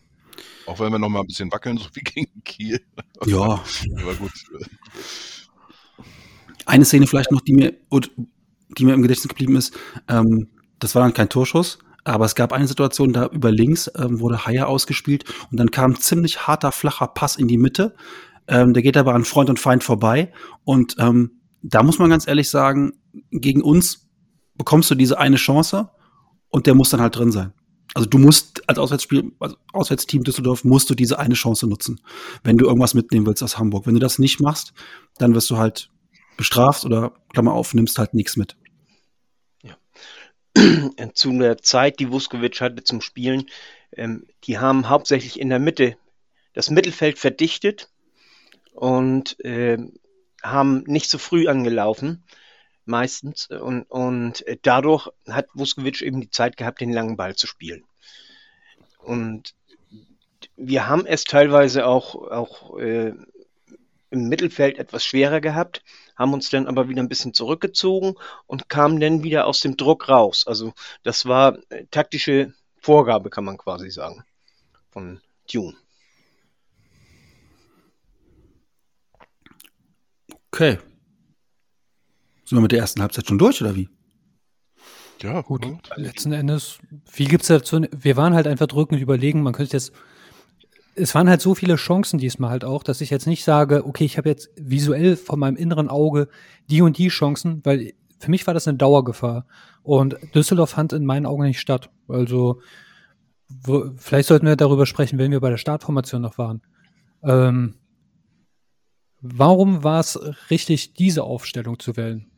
Auch 0.67 0.79
wenn 0.79 0.91
wir 0.91 0.99
noch 0.99 1.09
mal 1.09 1.21
ein 1.21 1.27
bisschen 1.27 1.51
wackeln, 1.51 1.77
so 1.77 1.89
wie 1.93 2.01
gegen 2.01 2.43
Kiel. 2.43 2.79
Ja, 3.25 3.63
Aber 4.01 4.15
gut. 4.15 4.31
Eine 6.65 6.85
Szene 6.85 7.07
vielleicht 7.07 7.31
noch, 7.31 7.41
die 7.41 7.53
mir, 7.53 7.73
die 8.77 8.85
mir 8.85 8.93
im 8.93 9.01
Gedächtnis 9.01 9.29
geblieben 9.29 9.55
ist. 9.55 9.77
Ähm, 10.07 10.49
das 10.79 10.93
war 10.93 11.01
dann 11.01 11.13
kein 11.13 11.29
Torschuss, 11.29 11.79
aber 12.03 12.25
es 12.25 12.35
gab 12.35 12.53
eine 12.53 12.67
Situation, 12.67 13.13
da 13.13 13.27
über 13.27 13.51
links 13.51 13.89
ähm, 13.97 14.19
wurde 14.19 14.45
Haier 14.45 14.67
ausgespielt 14.67 15.25
und 15.49 15.59
dann 15.59 15.71
kam 15.71 15.91
ein 15.91 15.95
ziemlich 15.95 16.45
harter, 16.45 16.71
flacher 16.71 17.07
Pass 17.07 17.35
in 17.35 17.47
die 17.47 17.57
Mitte. 17.57 17.95
Ähm, 18.47 18.73
der 18.73 18.83
geht 18.83 18.95
aber 18.95 19.13
an 19.13 19.25
Freund 19.25 19.49
und 19.49 19.59
Feind 19.59 19.83
vorbei. 19.83 20.31
Und 20.63 20.95
ähm, 20.99 21.41
da 21.63 21.83
muss 21.83 21.99
man 21.99 22.09
ganz 22.09 22.27
ehrlich 22.27 22.49
sagen, 22.49 22.93
gegen 23.31 23.61
uns 23.61 24.07
bekommst 24.55 24.91
du 24.91 24.95
diese 24.95 25.17
eine 25.17 25.37
Chance 25.37 25.89
und 26.49 26.67
der 26.67 26.75
muss 26.75 26.89
dann 26.89 27.01
halt 27.01 27.15
drin 27.15 27.31
sein. 27.31 27.53
Also 27.93 28.07
du 28.07 28.17
musst 28.17 28.67
als 28.69 28.77
Auswärtsspiel, 28.77 29.31
als 29.39 29.55
Auswärtsteam 29.73 30.23
Düsseldorf 30.23 30.63
musst 30.63 30.89
du 30.89 30.95
diese 30.95 31.19
eine 31.19 31.33
Chance 31.33 31.67
nutzen, 31.67 31.99
wenn 32.43 32.57
du 32.57 32.65
irgendwas 32.65 32.93
mitnehmen 32.93 33.25
willst 33.25 33.41
aus 33.41 33.57
Hamburg. 33.57 33.87
Wenn 33.87 33.95
du 33.95 33.99
das 33.99 34.19
nicht 34.19 34.39
machst, 34.39 34.73
dann 35.17 35.33
wirst 35.33 35.49
du 35.49 35.57
halt 35.57 35.89
bestraft 36.35 36.85
oder 36.85 37.13
Klammer 37.33 37.53
auf, 37.53 37.73
nimmst 37.73 37.97
halt 37.97 38.13
nichts 38.13 38.37
mit. 38.37 38.55
zu 41.13 41.37
der 41.37 41.57
Zeit, 41.57 41.99
die 41.99 42.11
Vuskovic 42.11 42.61
hatte 42.61 42.83
zum 42.83 43.01
Spielen, 43.01 43.45
ähm, 43.95 44.25
die 44.43 44.57
haben 44.57 44.89
hauptsächlich 44.89 45.39
in 45.39 45.49
der 45.49 45.59
Mitte 45.59 45.97
das 46.53 46.69
Mittelfeld 46.69 47.19
verdichtet 47.19 47.89
und 48.73 49.37
ähm, 49.43 49.93
haben 50.43 50.83
nicht 50.87 51.09
so 51.09 51.17
früh 51.17 51.47
angelaufen, 51.47 52.23
meistens. 52.87 53.47
Und, 53.47 53.83
und 53.83 54.45
dadurch 54.63 55.09
hat 55.27 55.47
Vuskovic 55.53 56.01
eben 56.01 56.21
die 56.21 56.29
Zeit 56.29 56.57
gehabt, 56.57 56.81
den 56.81 56.93
langen 56.93 57.17
Ball 57.17 57.35
zu 57.35 57.47
spielen. 57.47 57.83
Und 58.99 59.53
wir 60.55 60.87
haben 60.87 61.05
es 61.05 61.23
teilweise 61.23 61.85
auch, 61.85 62.15
auch 62.15 62.77
äh, 62.77 63.13
im 64.09 64.29
Mittelfeld 64.29 64.77
etwas 64.77 65.05
schwerer 65.05 65.41
gehabt, 65.41 65.83
haben 66.15 66.33
uns 66.33 66.49
dann 66.49 66.67
aber 66.67 66.89
wieder 66.89 67.01
ein 67.01 67.09
bisschen 67.09 67.33
zurückgezogen 67.33 68.15
und 68.45 68.69
kamen 68.69 68.99
dann 68.99 69.23
wieder 69.23 69.45
aus 69.45 69.59
dem 69.59 69.77
Druck 69.77 70.09
raus. 70.09 70.45
Also 70.47 70.73
das 71.03 71.25
war 71.25 71.59
äh, 71.69 71.85
taktische 71.91 72.53
Vorgabe, 72.77 73.29
kann 73.29 73.45
man 73.45 73.57
quasi 73.57 73.91
sagen, 73.91 74.23
von 74.91 75.21
Tune. 75.47 75.75
Okay. 80.51 80.79
Sind 82.47 82.57
wir 82.57 82.61
mit 82.61 82.71
der 82.71 82.79
ersten 82.79 83.01
Halbzeit 83.01 83.27
schon 83.27 83.37
durch 83.37 83.61
oder 83.61 83.75
wie? 83.75 83.89
Ja, 85.21 85.41
Gut, 85.41 85.63
gut. 85.63 85.89
letzten 85.97 86.31
Endes, 86.31 86.79
viel 87.05 87.27
gibt's 87.27 87.47
dazu? 87.47 87.81
Wir 87.91 88.15
waren 88.15 88.33
halt 88.33 88.47
einfach 88.47 88.67
drückend 88.67 89.01
überlegen. 89.01 89.41
Man 89.41 89.51
könnte 89.51 89.73
jetzt, 89.73 89.91
es 90.95 91.13
waren 91.13 91.27
halt 91.27 91.41
so 91.41 91.55
viele 91.55 91.75
Chancen 91.75 92.19
diesmal 92.19 92.51
halt 92.51 92.63
auch, 92.63 92.83
dass 92.83 93.01
ich 93.01 93.09
jetzt 93.09 93.27
nicht 93.27 93.43
sage, 93.43 93.85
okay, 93.85 94.05
ich 94.05 94.17
habe 94.17 94.29
jetzt 94.29 94.49
visuell 94.55 95.17
von 95.17 95.39
meinem 95.39 95.57
inneren 95.57 95.89
Auge 95.89 96.29
die 96.69 96.81
und 96.81 96.97
die 96.97 97.09
Chancen, 97.09 97.61
weil 97.65 97.93
für 98.19 98.31
mich 98.31 98.47
war 98.47 98.53
das 98.53 98.67
eine 98.67 98.77
Dauergefahr. 98.77 99.45
Und 99.83 100.15
Düsseldorf 100.33 100.69
fand 100.69 100.93
in 100.93 101.05
meinen 101.05 101.25
Augen 101.25 101.43
nicht 101.43 101.59
statt. 101.59 101.89
Also, 102.07 102.61
wo, 103.49 103.91
vielleicht 103.97 104.29
sollten 104.29 104.45
wir 104.45 104.55
darüber 104.55 104.85
sprechen, 104.85 105.19
wenn 105.19 105.31
wir 105.31 105.41
bei 105.41 105.49
der 105.49 105.57
Startformation 105.57 106.21
noch 106.21 106.37
waren. 106.37 106.61
Ähm, 107.23 107.75
warum 109.19 109.83
war 109.83 109.99
es 109.99 110.17
richtig, 110.49 110.93
diese 110.93 111.23
Aufstellung 111.23 111.79
zu 111.79 111.97
wählen? 111.97 112.31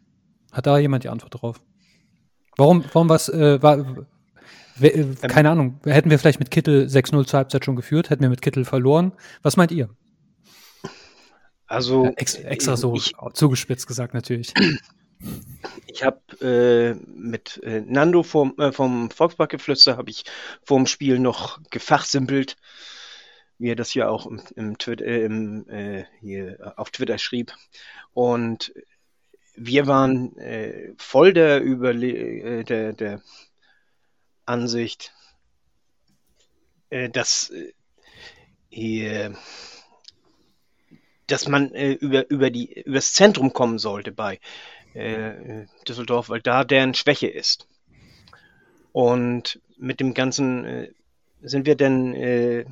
Hat 0.52 0.66
da 0.66 0.78
jemand 0.78 1.04
die 1.04 1.10
Antwort 1.10 1.42
drauf? 1.42 1.62
Warum, 2.58 2.84
warum 2.92 3.10
was, 3.10 3.30
äh, 3.30 3.62
war, 3.62 4.06
äh, 4.82 5.16
keine 5.28 5.50
Ahnung, 5.50 5.80
hätten 5.86 6.10
wir 6.10 6.20
vielleicht 6.20 6.40
mit 6.40 6.52
Kittel 6.52 6.88
6-0 6.88 7.26
zur 7.26 7.38
Halbzeit 7.38 7.64
schon 7.66 7.76
geführt, 7.76 8.10
hätten 8.10 8.22
wir 8.22 8.30
mit 8.30 8.42
Kittel 8.42 8.66
verloren? 8.66 9.14
Was 9.42 9.58
meint 9.58 9.72
ihr? 9.72 9.90
Also 11.68 12.12
Ex, 12.16 12.36
extra 12.36 12.76
so 12.76 12.96
ich, 12.96 13.14
zugespitzt 13.34 13.88
gesagt 13.88 14.14
natürlich. 14.16 14.54
ich 15.88 16.04
habe 16.04 16.20
äh, 16.42 16.96
mit 17.08 17.62
äh, 17.64 17.82
Nando 17.82 18.24
vom, 18.24 18.56
äh, 18.58 18.72
vom 18.72 19.12
Volksparkgeflüster 19.12 19.96
habe 19.96 20.10
ich 20.10 20.24
vorm 20.64 20.88
Spiel 20.88 21.20
noch 21.20 21.60
gefachsimpelt, 21.70 22.58
wie 23.60 23.70
er 23.70 23.76
das 23.76 23.94
ja 23.94 24.10
auch 24.10 24.26
im, 24.26 24.42
im, 24.56 24.78
Twitter, 24.80 25.06
äh, 25.06 25.26
im 25.26 25.70
äh, 25.70 26.06
hier 26.22 26.74
auf 26.76 26.90
Twitter 26.90 27.20
schrieb. 27.20 27.54
Und 28.14 28.74
wir 29.60 29.88
waren 29.88 30.38
äh, 30.38 30.93
voll 30.98 31.34
der, 31.34 31.62
Überle 31.62 32.08
äh, 32.08 32.63
der, 32.63 32.93
der 32.93 33.22
Ansicht, 34.45 35.13
äh, 36.89 37.10
dass, 37.10 37.50
äh, 37.50 37.74
hier, 38.69 39.36
dass 41.28 41.48
man 41.48 41.74
äh, 41.74 41.91
über, 41.91 42.30
über 42.30 42.50
die, 42.50 42.82
übers 42.82 43.13
Zentrum 43.13 43.52
kommen 43.52 43.80
sollte 43.80 44.12
bei 44.13 44.39
äh, 44.93 45.65
Düsseldorf, 45.88 46.30
weil 46.30 46.41
da 46.41 46.63
deren 46.63 46.93
Schwäche 46.93 47.28
ist. 47.28 47.67
Und 48.93 49.62
mit 49.78 50.00
dem 50.00 50.13
Ganzen 50.13 50.65
äh, 50.65 50.91
sind 51.41 51.65
wir 51.65 51.76
dann, 51.76 52.13
äh, 52.13 52.65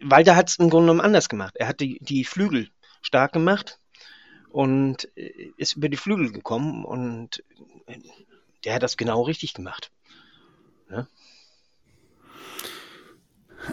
Walter 0.00 0.36
hat 0.36 0.50
es 0.50 0.56
im 0.58 0.70
Grunde 0.70 0.86
genommen 0.86 1.00
anders 1.00 1.28
gemacht. 1.28 1.56
Er 1.56 1.66
hat 1.66 1.80
die, 1.80 1.98
die 2.00 2.24
Flügel 2.24 2.70
stark 3.02 3.32
gemacht 3.32 3.80
und 4.50 5.08
äh, 5.16 5.52
ist 5.56 5.76
über 5.76 5.88
die 5.88 5.96
Flügel 5.96 6.32
gekommen 6.32 6.84
und 6.84 7.42
äh, 7.86 7.98
der 8.64 8.74
hat 8.74 8.82
das 8.82 8.96
genau 8.96 9.22
richtig 9.22 9.54
gemacht. 9.54 9.90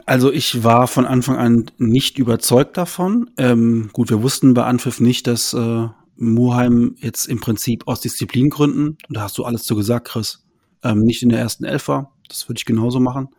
Also 0.05 0.31
ich 0.31 0.63
war 0.63 0.87
von 0.87 1.05
Anfang 1.05 1.37
an 1.37 1.71
nicht 1.77 2.17
überzeugt 2.17 2.77
davon. 2.77 3.31
Ähm, 3.37 3.89
gut, 3.93 4.09
wir 4.09 4.21
wussten 4.21 4.53
bei 4.53 4.65
Anpfiff 4.65 4.99
nicht, 4.99 5.27
dass 5.27 5.53
äh, 5.53 5.87
Muheim 6.17 6.95
jetzt 6.99 7.27
im 7.27 7.39
Prinzip 7.39 7.87
aus 7.87 8.01
Disziplingründen, 8.01 8.97
und 9.07 9.17
da 9.17 9.21
hast 9.21 9.37
du 9.37 9.45
alles 9.45 9.63
zu 9.63 9.75
gesagt, 9.75 10.09
Chris, 10.09 10.45
ähm, 10.83 10.99
nicht 10.99 11.23
in 11.23 11.29
der 11.29 11.39
ersten 11.39 11.65
Elf 11.65 11.87
war. 11.87 12.13
Das 12.27 12.47
würde 12.47 12.59
ich 12.59 12.65
genauso 12.65 12.99
machen. 12.99 13.29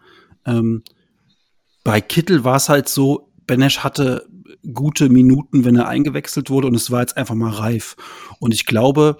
Ähm, 0.44 0.83
bei 1.85 2.01
Kittel 2.01 2.44
war 2.44 2.57
es 2.57 2.68
halt 2.68 2.88
so, 2.88 3.33
Benesch 3.46 3.78
hatte 3.78 4.26
gute 4.72 5.09
Minuten, 5.09 5.64
wenn 5.64 5.76
er 5.76 5.88
eingewechselt 5.88 6.50
wurde, 6.50 6.66
und 6.66 6.74
es 6.74 6.90
war 6.90 7.00
jetzt 7.00 7.16
einfach 7.16 7.35
mal 7.35 7.52
reif. 7.52 7.96
Und 8.38 8.52
ich 8.54 8.66
glaube, 8.66 9.18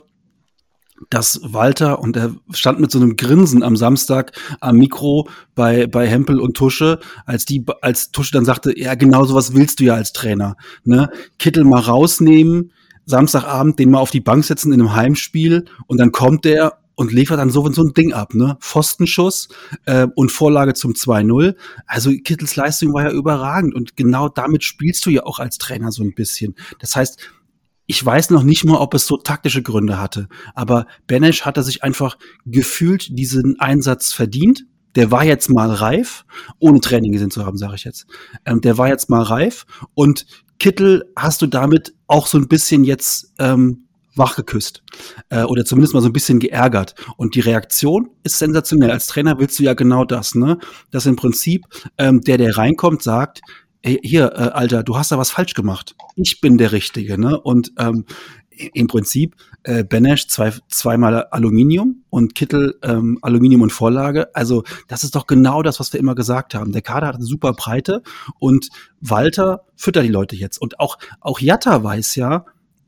dass 1.10 1.40
Walter, 1.42 1.98
und 1.98 2.16
er 2.16 2.34
stand 2.50 2.80
mit 2.80 2.90
so 2.90 2.98
einem 2.98 3.16
Grinsen 3.16 3.62
am 3.62 3.76
Samstag 3.76 4.32
am 4.60 4.76
Mikro 4.76 5.28
bei, 5.54 5.86
bei 5.86 6.06
Hempel 6.06 6.40
und 6.40 6.56
Tusche, 6.56 7.00
als 7.26 7.44
die, 7.44 7.64
als 7.82 8.10
Tusche 8.12 8.32
dann 8.32 8.44
sagte, 8.44 8.78
ja, 8.78 8.94
genau 8.94 9.24
sowas 9.24 9.54
willst 9.54 9.80
du 9.80 9.84
ja 9.84 9.94
als 9.94 10.12
Trainer, 10.12 10.56
ne? 10.84 11.10
Kittel 11.38 11.64
mal 11.64 11.80
rausnehmen, 11.80 12.72
Samstagabend 13.04 13.78
den 13.78 13.90
mal 13.90 13.98
auf 13.98 14.10
die 14.10 14.20
Bank 14.20 14.44
setzen 14.44 14.72
in 14.72 14.80
einem 14.80 14.94
Heimspiel 14.94 15.66
und 15.86 15.98
dann 15.98 16.12
kommt 16.12 16.44
der 16.44 16.78
und 16.96 17.12
liefert 17.12 17.38
dann 17.38 17.50
so, 17.50 17.70
so 17.70 17.82
ein 17.82 17.92
Ding 17.92 18.12
ab, 18.12 18.35
ne? 18.35 18.56
Pfostenschuss 18.61 19.48
äh, 19.85 20.09
und 20.16 20.32
Vorlage 20.32 20.74
zum 20.74 20.92
2-0. 20.92 21.54
Also 21.87 22.11
Kittels 22.11 22.56
Leistung 22.56 22.92
war 22.92 23.04
ja 23.04 23.11
überragend 23.12 23.74
und 23.74 23.96
genau 23.96 24.28
damit 24.28 24.64
spielst 24.64 25.06
du 25.06 25.11
ja 25.11 25.24
auch 25.24 25.38
als 25.38 25.59
Trainer 25.59 25.92
so 25.92 26.02
ein 26.02 26.14
bisschen. 26.14 26.56
Das 26.80 26.96
heißt, 26.96 27.18
ich 27.87 28.04
weiß 28.04 28.30
noch 28.30 28.42
nicht 28.42 28.64
mal, 28.64 28.78
ob 28.78 28.94
es 28.94 29.06
so 29.06 29.18
taktische 29.18 29.62
Gründe 29.62 30.00
hatte, 30.00 30.28
aber 30.54 30.87
Benesch 31.06 31.42
hatte 31.42 31.62
sich 31.62 31.85
einfach 31.85 32.18
gefühlt 32.44 33.16
diesen 33.16 33.61
Einsatz 33.61 34.12
verdient. 34.12 34.64
Der 34.96 35.11
war 35.11 35.24
jetzt 35.24 35.50
mal 35.50 35.70
reif, 35.70 36.24
ohne 36.59 36.80
Training 36.80 37.12
gesehen 37.12 37.30
zu 37.30 37.44
haben, 37.44 37.59
sage 37.59 37.74
ich 37.76 37.85
jetzt. 37.85 38.06
Ähm, 38.46 38.62
der 38.62 38.78
war 38.78 38.88
jetzt 38.88 39.11
mal 39.11 39.22
reif 39.22 39.66
und 39.94 40.26
Kittel 40.59 41.12
hast 41.14 41.42
du 41.42 41.46
damit 41.46 41.94
auch 42.06 42.26
so 42.26 42.38
ein 42.38 42.48
bisschen 42.48 42.82
jetzt 42.82 43.35
ähm, 43.38 43.86
wachgeküsst 44.16 44.83
äh, 45.29 45.42
oder 45.42 45.64
zumindest 45.64 45.94
mal 45.94 46.00
so 46.00 46.09
ein 46.09 46.12
bisschen 46.12 46.38
geärgert. 46.38 46.94
Und 47.16 47.35
die 47.35 47.40
Reaktion 47.40 48.11
ist 48.22 48.38
sensationell. 48.38 48.90
Als 48.90 49.07
Trainer 49.07 49.38
willst 49.38 49.59
du 49.59 49.62
ja 49.62 49.74
genau 49.74 50.05
das, 50.05 50.35
ne? 50.35 50.59
Dass 50.90 51.07
im 51.07 51.16
Prinzip 51.16 51.64
ähm, 51.98 52.20
der, 52.20 52.38
der 52.38 52.57
reinkommt, 52.57 53.02
sagt, 53.02 53.40
hey, 53.83 54.00
hier, 54.02 54.33
äh, 54.33 54.50
Alter, 54.52 54.83
du 54.83 54.96
hast 54.96 55.12
da 55.12 55.18
was 55.18 55.31
falsch 55.31 55.55
gemacht. 55.55 55.94
Ich 56.16 56.40
bin 56.40 56.59
der 56.59 56.72
Richtige, 56.72 57.18
ne? 57.18 57.40
Und 57.40 57.72
ähm, 57.79 58.05
im 58.72 58.87
Prinzip 58.87 59.37
äh, 59.64 59.85
Benesch 59.85 60.29
zwei, 60.29 60.52
zweimal 60.68 61.24
Aluminium 61.31 62.05
und 62.11 62.35
Kittel 62.35 62.79
ähm, 62.83 63.18
Aluminium 63.22 63.62
und 63.62 63.72
Vorlage. 63.72 64.35
Also 64.35 64.64
das 64.88 65.05
ist 65.05 65.14
doch 65.14 65.26
genau 65.26 65.62
das, 65.62 65.81
was 65.81 65.92
wir 65.92 66.00
immer 66.00 66.14
gesagt 66.14 66.55
haben. 66.55 66.72
Der 66.72 66.83
Kader 66.83 67.09
hat 67.09 67.16
eine 67.16 67.24
super 67.24 67.52
Breite 67.52 68.02
und 68.38 68.68
Walter 69.00 69.64
füttert 69.74 70.05
die 70.05 70.11
Leute 70.11 70.37
jetzt. 70.37 70.59
Und 70.59 70.81
auch, 70.81 70.98
auch 71.20 71.40
Jatta 71.40 71.83
weiß 71.83 72.14
ja, 72.16 72.46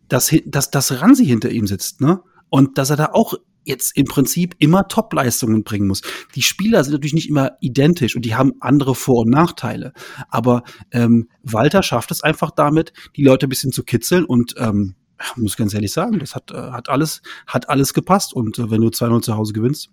dass, 0.08 0.34
dass, 0.46 0.70
dass 0.70 1.00
Ransi 1.00 1.26
hinter 1.26 1.50
ihm 1.50 1.66
sitzt, 1.66 2.00
ne? 2.00 2.20
Und 2.50 2.78
dass 2.78 2.90
er 2.90 2.96
da 2.96 3.10
auch 3.12 3.34
jetzt 3.64 3.96
im 3.96 4.06
Prinzip 4.06 4.56
immer 4.58 4.88
Top-Leistungen 4.88 5.62
bringen 5.62 5.86
muss. 5.86 6.00
Die 6.34 6.42
Spieler 6.42 6.82
sind 6.82 6.94
natürlich 6.94 7.12
nicht 7.12 7.28
immer 7.28 7.52
identisch 7.60 8.16
und 8.16 8.24
die 8.24 8.34
haben 8.34 8.54
andere 8.60 8.94
Vor- 8.94 9.20
und 9.20 9.30
Nachteile. 9.30 9.92
Aber 10.30 10.62
ähm, 10.90 11.28
Walter 11.42 11.82
schafft 11.82 12.10
es 12.10 12.22
einfach 12.22 12.50
damit, 12.50 12.94
die 13.16 13.22
Leute 13.22 13.46
ein 13.46 13.50
bisschen 13.50 13.70
zu 13.70 13.84
kitzeln 13.84 14.24
und 14.24 14.54
ähm, 14.56 14.94
muss 15.36 15.56
ganz 15.56 15.74
ehrlich 15.74 15.92
sagen, 15.92 16.18
das 16.18 16.34
hat, 16.34 16.50
äh, 16.50 16.56
hat 16.56 16.88
alles, 16.88 17.22
hat 17.46 17.68
alles 17.68 17.92
gepasst. 17.92 18.32
Und 18.32 18.58
äh, 18.58 18.70
wenn 18.70 18.80
du 18.80 18.88
2-0 18.88 19.22
zu 19.22 19.36
Hause 19.36 19.52
gewinnst, 19.52 19.90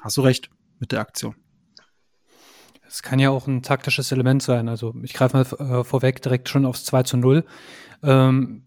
hast 0.00 0.16
du 0.16 0.22
recht 0.22 0.48
mit 0.78 0.92
der 0.92 1.00
Aktion. 1.00 1.34
Es 2.86 3.02
kann 3.02 3.18
ja 3.18 3.30
auch 3.30 3.46
ein 3.46 3.62
taktisches 3.62 4.12
Element 4.12 4.42
sein. 4.42 4.68
Also 4.68 4.94
ich 5.02 5.14
greife 5.14 5.36
mal 5.36 5.80
äh, 5.80 5.84
vorweg 5.84 6.22
direkt 6.22 6.48
schon 6.48 6.64
aufs 6.64 6.84
2 6.84 7.02
zu 7.02 7.16
0. 7.16 7.44
Ähm, 8.02 8.64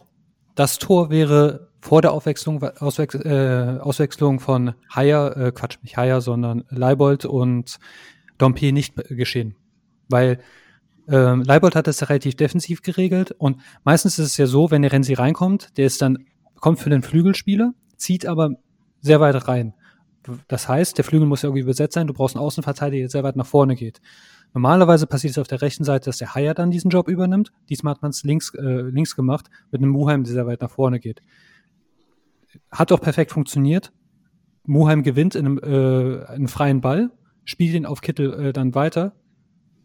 das 0.58 0.80
Tor 0.80 1.10
wäre 1.12 1.70
vor 1.80 2.02
der 2.02 2.12
Aufwechslung, 2.12 2.62
Auswech 2.63 3.13
äh, 3.13 3.78
Auswechslung 3.80 4.39
von 4.39 4.74
Haier, 4.93 5.38
äh, 5.38 5.52
Quatsch, 5.52 5.78
nicht 5.84 5.98
Haier, 5.98 6.20
sondern 6.20 6.65
Leibold 6.70 7.26
und 7.26 7.78
Dompe 8.38 8.72
nicht 8.72 8.96
geschehen. 9.10 9.56
Weil 10.10 10.39
ähm, 11.08 11.43
Leibold 11.43 11.76
hat 11.76 11.88
das 11.88 12.10
relativ 12.10 12.36
defensiv 12.36 12.82
geregelt 12.82 13.32
und 13.38 13.62
meistens 13.84 14.17
ist 14.17 14.26
es 14.26 14.38
ja 14.38 14.48
so, 14.48 14.72
wenn 14.72 14.82
der 14.82 14.91
Renzi 14.91 15.13
reinkommt, 15.13 15.78
der 15.78 15.86
ist 15.86 16.02
dann, 16.02 16.26
kommt 16.56 16.80
für 16.80 16.89
den 16.89 17.04
Flügelspieler, 17.04 17.74
zieht 17.96 18.26
aber 18.26 18.50
sehr 19.02 19.20
weit 19.20 19.48
rein. 19.48 19.74
Das 20.48 20.67
heißt, 20.67 20.98
der 20.98 21.06
Flügel 21.06 21.28
muss 21.28 21.43
ja 21.43 21.50
irgendwie 21.50 21.63
besetzt 21.63 21.93
sein, 21.93 22.08
du 22.08 22.13
brauchst 22.13 22.36
einen 22.36 22.43
Außenverteidiger, 22.43 23.04
der 23.04 23.10
sehr 23.10 23.24
weit 23.24 23.36
nach 23.36 23.46
vorne 23.46 23.76
geht. 23.76 24.02
Normalerweise 24.54 25.08
passiert 25.08 25.32
es 25.32 25.38
auf 25.38 25.48
der 25.48 25.62
rechten 25.62 25.84
Seite, 25.84 26.06
dass 26.06 26.18
der 26.18 26.34
Haier 26.34 26.54
dann 26.54 26.72
diesen 26.72 26.90
Job 26.90 27.08
übernimmt. 27.08 27.52
Diesmal 27.70 27.94
hat 27.94 28.02
man 28.02 28.12
es 28.12 28.24
links, 28.24 28.54
äh, 28.56 28.82
links 28.82 29.16
gemacht, 29.16 29.50
mit 29.72 29.82
einem 29.82 29.92
Muheim, 29.92 30.24
der 30.24 30.34
sehr 30.34 30.48
weit 30.48 30.62
nach 30.62 30.72
vorne 30.72 31.00
geht. 31.00 31.22
Hat 32.72 32.92
auch 32.92 33.02
perfekt 33.02 33.32
funktioniert. 33.32 33.92
Muheim 34.64 35.04
gewinnt 35.04 35.36
in 35.36 35.46
einem, 35.46 35.60
äh, 35.60 36.26
einen 36.26 36.48
freien 36.48 36.82
Ball, 36.82 37.12
spielt 37.46 37.74
ihn 37.74 37.86
auf 37.86 38.02
Kittel 38.02 38.48
äh, 38.48 38.54
dann 38.54 38.76
weiter 38.76 39.16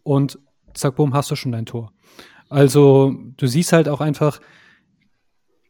und 0.03 0.38
zack, 0.75 0.96
bumm, 0.96 1.14
hast 1.14 1.31
du 1.31 1.37
schon 1.37 1.53
dein 1.53 1.66
Tor. 1.66 1.92
Also 2.48 3.14
du 3.37 3.46
siehst 3.46 3.72
halt 3.72 3.88
auch 3.88 4.01
einfach, 4.01 4.40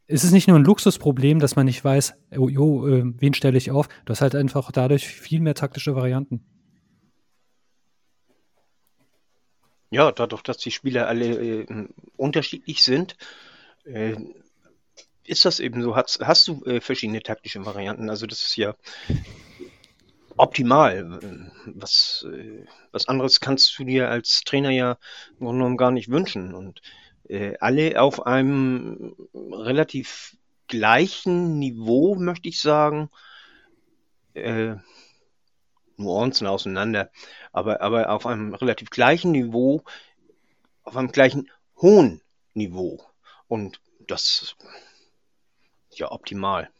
es 0.06 0.24
ist 0.24 0.32
nicht 0.32 0.48
nur 0.48 0.58
ein 0.58 0.64
Luxusproblem, 0.64 1.38
dass 1.38 1.56
man 1.56 1.66
nicht 1.66 1.84
weiß, 1.84 2.14
oh, 2.36 2.48
jo, 2.48 2.86
äh, 2.88 3.04
wen 3.18 3.34
stelle 3.34 3.58
ich 3.58 3.70
auf. 3.70 3.88
Du 4.04 4.10
hast 4.10 4.20
halt 4.20 4.34
einfach 4.34 4.70
dadurch 4.72 5.06
viel 5.06 5.40
mehr 5.40 5.54
taktische 5.54 5.94
Varianten. 5.94 6.44
Ja, 9.92 10.10
dadurch, 10.10 10.40
dass 10.40 10.56
die 10.56 10.70
Spieler 10.70 11.06
alle 11.06 11.26
äh, 11.26 11.86
unterschiedlich 12.16 12.82
sind, 12.82 13.14
äh, 13.84 14.14
ist 15.22 15.44
das 15.44 15.60
eben 15.60 15.82
so. 15.82 15.94
Hast, 15.94 16.20
hast 16.20 16.48
du 16.48 16.64
äh, 16.64 16.80
verschiedene 16.80 17.22
taktische 17.22 17.66
Varianten. 17.66 18.08
Also 18.08 18.26
das 18.26 18.42
ist 18.42 18.56
ja 18.56 18.74
optimal. 20.38 21.52
Was, 21.66 22.26
äh, 22.26 22.64
was 22.90 23.06
anderes 23.06 23.40
kannst 23.40 23.78
du 23.78 23.84
dir 23.84 24.08
als 24.08 24.40
Trainer 24.46 24.70
ja 24.70 24.96
im 25.32 25.44
Grunde 25.44 25.58
genommen 25.58 25.76
gar 25.76 25.90
nicht 25.90 26.08
wünschen. 26.08 26.54
Und 26.54 26.80
äh, 27.28 27.58
alle 27.60 28.00
auf 28.00 28.24
einem 28.24 29.14
relativ 29.34 30.38
gleichen 30.68 31.58
Niveau, 31.58 32.14
möchte 32.14 32.48
ich 32.48 32.62
sagen. 32.62 33.10
Äh, 36.02 36.04
Nuancen 36.04 36.46
auseinander, 36.46 37.10
aber, 37.52 37.80
aber 37.80 38.10
auf 38.10 38.26
einem 38.26 38.54
relativ 38.54 38.90
gleichen 38.90 39.32
Niveau, 39.32 39.82
auf 40.82 40.96
einem 40.96 41.12
gleichen 41.12 41.50
hohen 41.80 42.20
Niveau. 42.54 43.02
Und 43.48 43.80
das 44.06 44.54
ist 45.90 45.98
ja 45.98 46.10
optimal. 46.10 46.70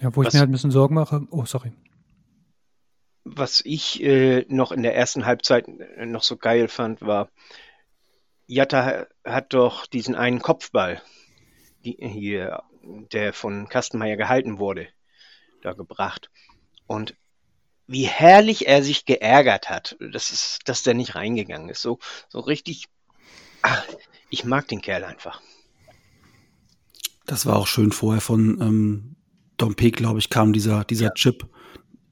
Ja, 0.00 0.14
wo 0.16 0.20
was, 0.20 0.28
ich 0.28 0.34
mir 0.34 0.40
halt 0.40 0.48
ein 0.48 0.52
bisschen 0.52 0.70
Sorgen 0.70 0.94
mache. 0.94 1.26
Oh, 1.30 1.44
sorry. 1.44 1.72
Was 3.24 3.60
ich 3.64 4.02
äh, 4.02 4.46
noch 4.48 4.72
in 4.72 4.82
der 4.82 4.96
ersten 4.96 5.26
Halbzeit 5.26 5.68
noch 5.98 6.22
so 6.22 6.36
geil 6.36 6.68
fand, 6.68 7.02
war, 7.02 7.28
Jatta 8.46 9.06
hat 9.24 9.52
doch 9.52 9.86
diesen 9.86 10.14
einen 10.16 10.40
Kopfball, 10.40 11.02
die, 11.84 11.96
hier, 12.00 12.62
der 12.82 13.32
von 13.32 13.68
Kastenmeier 13.68 14.16
gehalten 14.16 14.58
wurde, 14.58 14.88
da 15.62 15.72
gebracht. 15.74 16.30
Und 16.86 17.14
wie 17.90 18.04
herrlich 18.04 18.68
er 18.68 18.84
sich 18.84 19.04
geärgert 19.04 19.68
hat, 19.68 19.96
dass, 20.12 20.30
es, 20.30 20.60
dass 20.64 20.84
der 20.84 20.94
nicht 20.94 21.16
reingegangen 21.16 21.68
ist. 21.68 21.82
So, 21.82 21.98
so 22.28 22.38
richtig. 22.38 22.84
Ach, 23.62 23.84
ich 24.30 24.44
mag 24.44 24.68
den 24.68 24.80
Kerl 24.80 25.02
einfach. 25.02 25.42
Das 27.26 27.46
war 27.46 27.56
auch 27.56 27.66
schön 27.66 27.90
vorher 27.90 28.20
von 28.20 28.60
ähm, 28.60 29.16
Dompe, 29.56 29.90
glaube 29.90 30.20
ich, 30.20 30.30
kam 30.30 30.52
dieser, 30.52 30.84
dieser 30.84 31.06
ja. 31.06 31.14
Chip 31.14 31.48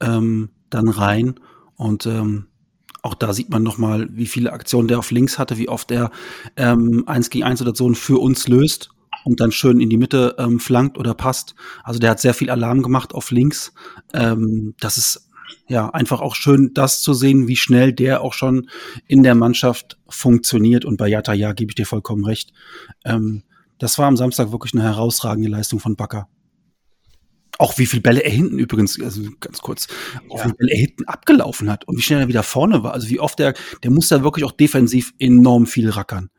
ähm, 0.01 0.49
dann 0.69 0.89
rein. 0.89 1.39
Und 1.77 2.05
ähm, 2.05 2.47
auch 3.01 3.13
da 3.13 3.31
sieht 3.31 3.49
man 3.49 3.63
nochmal, 3.63 4.09
wie 4.11 4.27
viele 4.27 4.51
Aktionen 4.51 4.89
der 4.89 4.99
auf 4.99 5.11
links 5.11 5.39
hatte, 5.39 5.57
wie 5.57 5.69
oft 5.69 5.91
er 5.91 6.11
ähm, 6.57 7.05
1 7.07 7.29
gegen 7.29 7.45
1 7.45 7.59
Situationen 7.59 7.95
für 7.95 8.19
uns 8.19 8.49
löst 8.49 8.89
und 9.23 9.39
dann 9.39 9.53
schön 9.53 9.79
in 9.79 9.89
die 9.89 9.97
Mitte 9.97 10.35
ähm, 10.37 10.59
flankt 10.59 10.97
oder 10.97 11.13
passt. 11.13 11.55
Also 11.85 11.99
der 11.99 12.11
hat 12.11 12.19
sehr 12.19 12.33
viel 12.33 12.49
Alarm 12.49 12.83
gemacht 12.83 13.13
auf 13.13 13.31
links. 13.31 13.73
Ähm, 14.13 14.75
das 14.81 14.97
ist 14.97 15.28
ja 15.67 15.89
einfach 15.89 16.21
auch 16.21 16.35
schön, 16.35 16.71
das 16.73 17.01
zu 17.01 17.13
sehen, 17.13 17.47
wie 17.47 17.55
schnell 17.55 17.93
der 17.93 18.21
auch 18.21 18.33
schon 18.33 18.69
in 19.07 19.23
der 19.23 19.35
Mannschaft 19.35 19.97
funktioniert. 20.07 20.85
Und 20.85 20.97
bei 20.97 21.07
Jatta, 21.07 21.33
ja, 21.33 21.53
gebe 21.53 21.71
ich 21.71 21.75
dir 21.75 21.85
vollkommen 21.85 22.25
recht. 22.25 22.53
Ähm, 23.05 23.43
das 23.77 23.97
war 23.97 24.07
am 24.07 24.17
Samstag 24.17 24.51
wirklich 24.51 24.73
eine 24.73 24.83
herausragende 24.83 25.49
Leistung 25.49 25.79
von 25.79 25.95
Bakker. 25.95 26.27
Auch 27.57 27.77
wie 27.77 27.85
viel 27.85 27.99
Bälle 27.99 28.23
er 28.23 28.31
hinten 28.31 28.57
übrigens, 28.57 29.01
also 29.01 29.21
ganz 29.41 29.59
kurz, 29.59 29.87
auch 30.29 30.37
ja. 30.37 30.45
wie 30.45 30.49
viel 30.49 30.57
Bälle 30.57 30.71
er 30.71 30.79
hinten 30.79 31.05
abgelaufen 31.05 31.69
hat 31.69 31.87
und 31.87 31.97
wie 31.97 32.01
schnell 32.01 32.21
er 32.21 32.27
wieder 32.27 32.43
vorne 32.43 32.83
war. 32.83 32.93
Also 32.93 33.09
wie 33.09 33.19
oft 33.19 33.39
der, 33.39 33.53
der 33.83 33.91
muss 33.91 34.07
da 34.07 34.23
wirklich 34.23 34.45
auch 34.45 34.51
defensiv 34.51 35.13
enorm 35.19 35.65
viel 35.65 35.89
rackern. 35.89 36.29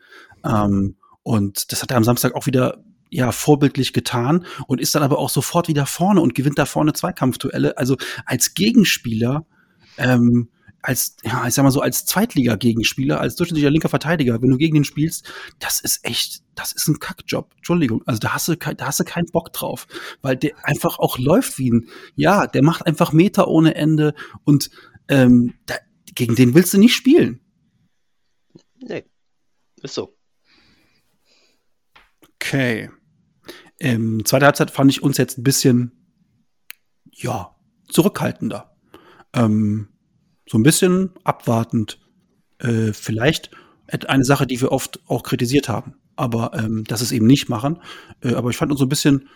Ähm, 0.45 0.97
und 1.23 1.73
das 1.73 1.83
hat 1.83 1.91
er 1.91 1.99
am 1.99 2.05
Samstag 2.05 2.35
auch 2.35 2.47
wieder 2.47 2.83
ja 3.11 3.33
vorbildlich 3.33 3.93
getan 3.93 4.47
und 4.67 4.81
ist 4.81 4.95
dann 4.95 5.03
aber 5.03 5.19
auch 5.19 5.31
sofort 5.31 5.69
wieder 5.69 5.87
vorne 5.87 6.21
und 6.21 6.35
gewinnt 6.35 6.59
da 6.59 6.65
vorne 6.65 6.93
Zweikampfduelle. 6.93 7.77
Also 7.77 7.97
als 8.25 8.55
Gegenspieler, 8.55 9.47
ähm, 9.99 10.49
als, 10.83 11.17
ja, 11.25 11.47
ich 11.47 11.55
sag 11.55 11.65
mal 11.65 11.71
so, 11.71 11.83
als 11.83 12.07
Zweitliga-Gegenspieler, 12.07 13.21
als 13.21 13.37
durchschnittlicher 13.37 13.71
linker 13.71 13.91
Verteidiger, 13.91 14.41
wenn 14.41 14.51
du 14.51 14.57
gegen 14.57 14.77
ihn 14.77 14.85
spielst, 14.85 15.31
das 15.59 15.81
ist 15.81 16.05
echt, 16.05 16.43
das 16.55 16.73
ist 16.73 16.89
ein 16.89 16.99
Kackjob. 16.99 17.53
Entschuldigung. 17.57 18.03
Also 18.07 18.19
da 18.19 18.33
hast 18.33 18.49
du, 18.49 18.57
da 18.57 18.87
hast 18.87 19.01
du 19.01 19.05
keinen 19.05 19.27
Bock 19.27 19.53
drauf. 19.53 19.87
Weil 20.23 20.37
der 20.37 20.53
einfach 20.63 20.99
auch 20.99 21.19
läuft 21.19 21.59
wie 21.59 21.71
ein, 21.71 21.89
ja, 22.15 22.47
der 22.47 22.63
macht 22.63 22.87
einfach 22.87 23.13
Meter 23.13 23.49
ohne 23.49 23.75
Ende 23.75 24.15
und 24.45 24.71
ähm, 25.09 25.55
da, 25.67 25.75
gegen 26.15 26.35
den 26.35 26.55
willst 26.55 26.73
du 26.73 26.79
nicht 26.79 26.95
spielen. 26.95 27.41
Nee. 28.81 29.05
Ist 29.83 29.95
so. 29.95 30.17
Okay. 32.35 32.91
Ähm, 33.81 34.25
zweite 34.25 34.47
Halbzeit 34.47 34.71
fand 34.71 34.91
ich 34.91 35.03
uns 35.03 35.17
jetzt 35.17 35.39
ein 35.39 35.43
bisschen, 35.43 35.93
ja, 37.11 37.57
zurückhaltender. 37.89 38.77
Ähm, 39.33 39.89
so 40.47 40.59
ein 40.59 40.63
bisschen 40.63 41.11
abwartend. 41.25 41.99
Äh, 42.59 42.93
vielleicht 42.93 43.51
eine 44.07 44.25
Sache, 44.25 44.47
die 44.47 44.61
wir 44.61 44.71
oft 44.71 45.01
auch 45.09 45.23
kritisiert 45.23 45.69
haben, 45.69 45.95
aber 46.15 46.53
ähm, 46.55 46.85
das 46.85 47.01
es 47.01 47.11
eben 47.11 47.27
nicht 47.27 47.49
machen. 47.49 47.81
Äh, 48.21 48.35
aber 48.35 48.51
ich 48.51 48.57
fand 48.57 48.71
uns 48.71 48.79
so 48.79 48.87
ein 48.87 48.91
bisschen 48.91 49.29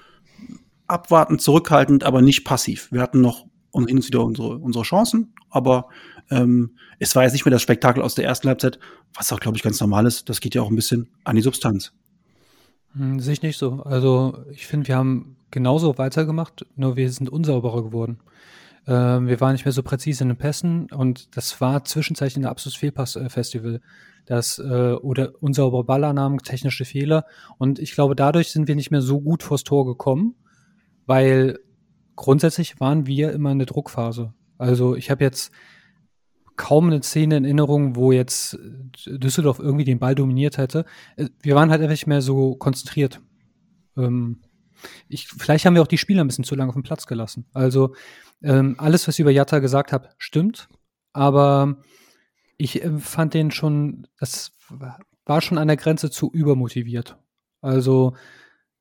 abwartend, 0.86 1.40
zurückhaltend, 1.40 2.04
aber 2.04 2.22
nicht 2.22 2.44
passiv. 2.44 2.92
Wir 2.92 3.00
hatten 3.00 3.20
noch 3.20 3.46
und 3.70 3.88
hin 3.88 4.04
wieder 4.04 4.22
unsere, 4.22 4.58
unsere 4.58 4.84
Chancen, 4.84 5.34
aber 5.50 5.88
ähm, 6.30 6.76
es 7.00 7.16
war 7.16 7.24
jetzt 7.24 7.32
nicht 7.32 7.44
mehr 7.44 7.50
das 7.50 7.62
Spektakel 7.62 8.02
aus 8.02 8.14
der 8.14 8.24
ersten 8.24 8.48
Halbzeit, 8.48 8.78
was 9.14 9.32
auch, 9.32 9.40
glaube 9.40 9.56
ich, 9.56 9.64
ganz 9.64 9.80
normal 9.80 10.06
ist. 10.06 10.28
Das 10.28 10.40
geht 10.40 10.54
ja 10.54 10.62
auch 10.62 10.70
ein 10.70 10.76
bisschen 10.76 11.08
an 11.24 11.34
die 11.34 11.42
Substanz. 11.42 11.92
Hm, 12.94 13.20
sehe 13.20 13.32
ich 13.34 13.42
nicht 13.42 13.58
so. 13.58 13.82
Also 13.82 14.44
ich 14.50 14.66
finde, 14.66 14.88
wir 14.88 14.96
haben 14.96 15.36
genauso 15.50 15.98
weitergemacht, 15.98 16.66
nur 16.76 16.96
wir 16.96 17.10
sind 17.10 17.30
unsauberer 17.30 17.82
geworden. 17.82 18.18
Ähm, 18.86 19.26
wir 19.26 19.40
waren 19.40 19.52
nicht 19.52 19.64
mehr 19.64 19.72
so 19.72 19.82
präzise 19.82 20.24
in 20.24 20.28
den 20.28 20.36
Pässen 20.36 20.90
und 20.90 21.36
das 21.36 21.60
war 21.60 21.84
zwischenzeitlich 21.84 22.36
ein 22.36 22.46
absolutes 22.46 22.78
Fehlpass-Festival. 22.78 23.80
Das 24.26 24.58
äh, 24.58 24.92
oder 24.94 25.32
unser 25.40 25.70
Ballernamen 25.84 26.38
technische 26.38 26.84
Fehler 26.84 27.26
und 27.58 27.78
ich 27.78 27.92
glaube, 27.92 28.16
dadurch 28.16 28.50
sind 28.52 28.68
wir 28.68 28.74
nicht 28.74 28.90
mehr 28.90 29.02
so 29.02 29.20
gut 29.20 29.42
vors 29.42 29.64
Tor 29.64 29.84
gekommen, 29.84 30.34
weil 31.06 31.58
grundsätzlich 32.16 32.80
waren 32.80 33.06
wir 33.06 33.32
immer 33.32 33.52
in 33.52 33.58
der 33.58 33.66
Druckphase. 33.66 34.32
Also 34.56 34.96
ich 34.96 35.10
habe 35.10 35.24
jetzt 35.24 35.52
kaum 36.56 36.86
eine 36.86 37.02
Szene 37.02 37.36
in 37.36 37.44
Erinnerung, 37.44 37.96
wo 37.96 38.12
jetzt 38.12 38.58
Düsseldorf 39.06 39.58
irgendwie 39.58 39.84
den 39.84 39.98
Ball 39.98 40.14
dominiert 40.14 40.58
hätte. 40.58 40.84
Äh, 41.16 41.28
wir 41.40 41.54
waren 41.54 41.70
halt 41.70 41.80
einfach 41.80 41.92
nicht 41.92 42.06
mehr 42.06 42.22
so 42.22 42.54
konzentriert. 42.54 43.20
Ähm, 43.96 44.40
ich, 45.08 45.28
vielleicht 45.28 45.64
haben 45.64 45.74
wir 45.74 45.82
auch 45.82 45.88
die 45.88 45.98
Spieler 45.98 46.22
ein 46.22 46.26
bisschen 46.26 46.44
zu 46.44 46.54
lange 46.54 46.68
auf 46.68 46.74
dem 46.74 46.82
Platz 46.82 47.06
gelassen. 47.06 47.46
Also 47.52 47.94
ähm, 48.42 48.74
alles, 48.78 49.08
was 49.08 49.16
ich 49.16 49.20
über 49.20 49.30
Jatta 49.30 49.58
gesagt 49.58 49.92
habe, 49.92 50.10
stimmt. 50.18 50.68
Aber 51.12 51.78
ich 52.56 52.82
äh, 52.82 52.98
fand 52.98 53.34
den 53.34 53.50
schon, 53.50 54.06
das 54.18 54.52
war 55.24 55.40
schon 55.40 55.58
an 55.58 55.68
der 55.68 55.76
Grenze 55.76 56.10
zu 56.10 56.30
übermotiviert. 56.32 57.16
Also 57.60 58.14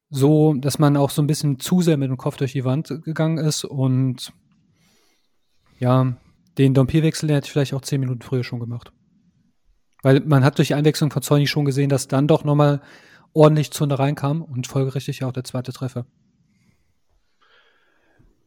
so, 0.10 0.54
dass 0.54 0.78
man 0.78 0.98
auch 0.98 1.10
so 1.10 1.22
ein 1.22 1.28
bisschen 1.28 1.60
zu 1.60 1.82
sehr 1.82 1.98
mit 1.98 2.10
dem 2.10 2.18
Kopf 2.18 2.38
durch 2.38 2.52
die 2.52 2.66
Wand 2.66 2.90
gegangen 3.04 3.38
ist 3.38 3.64
und 3.64 4.34
ja, 5.80 6.18
den 6.58 6.74
Dompier-Wechsel, 6.74 7.30
hätte 7.32 7.46
ich 7.46 7.52
vielleicht 7.52 7.74
auch 7.74 7.82
zehn 7.82 8.00
Minuten 8.00 8.22
früher 8.22 8.44
schon 8.44 8.60
gemacht. 8.60 8.92
Weil 10.02 10.20
man 10.22 10.44
hat 10.44 10.58
durch 10.58 10.68
die 10.68 10.74
Einwechslung 10.74 11.12
von 11.12 11.22
Zolny 11.22 11.48
schon 11.48 11.66
gesehen, 11.66 11.90
dass 11.90 12.08
dann 12.08 12.28
doch 12.28 12.44
nochmal 12.44 12.82
ordentlich 13.34 13.72
Zunde 13.72 13.98
reinkam 13.98 14.42
und 14.42 14.68
folgerichtig 14.68 15.24
auch 15.24 15.32
der 15.32 15.44
zweite 15.44 15.74
Treffer. 15.74 16.06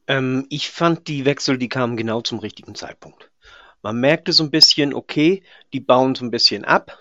Ähm, 0.06 0.46
ich 0.50 0.70
fand 0.70 1.08
die 1.08 1.24
Wechsel, 1.24 1.58
die 1.58 1.68
kamen 1.68 1.96
genau 1.96 2.20
zum 2.20 2.38
richtigen 2.38 2.74
Zeitpunkt. 2.74 3.30
Man 3.82 4.00
merkte 4.00 4.32
so 4.32 4.44
ein 4.44 4.50
bisschen, 4.50 4.94
okay, 4.94 5.42
die 5.72 5.80
bauen 5.80 6.14
so 6.14 6.24
ein 6.24 6.30
bisschen 6.30 6.64
ab. 6.64 6.98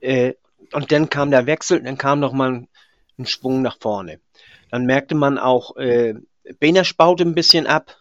Äh, 0.00 0.34
und 0.72 0.92
dann 0.92 1.10
kam 1.10 1.30
der 1.30 1.46
Wechsel, 1.46 1.82
dann 1.82 1.98
kam 1.98 2.20
noch 2.20 2.32
mal 2.32 2.52
ein, 3.18 3.26
Schwung 3.26 3.62
nach 3.62 3.76
vorne. 3.78 4.20
Dann 4.70 4.84
merkte 4.84 5.14
man 5.14 5.38
auch, 5.38 5.76
äh, 5.76 6.14
Benesch 6.58 6.96
baute 6.96 7.22
ein 7.22 7.34
bisschen 7.34 7.66
ab 7.66 7.96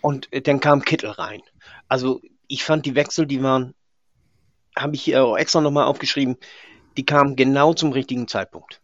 und 0.00 0.32
äh, 0.32 0.40
dann 0.40 0.60
kam 0.60 0.82
Kittel 0.82 1.10
rein. 1.10 1.42
Also 1.88 2.20
ich 2.48 2.64
fand 2.64 2.86
die 2.86 2.94
Wechsel, 2.94 3.26
die 3.26 3.42
waren, 3.42 3.74
habe 4.76 4.94
ich 4.94 5.02
hier 5.02 5.24
auch 5.24 5.36
extra 5.36 5.60
nochmal 5.60 5.84
aufgeschrieben, 5.84 6.36
die 6.96 7.04
kamen 7.04 7.36
genau 7.36 7.74
zum 7.74 7.92
richtigen 7.92 8.28
Zeitpunkt. 8.28 8.80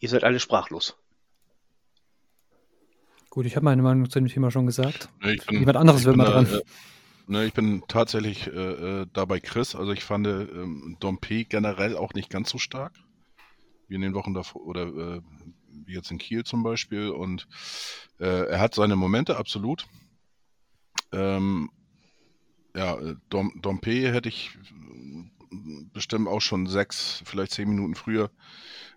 Ihr 0.00 0.08
seid 0.08 0.22
alle 0.22 0.38
sprachlos. 0.38 0.96
Gut, 3.30 3.46
ich 3.46 3.56
habe 3.56 3.64
meine 3.64 3.82
Meinung 3.82 4.08
zu 4.08 4.20
dem 4.20 4.28
Thema 4.28 4.50
schon 4.50 4.66
gesagt. 4.66 5.08
Nee, 5.20 5.32
ich 5.32 5.46
bin, 5.46 5.58
Jemand 5.58 5.76
anderes 5.76 6.04
wird 6.04 6.16
mal 6.16 6.24
dran. 6.24 6.46
Äh, 6.46 6.62
ne, 7.26 7.44
ich 7.44 7.52
bin 7.52 7.82
tatsächlich 7.88 8.46
äh, 8.46 8.50
äh, 8.50 9.06
da 9.12 9.24
bei 9.24 9.40
Chris. 9.40 9.74
Also 9.74 9.92
ich 9.92 10.04
fand 10.04 10.26
ähm, 10.26 10.96
Dompe 11.00 11.44
generell 11.44 11.96
auch 11.96 12.14
nicht 12.14 12.30
ganz 12.30 12.50
so 12.50 12.58
stark 12.58 12.92
wie 13.88 13.94
in 13.94 14.02
den 14.02 14.14
Wochen 14.14 14.34
davor 14.34 14.62
oder 14.62 14.86
äh, 14.86 15.20
wie 15.86 15.94
jetzt 15.94 16.10
in 16.10 16.18
Kiel 16.18 16.44
zum 16.44 16.62
Beispiel. 16.62 17.08
Und 17.08 17.48
äh, 18.20 18.46
er 18.48 18.60
hat 18.60 18.74
seine 18.74 18.96
Momente, 18.96 19.36
absolut. 19.36 19.86
Ähm, 21.12 21.70
ja, 22.76 22.96
Dom, 23.30 23.58
Dompe 23.60 24.12
hätte 24.12 24.28
ich 24.28 24.56
bestimmt 25.92 26.28
auch 26.28 26.40
schon 26.40 26.66
sechs, 26.66 27.22
vielleicht 27.24 27.52
zehn 27.52 27.68
Minuten 27.68 27.94
früher 27.94 28.30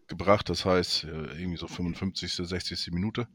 gebracht. 0.08 0.50
Das 0.50 0.66
heißt, 0.66 1.06
äh, 1.06 1.40
irgendwie 1.40 1.58
so 1.58 1.68
55., 1.68 2.34
60. 2.34 2.92
Minute. 2.92 3.28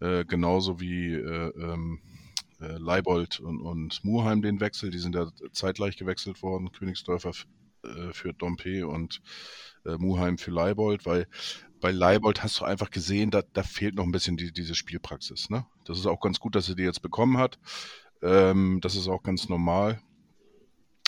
Äh, 0.00 0.24
genauso 0.24 0.80
wie 0.80 1.12
äh, 1.12 1.52
ähm, 1.56 2.00
äh, 2.60 2.78
Leibold 2.78 3.40
und, 3.40 3.60
und 3.60 4.02
Murheim 4.04 4.42
den 4.42 4.60
Wechsel. 4.60 4.90
Die 4.90 4.98
sind 4.98 5.14
ja 5.14 5.30
zeitgleich 5.52 5.96
gewechselt 5.96 6.42
worden. 6.42 6.72
Königsdörfer 6.72 7.32
äh, 7.84 8.12
für 8.12 8.32
Dompe 8.32 8.86
und 8.86 9.22
äh, 9.84 9.96
Muheim 9.96 10.38
für 10.38 10.50
Leibold, 10.50 11.06
weil 11.06 11.26
bei 11.80 11.90
Leibold 11.90 12.42
hast 12.42 12.60
du 12.60 12.64
einfach 12.64 12.90
gesehen, 12.90 13.30
da, 13.30 13.42
da 13.52 13.62
fehlt 13.62 13.94
noch 13.94 14.04
ein 14.04 14.12
bisschen 14.12 14.36
die, 14.36 14.52
diese 14.52 14.74
Spielpraxis. 14.74 15.50
Ne? 15.50 15.66
Das 15.84 15.98
ist 15.98 16.06
auch 16.06 16.20
ganz 16.20 16.40
gut, 16.40 16.54
dass 16.54 16.68
er 16.68 16.76
die 16.76 16.82
jetzt 16.82 17.02
bekommen 17.02 17.38
hat. 17.38 17.58
Ähm, 18.22 18.80
das 18.80 18.96
ist 18.96 19.08
auch 19.08 19.22
ganz 19.22 19.48
normal. 19.48 20.00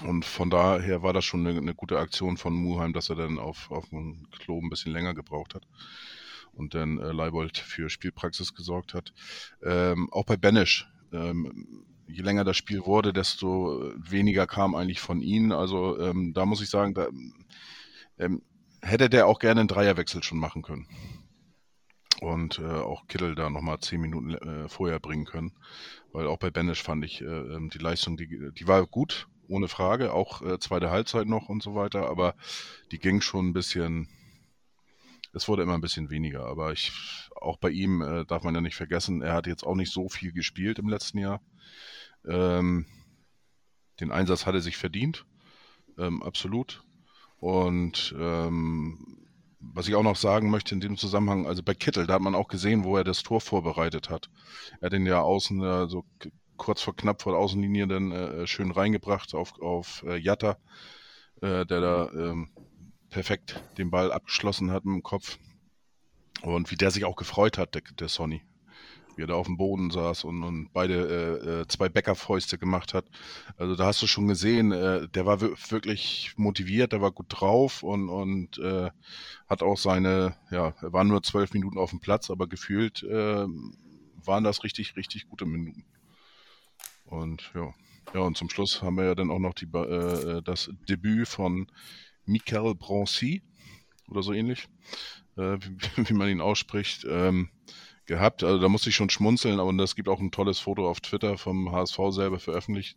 Und 0.04 0.26
von 0.26 0.50
daher 0.50 1.02
war 1.02 1.14
das 1.14 1.24
schon 1.24 1.46
eine, 1.46 1.58
eine 1.58 1.74
gute 1.74 1.98
Aktion 1.98 2.36
von 2.36 2.52
Muheim, 2.52 2.92
dass 2.92 3.08
er 3.08 3.16
dann 3.16 3.38
auf, 3.38 3.70
auf 3.70 3.88
dem 3.88 4.28
Klo 4.38 4.60
ein 4.60 4.68
bisschen 4.68 4.92
länger 4.92 5.14
gebraucht 5.14 5.54
hat 5.54 5.66
und 6.52 6.74
dann 6.74 6.98
äh, 6.98 7.12
Leibold 7.12 7.56
für 7.56 7.88
Spielpraxis 7.88 8.54
gesorgt 8.54 8.94
hat. 8.94 9.12
Ähm, 9.62 10.12
auch 10.12 10.24
bei 10.24 10.36
Benisch, 10.36 10.88
ähm, 11.12 11.86
je 12.08 12.22
länger 12.22 12.44
das 12.44 12.56
Spiel 12.56 12.84
wurde, 12.86 13.12
desto 13.12 13.92
weniger 13.96 14.46
kam 14.46 14.74
eigentlich 14.74 15.00
von 15.00 15.20
ihnen. 15.20 15.52
Also 15.52 15.98
ähm, 16.00 16.32
da 16.34 16.46
muss 16.46 16.62
ich 16.62 16.70
sagen, 16.70 16.94
da 16.94 17.08
ähm, 18.18 18.42
hätte 18.82 19.10
der 19.10 19.26
auch 19.26 19.38
gerne 19.38 19.60
einen 19.60 19.68
Dreierwechsel 19.68 20.22
schon 20.22 20.38
machen 20.38 20.62
können. 20.62 20.86
Und 22.20 22.58
äh, 22.60 22.64
auch 22.64 23.06
Kittel 23.08 23.34
da 23.34 23.50
nochmal 23.50 23.80
zehn 23.80 24.00
Minuten 24.00 24.34
äh, 24.34 24.68
vorher 24.68 25.00
bringen 25.00 25.26
können. 25.26 25.52
Weil 26.12 26.26
auch 26.26 26.38
bei 26.38 26.50
Benisch 26.50 26.82
fand 26.82 27.04
ich 27.04 27.20
äh, 27.20 27.24
ähm, 27.24 27.68
die 27.68 27.78
Leistung, 27.78 28.16
die, 28.16 28.50
die 28.52 28.66
war 28.66 28.86
gut, 28.86 29.28
ohne 29.48 29.68
Frage. 29.68 30.14
Auch 30.14 30.40
äh, 30.40 30.58
zweite 30.58 30.90
Halbzeit 30.90 31.26
noch 31.26 31.50
und 31.50 31.62
so 31.62 31.74
weiter. 31.74 32.08
Aber 32.08 32.34
die 32.90 32.98
ging 32.98 33.20
schon 33.20 33.48
ein 33.48 33.52
bisschen, 33.52 34.08
es 35.34 35.46
wurde 35.46 35.62
immer 35.62 35.74
ein 35.74 35.82
bisschen 35.82 36.08
weniger. 36.08 36.46
Aber 36.46 36.72
ich, 36.72 36.90
auch 37.34 37.58
bei 37.58 37.68
ihm 37.68 38.00
äh, 38.00 38.24
darf 38.24 38.44
man 38.44 38.54
ja 38.54 38.62
nicht 38.62 38.76
vergessen, 38.76 39.20
er 39.20 39.34
hat 39.34 39.46
jetzt 39.46 39.64
auch 39.64 39.74
nicht 39.74 39.92
so 39.92 40.08
viel 40.08 40.32
gespielt 40.32 40.78
im 40.78 40.88
letzten 40.88 41.18
Jahr. 41.18 41.42
Ähm, 42.26 42.86
den 44.00 44.10
Einsatz 44.10 44.46
hat 44.46 44.54
er 44.54 44.60
sich 44.60 44.76
verdient. 44.76 45.24
Ähm, 45.98 46.22
absolut. 46.22 46.82
Und 47.38 48.14
ähm, 48.18 49.26
was 49.58 49.88
ich 49.88 49.94
auch 49.94 50.02
noch 50.02 50.16
sagen 50.16 50.50
möchte 50.50 50.74
in 50.74 50.80
dem 50.80 50.96
Zusammenhang, 50.96 51.46
also 51.46 51.62
bei 51.62 51.74
Kittel, 51.74 52.06
da 52.06 52.14
hat 52.14 52.22
man 52.22 52.34
auch 52.34 52.48
gesehen, 52.48 52.84
wo 52.84 52.96
er 52.96 53.04
das 53.04 53.22
Tor 53.22 53.40
vorbereitet 53.40 54.10
hat. 54.10 54.30
Er 54.80 54.86
hat 54.86 54.92
den 54.92 55.06
ja 55.06 55.20
außen, 55.20 55.62
äh, 55.62 55.88
so 55.88 56.04
kurz 56.56 56.82
vor 56.82 56.96
knapp 56.96 57.22
vor 57.22 57.32
der 57.32 57.40
Außenlinie 57.40 57.86
dann 57.86 58.12
äh, 58.12 58.46
schön 58.46 58.70
reingebracht 58.70 59.34
auf, 59.34 59.60
auf 59.60 60.02
äh, 60.06 60.16
Jatta, 60.16 60.58
äh, 61.42 61.66
der 61.66 61.80
da 61.80 62.10
ähm, 62.12 62.50
perfekt 63.10 63.62
den 63.78 63.90
Ball 63.90 64.12
abgeschlossen 64.12 64.70
hat 64.70 64.84
mit 64.84 64.94
dem 64.94 65.02
Kopf. 65.02 65.38
Und 66.42 66.70
wie 66.70 66.76
der 66.76 66.90
sich 66.90 67.04
auch 67.04 67.16
gefreut 67.16 67.58
hat, 67.58 67.74
der, 67.74 67.82
der 67.98 68.08
Sonny 68.08 68.42
wie 69.16 69.22
er 69.22 69.26
da 69.26 69.34
auf 69.34 69.46
dem 69.46 69.56
Boden 69.56 69.90
saß 69.90 70.24
und, 70.24 70.42
und 70.42 70.72
beide 70.72 70.94
äh, 70.94 71.60
äh, 71.62 71.68
zwei 71.68 71.88
Bäckerfäuste 71.88 72.58
gemacht 72.58 72.94
hat. 72.94 73.06
Also 73.56 73.74
da 73.74 73.86
hast 73.86 74.02
du 74.02 74.06
schon 74.06 74.28
gesehen, 74.28 74.72
äh, 74.72 75.08
der 75.08 75.26
war 75.26 75.40
wirklich 75.40 76.32
motiviert, 76.36 76.92
der 76.92 77.00
war 77.00 77.10
gut 77.10 77.26
drauf 77.28 77.82
und, 77.82 78.08
und 78.08 78.58
äh, 78.58 78.90
hat 79.48 79.62
auch 79.62 79.78
seine, 79.78 80.36
ja, 80.50 80.74
er 80.80 80.92
war 80.92 81.04
nur 81.04 81.22
zwölf 81.22 81.52
Minuten 81.52 81.78
auf 81.78 81.90
dem 81.90 82.00
Platz, 82.00 82.30
aber 82.30 82.46
gefühlt 82.46 83.02
äh, 83.02 83.46
waren 84.24 84.44
das 84.44 84.64
richtig, 84.64 84.96
richtig 84.96 85.28
gute 85.28 85.46
Minuten. 85.46 85.84
Und 87.06 87.50
ja. 87.54 87.74
Ja, 88.14 88.20
und 88.20 88.36
zum 88.36 88.48
Schluss 88.48 88.82
haben 88.82 88.96
wir 88.96 89.04
ja 89.04 89.14
dann 89.14 89.30
auch 89.30 89.38
noch 89.38 89.54
die, 89.54 89.66
äh, 89.66 90.40
das 90.42 90.70
Debüt 90.88 91.28
von 91.28 91.66
Michael 92.24 92.74
Broncy 92.74 93.42
oder 94.08 94.22
so 94.22 94.32
ähnlich, 94.32 94.68
äh, 95.36 95.58
wie, 95.60 95.76
wie, 96.08 96.14
man 96.14 96.28
ihn 96.28 96.40
ausspricht. 96.40 97.04
Ähm, 97.08 97.50
gehabt. 98.06 98.42
Also 98.42 98.58
da 98.60 98.68
musste 98.68 98.90
ich 98.90 98.96
schon 98.96 99.10
schmunzeln, 99.10 99.60
aber 99.60 99.72
es 99.82 99.96
gibt 99.96 100.08
auch 100.08 100.20
ein 100.20 100.30
tolles 100.30 100.58
Foto 100.58 100.88
auf 100.88 101.00
Twitter 101.00 101.38
vom 101.38 101.72
HSV 101.72 101.98
selber 102.10 102.38
veröffentlicht, 102.38 102.96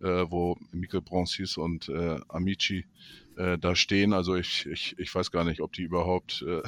äh, 0.00 0.24
wo 0.28 0.56
Michael 0.72 1.02
Broncis 1.02 1.56
und 1.56 1.88
äh, 1.88 2.18
Amici 2.28 2.86
äh, 3.36 3.58
da 3.58 3.74
stehen. 3.76 4.12
Also 4.12 4.34
ich, 4.34 4.66
ich, 4.66 4.98
ich 4.98 5.14
weiß 5.14 5.30
gar 5.30 5.44
nicht, 5.44 5.60
ob 5.60 5.72
die 5.72 5.82
überhaupt, 5.82 6.44
äh, 6.46 6.62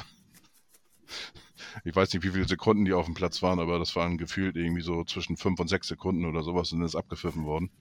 ich 1.83 1.95
weiß 1.95 2.13
nicht, 2.13 2.23
wie 2.23 2.31
viele 2.31 2.47
Sekunden 2.47 2.85
die 2.85 2.93
auf 2.93 3.05
dem 3.05 3.15
Platz 3.15 3.41
waren, 3.41 3.59
aber 3.59 3.79
das 3.79 3.95
waren 3.95 4.17
gefühlt 4.17 4.55
irgendwie 4.55 4.81
so 4.81 5.03
zwischen 5.03 5.37
fünf 5.37 5.59
und 5.59 5.67
sechs 5.67 5.87
Sekunden 5.87 6.25
oder 6.25 6.43
sowas 6.43 6.71
und 6.71 6.83
ist 6.83 6.95
abgepfiffen 6.95 7.45
worden. 7.45 7.71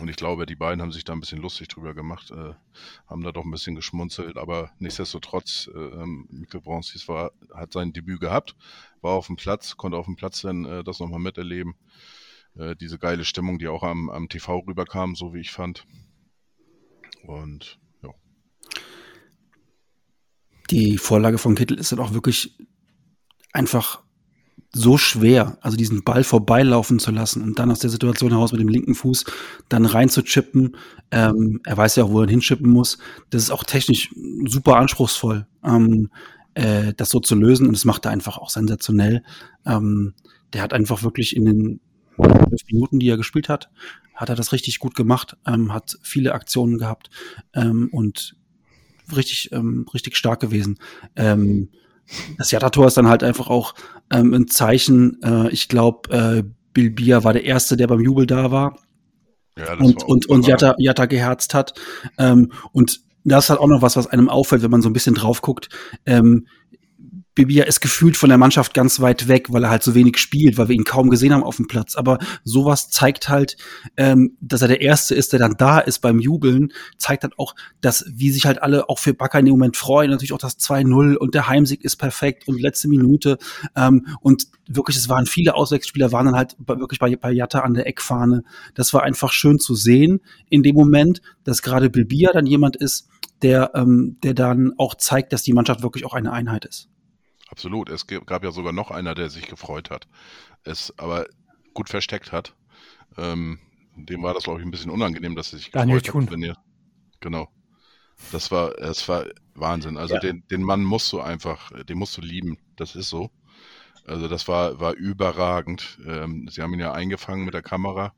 Und 0.00 0.08
ich 0.08 0.16
glaube, 0.16 0.46
die 0.46 0.56
beiden 0.56 0.80
haben 0.80 0.92
sich 0.92 1.04
da 1.04 1.12
ein 1.12 1.20
bisschen 1.20 1.42
lustig 1.42 1.68
drüber 1.68 1.94
gemacht, 1.94 2.30
äh, 2.30 2.54
haben 3.06 3.22
da 3.22 3.32
doch 3.32 3.44
ein 3.44 3.50
bisschen 3.50 3.74
geschmunzelt, 3.74 4.38
aber 4.38 4.70
nichtsdestotrotz, 4.78 5.68
äh, 5.74 5.78
ähm, 5.78 6.26
Mikkel 6.30 6.62
Bronzis 6.62 7.06
war, 7.06 7.32
hat 7.54 7.74
sein 7.74 7.92
Debüt 7.92 8.20
gehabt, 8.20 8.56
war 9.02 9.12
auf 9.12 9.26
dem 9.26 9.36
Platz, 9.36 9.76
konnte 9.76 9.98
auf 9.98 10.06
dem 10.06 10.16
Platz 10.16 10.40
dann 10.40 10.64
äh, 10.64 10.82
das 10.84 11.00
nochmal 11.00 11.20
miterleben. 11.20 11.74
Äh, 12.56 12.76
diese 12.76 12.98
geile 12.98 13.24
Stimmung, 13.24 13.58
die 13.58 13.68
auch 13.68 13.82
am, 13.82 14.08
am 14.08 14.28
TV 14.28 14.60
rüberkam, 14.60 15.14
so 15.14 15.34
wie 15.34 15.40
ich 15.40 15.50
fand. 15.50 15.86
Und 17.24 17.78
ja. 18.02 18.10
Die 20.70 20.96
Vorlage 20.96 21.36
von 21.36 21.54
Kittel 21.54 21.78
ist 21.78 21.92
dann 21.92 22.00
auch 22.00 22.14
wirklich 22.14 22.56
einfach 23.52 24.02
so 24.72 24.98
schwer, 24.98 25.58
also 25.60 25.76
diesen 25.76 26.04
Ball 26.04 26.24
vorbeilaufen 26.24 26.98
zu 26.98 27.10
lassen 27.10 27.42
und 27.42 27.58
dann 27.58 27.70
aus 27.70 27.80
der 27.80 27.90
Situation 27.90 28.30
heraus 28.30 28.52
mit 28.52 28.60
dem 28.60 28.68
linken 28.68 28.94
Fuß 28.94 29.24
dann 29.68 29.86
reinzuchippen. 29.86 30.76
Ähm, 31.10 31.60
er 31.64 31.76
weiß 31.76 31.96
ja 31.96 32.04
auch, 32.04 32.10
wo 32.10 32.22
er 32.22 32.28
hinschippen 32.28 32.70
muss. 32.70 32.98
Das 33.30 33.42
ist 33.42 33.50
auch 33.50 33.64
technisch 33.64 34.14
super 34.46 34.76
anspruchsvoll, 34.76 35.46
ähm, 35.64 36.10
äh, 36.54 36.92
das 36.96 37.10
so 37.10 37.20
zu 37.20 37.34
lösen 37.34 37.66
und 37.66 37.74
das 37.74 37.84
macht 37.84 38.04
er 38.04 38.12
einfach 38.12 38.38
auch 38.38 38.50
sensationell. 38.50 39.22
Ähm, 39.66 40.14
der 40.52 40.62
hat 40.62 40.72
einfach 40.72 41.02
wirklich 41.02 41.36
in 41.36 41.44
den 41.44 41.80
zwölf 42.16 42.62
Minuten, 42.70 42.98
die 42.98 43.08
er 43.08 43.16
gespielt 43.16 43.48
hat, 43.48 43.70
hat 44.14 44.28
er 44.28 44.34
das 44.34 44.52
richtig 44.52 44.78
gut 44.78 44.94
gemacht, 44.94 45.36
ähm, 45.46 45.72
hat 45.72 45.98
viele 46.02 46.34
Aktionen 46.34 46.78
gehabt 46.78 47.10
ähm, 47.54 47.88
und 47.92 48.36
richtig, 49.14 49.50
ähm, 49.52 49.86
richtig 49.94 50.16
stark 50.16 50.40
gewesen. 50.40 50.78
Ähm, 51.16 51.70
das 52.38 52.50
Jatta-Tor 52.50 52.86
ist 52.86 52.96
dann 52.96 53.08
halt 53.08 53.22
einfach 53.22 53.48
auch 53.48 53.74
ähm, 54.12 54.34
ein 54.34 54.48
Zeichen. 54.48 55.22
Äh, 55.22 55.50
ich 55.50 55.68
glaube, 55.68 56.10
äh, 56.10 56.42
Bilbia 56.72 57.24
war 57.24 57.32
der 57.32 57.44
Erste, 57.44 57.76
der 57.76 57.86
beim 57.86 58.00
Jubel 58.00 58.26
da 58.26 58.50
war. 58.50 58.76
Ja, 59.58 59.74
und, 59.74 60.02
und, 60.04 60.26
und 60.26 60.46
Jatta, 60.46 60.74
Jatta 60.78 61.06
geherzt 61.06 61.54
hat. 61.54 61.74
Ähm, 62.18 62.52
und 62.72 63.00
das 63.24 63.44
ist 63.44 63.50
halt 63.50 63.60
auch 63.60 63.66
noch 63.66 63.82
was, 63.82 63.96
was 63.96 64.06
einem 64.06 64.28
auffällt, 64.28 64.62
wenn 64.62 64.70
man 64.70 64.82
so 64.82 64.88
ein 64.88 64.94
bisschen 64.94 65.14
drauf 65.14 65.42
guckt. 65.42 65.68
Ähm, 66.06 66.46
Bibia 67.34 67.64
ist 67.64 67.80
gefühlt 67.80 68.16
von 68.16 68.28
der 68.28 68.38
Mannschaft 68.38 68.74
ganz 68.74 69.00
weit 69.00 69.28
weg, 69.28 69.46
weil 69.50 69.62
er 69.62 69.70
halt 69.70 69.84
so 69.84 69.94
wenig 69.94 70.18
spielt, 70.18 70.58
weil 70.58 70.68
wir 70.68 70.74
ihn 70.74 70.84
kaum 70.84 71.10
gesehen 71.10 71.32
haben 71.32 71.44
auf 71.44 71.56
dem 71.56 71.68
Platz. 71.68 71.94
Aber 71.94 72.18
sowas 72.42 72.90
zeigt 72.90 73.28
halt, 73.28 73.56
ähm, 73.96 74.36
dass 74.40 74.62
er 74.62 74.68
der 74.68 74.80
Erste 74.80 75.14
ist, 75.14 75.32
der 75.32 75.38
dann 75.38 75.56
da 75.56 75.78
ist 75.78 76.00
beim 76.00 76.18
Jubeln, 76.18 76.72
zeigt 76.98 77.22
halt 77.22 77.38
auch, 77.38 77.54
dass, 77.80 78.04
wie 78.12 78.30
sich 78.30 78.46
halt 78.46 78.60
alle 78.62 78.88
auch 78.88 78.98
für 78.98 79.14
Bakker 79.14 79.38
in 79.38 79.46
dem 79.46 79.52
Moment 79.52 79.76
freuen, 79.76 80.10
natürlich 80.10 80.32
auch 80.32 80.38
das 80.38 80.58
2-0 80.58 81.14
und 81.14 81.34
der 81.34 81.48
Heimsieg 81.48 81.84
ist 81.84 81.96
perfekt 81.96 82.48
und 82.48 82.60
letzte 82.60 82.88
Minute. 82.88 83.38
Ähm, 83.76 84.06
und 84.20 84.48
wirklich, 84.68 84.96
es 84.96 85.08
waren 85.08 85.26
viele 85.26 85.54
Auswechselspieler, 85.54 86.10
waren 86.10 86.26
dann 86.26 86.36
halt 86.36 86.56
wirklich 86.66 86.98
bei, 86.98 87.14
bei 87.14 87.30
Jatta 87.30 87.60
an 87.60 87.74
der 87.74 87.86
Eckfahne. 87.86 88.42
Das 88.74 88.92
war 88.92 89.04
einfach 89.04 89.32
schön 89.32 89.60
zu 89.60 89.76
sehen 89.76 90.20
in 90.48 90.64
dem 90.64 90.74
Moment, 90.74 91.22
dass 91.44 91.62
gerade 91.62 91.90
Bilbia 91.90 92.32
dann 92.32 92.46
jemand 92.46 92.76
ist, 92.76 93.08
der, 93.42 93.70
ähm, 93.74 94.18
der 94.22 94.34
dann 94.34 94.74
auch 94.76 94.94
zeigt, 94.94 95.32
dass 95.32 95.42
die 95.42 95.52
Mannschaft 95.52 95.82
wirklich 95.82 96.04
auch 96.04 96.12
eine 96.12 96.32
Einheit 96.32 96.64
ist. 96.64 96.89
Absolut. 97.50 97.90
Es 97.90 98.06
gab 98.06 98.44
ja 98.44 98.52
sogar 98.52 98.72
noch 98.72 98.90
einer, 98.90 99.14
der 99.14 99.28
sich 99.28 99.46
gefreut 99.46 99.90
hat, 99.90 100.06
es 100.62 100.96
aber 100.98 101.26
gut 101.74 101.88
versteckt 101.88 102.32
hat. 102.32 102.54
Ähm, 103.16 103.58
dem 103.96 104.22
war 104.22 104.34
das, 104.34 104.44
glaube 104.44 104.60
ich, 104.60 104.66
ein 104.66 104.70
bisschen 104.70 104.90
unangenehm, 104.90 105.34
dass 105.34 105.52
er 105.52 105.58
sich 105.58 105.70
Daniel 105.70 106.00
gefreut 106.00 106.24
hat. 106.24 106.32
Wenn 106.32 106.42
ihr, 106.42 106.56
genau. 107.20 107.48
Das 108.32 108.50
war, 108.50 108.78
es 108.78 109.08
war 109.08 109.26
Wahnsinn. 109.54 109.96
Also 109.96 110.14
ja. 110.14 110.20
den, 110.20 110.46
den 110.48 110.62
Mann 110.62 110.84
musst 110.84 111.12
du 111.12 111.20
einfach, 111.20 111.72
den 111.84 111.98
musst 111.98 112.16
du 112.16 112.20
lieben. 112.20 112.58
Das 112.76 112.94
ist 112.94 113.08
so. 113.08 113.30
Also 114.06 114.28
das 114.28 114.46
war, 114.46 114.78
war 114.78 114.94
überragend. 114.94 115.98
Ähm, 116.06 116.48
sie 116.50 116.62
haben 116.62 116.72
ihn 116.74 116.80
ja 116.80 116.92
eingefangen 116.92 117.44
mit 117.44 117.54
der 117.54 117.62
Kamera 117.62 118.12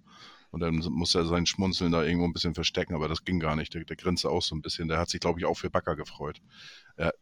und 0.50 0.60
dann 0.60 0.76
musste 0.76 1.20
er 1.20 1.24
seinen 1.24 1.46
Schmunzeln 1.46 1.92
da 1.92 2.02
irgendwo 2.02 2.26
ein 2.26 2.32
bisschen 2.32 2.54
verstecken, 2.54 2.94
aber 2.94 3.08
das 3.08 3.24
ging 3.24 3.40
gar 3.40 3.56
nicht. 3.56 3.72
Der, 3.74 3.84
der 3.84 3.96
grinste 3.96 4.28
auch 4.28 4.42
so 4.42 4.54
ein 4.54 4.62
bisschen. 4.62 4.88
Der 4.88 4.98
hat 4.98 5.08
sich, 5.08 5.20
glaube 5.20 5.40
ich, 5.40 5.46
auch 5.46 5.56
für 5.56 5.70
Backer 5.70 5.96
gefreut. 5.96 6.40
Er, 6.96 7.14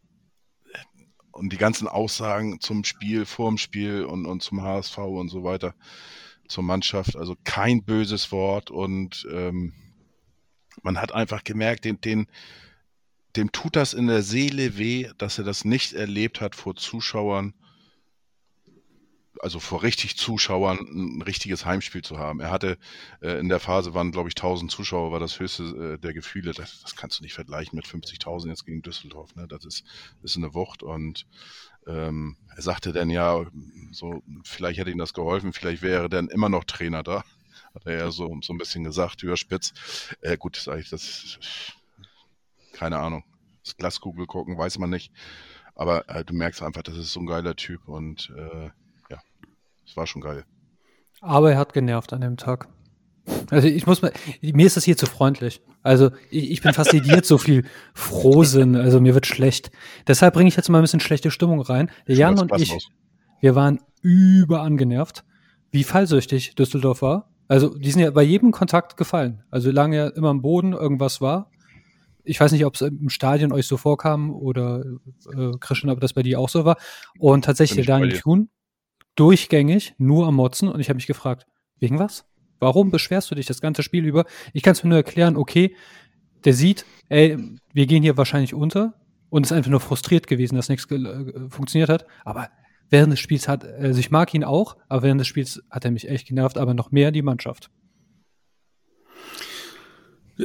und 1.31 1.51
die 1.53 1.57
ganzen 1.57 1.87
Aussagen 1.87 2.59
zum 2.59 2.83
Spiel, 2.83 3.25
vorm 3.25 3.57
Spiel 3.57 4.03
und, 4.03 4.25
und 4.25 4.43
zum 4.43 4.61
HSV 4.61 4.97
und 4.97 5.29
so 5.29 5.43
weiter, 5.43 5.73
zur 6.47 6.63
Mannschaft, 6.63 7.15
also 7.15 7.35
kein 7.43 7.83
böses 7.83 8.31
Wort 8.31 8.71
und 8.71 9.25
ähm, 9.31 9.73
man 10.83 10.99
hat 10.99 11.13
einfach 11.13 11.43
gemerkt, 11.43 11.85
den, 11.85 12.01
den, 12.01 12.27
dem 13.35 13.51
tut 13.51 13.75
das 13.75 13.93
in 13.93 14.07
der 14.07 14.23
Seele 14.23 14.77
weh, 14.77 15.09
dass 15.17 15.37
er 15.37 15.43
das 15.43 15.65
nicht 15.65 15.93
erlebt 15.93 16.41
hat 16.41 16.55
vor 16.55 16.75
Zuschauern 16.75 17.53
also 19.39 19.59
vor 19.59 19.83
richtig 19.83 20.17
Zuschauern 20.17 20.79
ein 20.79 21.21
richtiges 21.21 21.65
Heimspiel 21.65 22.01
zu 22.01 22.17
haben. 22.17 22.39
Er 22.39 22.51
hatte 22.51 22.77
äh, 23.21 23.39
in 23.39 23.49
der 23.49 23.59
Phase 23.59 23.93
waren, 23.93 24.11
glaube 24.11 24.29
ich, 24.29 24.35
1000 24.35 24.69
Zuschauer, 24.69 25.11
war 25.11 25.19
das 25.19 25.39
höchste 25.39 25.63
äh, 25.63 25.97
der 25.97 26.13
Gefühle. 26.13 26.53
Das, 26.53 26.81
das, 26.81 26.95
kannst 26.95 27.19
du 27.19 27.23
nicht 27.23 27.33
vergleichen 27.33 27.75
mit 27.75 27.85
50.000 27.85 28.49
jetzt 28.49 28.65
gegen 28.65 28.81
Düsseldorf. 28.81 29.35
Ne? 29.35 29.47
Das 29.47 29.65
ist, 29.65 29.83
ist 30.21 30.37
eine 30.37 30.53
Wucht. 30.53 30.83
Und 30.83 31.25
ähm, 31.87 32.37
er 32.55 32.61
sagte 32.61 32.91
dann 32.91 33.09
ja, 33.09 33.45
so 33.91 34.21
vielleicht 34.43 34.79
hätte 34.79 34.91
ihm 34.91 34.97
das 34.97 35.13
geholfen, 35.13 35.53
vielleicht 35.53 35.81
wäre 35.81 36.09
dann 36.09 36.27
immer 36.27 36.49
noch 36.49 36.65
Trainer 36.65 37.03
da. 37.03 37.23
Hat 37.73 37.85
er 37.85 37.97
ja 37.97 38.11
so, 38.11 38.37
so 38.41 38.53
ein 38.53 38.57
bisschen 38.57 38.83
gesagt, 38.83 39.23
überspitzt. 39.23 40.15
Äh, 40.21 40.35
gut, 40.37 40.57
sage 40.57 40.81
ich, 40.81 40.89
das 40.89 41.39
keine 42.73 42.97
Ahnung. 42.97 43.23
Das 43.63 43.77
Glaskugel 43.77 44.25
gucken, 44.25 44.57
weiß 44.57 44.79
man 44.79 44.89
nicht. 44.89 45.13
Aber 45.75 46.09
äh, 46.09 46.25
du 46.25 46.33
merkst 46.33 46.61
einfach, 46.63 46.83
das 46.83 46.97
ist 46.97 47.13
so 47.13 47.19
ein 47.19 47.27
geiler 47.27 47.55
Typ 47.55 47.87
und 47.87 48.33
äh, 48.35 48.69
das 49.91 49.97
war 49.97 50.07
schon 50.07 50.21
geil. 50.21 50.45
Aber 51.19 51.51
er 51.51 51.57
hat 51.57 51.73
genervt 51.73 52.13
an 52.13 52.21
dem 52.21 52.37
Tag. 52.37 52.69
Also 53.49 53.67
ich 53.67 53.85
muss 53.85 54.01
mal, 54.01 54.13
mir 54.41 54.65
ist 54.65 54.77
das 54.77 54.85
hier 54.85 54.95
zu 54.95 55.05
freundlich. 55.05 55.61
Also 55.83 56.11
ich, 56.29 56.49
ich 56.49 56.61
bin 56.61 56.73
fasziniert, 56.73 57.25
so 57.25 57.37
viel 57.37 57.65
Frohsinn. 57.93 58.77
Also 58.77 59.01
mir 59.01 59.13
wird 59.13 59.27
schlecht. 59.27 59.69
Deshalb 60.07 60.33
bringe 60.33 60.47
ich 60.47 60.55
jetzt 60.55 60.69
mal 60.69 60.79
ein 60.79 60.83
bisschen 60.83 61.01
schlechte 61.01 61.29
Stimmung 61.29 61.59
rein. 61.59 61.91
Der 62.07 62.15
Jan 62.15 62.39
und 62.39 62.51
ich, 62.59 62.89
wir 63.41 63.53
waren 63.53 63.79
überangenervt, 64.01 65.25
wie 65.71 65.83
fallsüchtig 65.83 66.55
Düsseldorf 66.55 67.01
war. 67.01 67.29
Also 67.49 67.77
die 67.77 67.91
sind 67.91 68.01
ja 68.01 68.11
bei 68.11 68.23
jedem 68.23 68.51
Kontakt 68.51 68.95
gefallen. 68.95 69.43
Also 69.51 69.69
solange 69.69 69.97
er 69.97 70.15
immer 70.15 70.29
am 70.29 70.41
Boden 70.41 70.71
irgendwas 70.71 71.19
war. 71.19 71.51
Ich 72.23 72.39
weiß 72.39 72.53
nicht, 72.53 72.65
ob 72.65 72.75
es 72.75 72.81
im 72.81 73.09
Stadion 73.09 73.51
euch 73.51 73.67
so 73.67 73.75
vorkam 73.75 74.33
oder 74.33 74.85
äh, 75.35 75.51
Christian, 75.59 75.91
ob 75.91 75.99
das 75.99 76.13
bei 76.13 76.23
dir 76.23 76.39
auch 76.39 76.49
so 76.49 76.63
war. 76.63 76.77
Und 77.19 77.43
tatsächlich 77.43 77.85
der 77.85 77.97
Daniel 77.97 78.21
Kuhn, 78.21 78.49
durchgängig 79.15 79.93
nur 79.97 80.27
am 80.27 80.35
Motzen 80.35 80.69
und 80.69 80.79
ich 80.79 80.89
habe 80.89 80.95
mich 80.95 81.07
gefragt, 81.07 81.45
wegen 81.79 81.99
was? 81.99 82.25
Warum 82.59 82.91
beschwerst 82.91 83.31
du 83.31 83.35
dich 83.35 83.47
das 83.47 83.61
ganze 83.61 83.83
Spiel 83.83 84.05
über? 84.05 84.25
Ich 84.53 84.61
kann 84.61 84.73
es 84.73 84.83
mir 84.83 84.89
nur 84.89 84.99
erklären, 84.99 85.35
okay, 85.35 85.75
der 86.45 86.53
sieht, 86.53 86.85
ey, 87.09 87.37
wir 87.73 87.85
gehen 87.87 88.03
hier 88.03 88.17
wahrscheinlich 88.17 88.53
unter 88.53 88.93
und 89.29 89.45
ist 89.45 89.51
einfach 89.51 89.71
nur 89.71 89.79
frustriert 89.79 90.27
gewesen, 90.27 90.55
dass 90.55 90.69
nichts 90.69 90.89
äh, 90.91 91.49
funktioniert 91.49 91.89
hat. 91.89 92.05
Aber 92.23 92.49
während 92.89 93.13
des 93.13 93.19
Spiels 93.19 93.47
hat, 93.47 93.65
also 93.65 93.99
ich 93.99 94.11
mag 94.11 94.33
ihn 94.33 94.43
auch, 94.43 94.77
aber 94.89 95.03
während 95.03 95.21
des 95.21 95.27
Spiels 95.27 95.61
hat 95.71 95.85
er 95.85 95.91
mich 95.91 96.07
echt 96.07 96.27
genervt, 96.27 96.57
aber 96.57 96.73
noch 96.73 96.91
mehr 96.91 97.11
die 97.11 97.21
Mannschaft. 97.21 97.71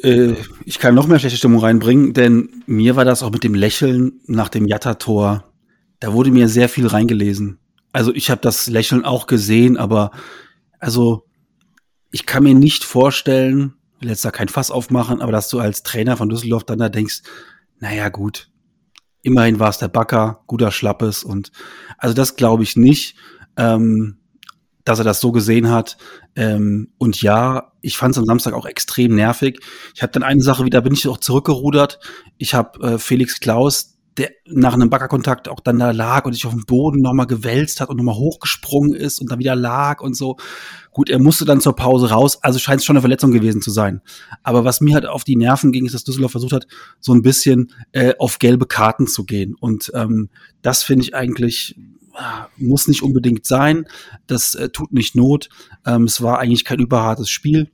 Äh, 0.03 0.35
ich 0.65 0.79
kann 0.79 0.95
noch 0.95 1.07
mehr 1.07 1.19
schlechte 1.19 1.39
Stimmung 1.39 1.61
reinbringen, 1.61 2.13
denn 2.13 2.63
mir 2.67 2.97
war 2.97 3.05
das 3.05 3.23
auch 3.23 3.31
mit 3.31 3.45
dem 3.45 3.55
Lächeln 3.55 4.21
nach 4.27 4.49
dem 4.49 4.67
Jatta-Tor, 4.67 5.53
da 6.01 6.13
wurde 6.13 6.31
mir 6.31 6.49
sehr 6.49 6.69
viel 6.69 6.87
reingelesen. 6.87 7.59
Also 7.97 8.13
ich 8.15 8.29
habe 8.29 8.43
das 8.43 8.67
Lächeln 8.67 9.07
auch 9.07 9.27
gesehen, 9.27 9.79
aber 9.79 10.11
also 10.79 11.25
ich 12.11 12.27
kann 12.27 12.43
mir 12.43 12.55
nicht 12.55 12.85
vorstellen, 12.85 13.73
will 14.01 14.11
jetzt 14.11 14.23
da 14.23 14.31
kein 14.31 14.51
Fass 14.51 14.71
aufmachen, 14.71 15.23
aber 15.23 15.33
dass 15.33 15.49
du 15.49 15.61
als 15.61 15.83
Trainer 15.83 16.19
von 16.19 16.29
Düsseldorf 16.29 16.65
dann 16.65 16.79
da 16.79 16.91
denkst, 16.91 17.23
naja 17.81 18.11
gut, 18.11 18.51
immerhin 19.23 19.61
war 19.61 19.71
es 19.71 19.79
der 19.79 19.89
Backer, 19.89 20.43
guter 20.47 20.73
Schlappes 20.73 21.25
und 21.25 21.53
also 21.97 22.15
das 22.15 22.37
glaube 22.37 22.65
ich 22.65 22.77
nicht, 22.77 23.17
ähm, 23.57 24.19
dass 24.85 24.99
er 24.99 25.07
das 25.07 25.21
so 25.21 25.33
gesehen 25.33 25.71
hat. 25.71 25.97
Ähm, 26.35 26.93
und 26.99 27.23
ja, 27.23 27.73
ich 27.81 27.97
fand 27.97 28.13
es 28.13 28.19
am 28.19 28.27
Samstag 28.27 28.53
auch 28.53 28.67
extrem 28.67 29.15
nervig. 29.15 29.61
Ich 29.95 30.03
habe 30.03 30.13
dann 30.13 30.23
eine 30.23 30.43
Sache 30.43 30.67
wieder, 30.67 30.83
bin 30.83 30.93
ich 30.93 31.09
auch 31.09 31.17
zurückgerudert. 31.17 31.99
Ich 32.37 32.53
habe 32.53 32.79
äh, 32.87 32.99
Felix 32.99 33.41
Klaus, 33.41 33.96
der 34.19 34.31
nach 34.47 34.75
einem 34.75 34.91
Backerkontakt 34.91 35.49
auch 35.49 35.61
dann 35.61 35.79
da 35.79 35.91
lag 35.91 36.25
und 36.25 36.33
sich 36.33 36.47
auf 36.47 36.53
dem 36.53 36.65
Boden 36.65 37.01
nochmal 37.03 37.27
gewälzt 37.27 37.81
hat 37.81 37.89
und 37.89 37.97
nochmal 37.97 38.17
hochgesprungen 38.17 38.95
ist 38.95 39.21
und 39.21 39.31
dann 39.31 39.39
wieder 39.39 39.55
lag 39.55 40.01
und 40.01 40.17
so. 40.17 40.37
Gut, 40.91 41.11
er 41.11 41.19
musste 41.19 41.45
dann 41.45 41.61
zur 41.61 41.77
Pause 41.77 42.11
raus, 42.11 42.43
also 42.43 42.59
scheint 42.59 42.81
es 42.81 42.87
schon 42.87 42.97
eine 42.97 43.03
Verletzung 43.03 43.31
gewesen 43.31 43.61
zu 43.61 43.71
sein. 43.71 44.01
Aber 44.43 44.65
was 44.65 44.81
mir 44.81 44.95
halt 44.95 45.07
auf 45.07 45.25
die 45.25 45.37
Nerven 45.37 45.73
ging, 45.73 45.85
ist, 45.85 45.95
dass 45.95 46.05
Düsseldorf 46.05 46.33
versucht 46.33 46.53
hat, 46.53 46.67
so 47.01 47.13
ein 47.13 47.23
bisschen 47.23 47.73
äh, 47.93 48.15
auf 48.19 48.39
gelbe 48.39 48.67
Karten 48.67 49.07
zu 49.07 49.25
gehen. 49.25 49.55
Und 49.55 49.93
ähm, 49.95 50.31
das 50.63 50.83
finde 50.83 51.05
ich 51.05 51.15
eigentlich 51.15 51.77
ah, 52.15 52.49
muss 52.57 52.89
nicht 52.89 53.03
unbedingt 53.03 53.45
sein. 53.45 53.87
Das 54.27 54.55
äh, 54.55 54.71
tut 54.71 54.93
nicht 54.93 55.15
Not. 55.15 55.51
Ähm, 55.85 56.05
es 56.05 56.23
war 56.23 56.39
eigentlich 56.39 56.65
kein 56.65 56.81
überhartes 56.81 57.29
Spiel. 57.29 57.71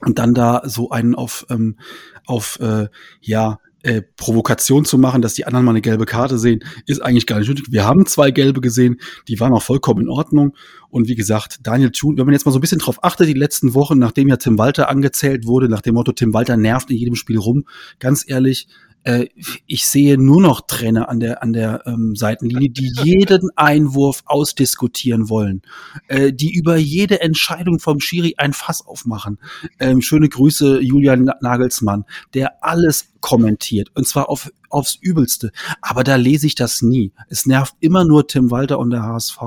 Und 0.00 0.18
dann 0.18 0.34
da 0.34 0.62
so 0.64 0.90
einen 0.90 1.14
auf, 1.14 1.46
ähm, 1.48 1.78
auf 2.26 2.58
äh, 2.60 2.88
ja, 3.20 3.58
äh, 3.84 4.02
Provokation 4.16 4.84
zu 4.84 4.98
machen, 4.98 5.22
dass 5.22 5.34
die 5.34 5.46
anderen 5.46 5.64
mal 5.64 5.72
eine 5.72 5.80
gelbe 5.80 6.06
Karte 6.06 6.38
sehen, 6.38 6.64
ist 6.86 7.02
eigentlich 7.02 7.26
gar 7.26 7.38
nicht 7.38 7.48
nötig. 7.48 7.66
Wir 7.70 7.84
haben 7.84 8.06
zwei 8.06 8.30
gelbe 8.30 8.60
gesehen, 8.60 8.98
die 9.28 9.38
waren 9.40 9.52
auch 9.52 9.62
vollkommen 9.62 10.02
in 10.02 10.08
Ordnung. 10.08 10.56
Und 10.88 11.08
wie 11.08 11.14
gesagt, 11.14 11.58
Daniel 11.62 11.90
Thun, 11.90 12.16
wenn 12.16 12.24
man 12.24 12.32
jetzt 12.32 12.46
mal 12.46 12.52
so 12.52 12.58
ein 12.58 12.60
bisschen 12.62 12.78
drauf 12.78 13.02
achtet, 13.04 13.28
die 13.28 13.34
letzten 13.34 13.74
Wochen, 13.74 13.98
nachdem 13.98 14.28
ja 14.28 14.36
Tim 14.36 14.58
Walter 14.58 14.88
angezählt 14.88 15.46
wurde, 15.46 15.68
nach 15.68 15.82
dem 15.82 15.94
Motto, 15.94 16.12
Tim 16.12 16.32
Walter 16.32 16.56
nervt 16.56 16.90
in 16.90 16.96
jedem 16.96 17.14
Spiel 17.14 17.38
rum, 17.38 17.64
ganz 17.98 18.24
ehrlich, 18.26 18.68
äh, 19.04 19.26
ich 19.66 19.86
sehe 19.86 20.18
nur 20.18 20.40
noch 20.40 20.62
Trainer 20.62 21.08
an 21.08 21.20
der, 21.20 21.42
an 21.42 21.52
der 21.52 21.82
ähm, 21.86 22.16
Seitenlinie, 22.16 22.70
die 22.70 22.90
jeden 23.02 23.50
Einwurf 23.54 24.22
ausdiskutieren 24.24 25.28
wollen, 25.28 25.62
äh, 26.08 26.32
die 26.32 26.52
über 26.52 26.76
jede 26.76 27.20
Entscheidung 27.20 27.78
vom 27.78 28.00
Schiri 28.00 28.34
ein 28.38 28.52
Fass 28.52 28.84
aufmachen. 28.84 29.38
Ähm, 29.78 30.00
schöne 30.00 30.28
Grüße, 30.28 30.80
Julian 30.80 31.30
Nagelsmann, 31.40 32.04
der 32.32 32.64
alles 32.64 33.12
kommentiert 33.20 33.90
und 33.94 34.08
zwar 34.08 34.28
auf, 34.28 34.50
aufs 34.70 34.96
Übelste. 35.00 35.52
Aber 35.80 36.02
da 36.02 36.16
lese 36.16 36.46
ich 36.46 36.54
das 36.54 36.82
nie. 36.82 37.12
Es 37.28 37.46
nervt 37.46 37.74
immer 37.80 38.04
nur 38.04 38.26
Tim 38.26 38.50
Walter 38.50 38.78
und 38.78 38.90
der 38.90 39.02
HSV 39.02 39.38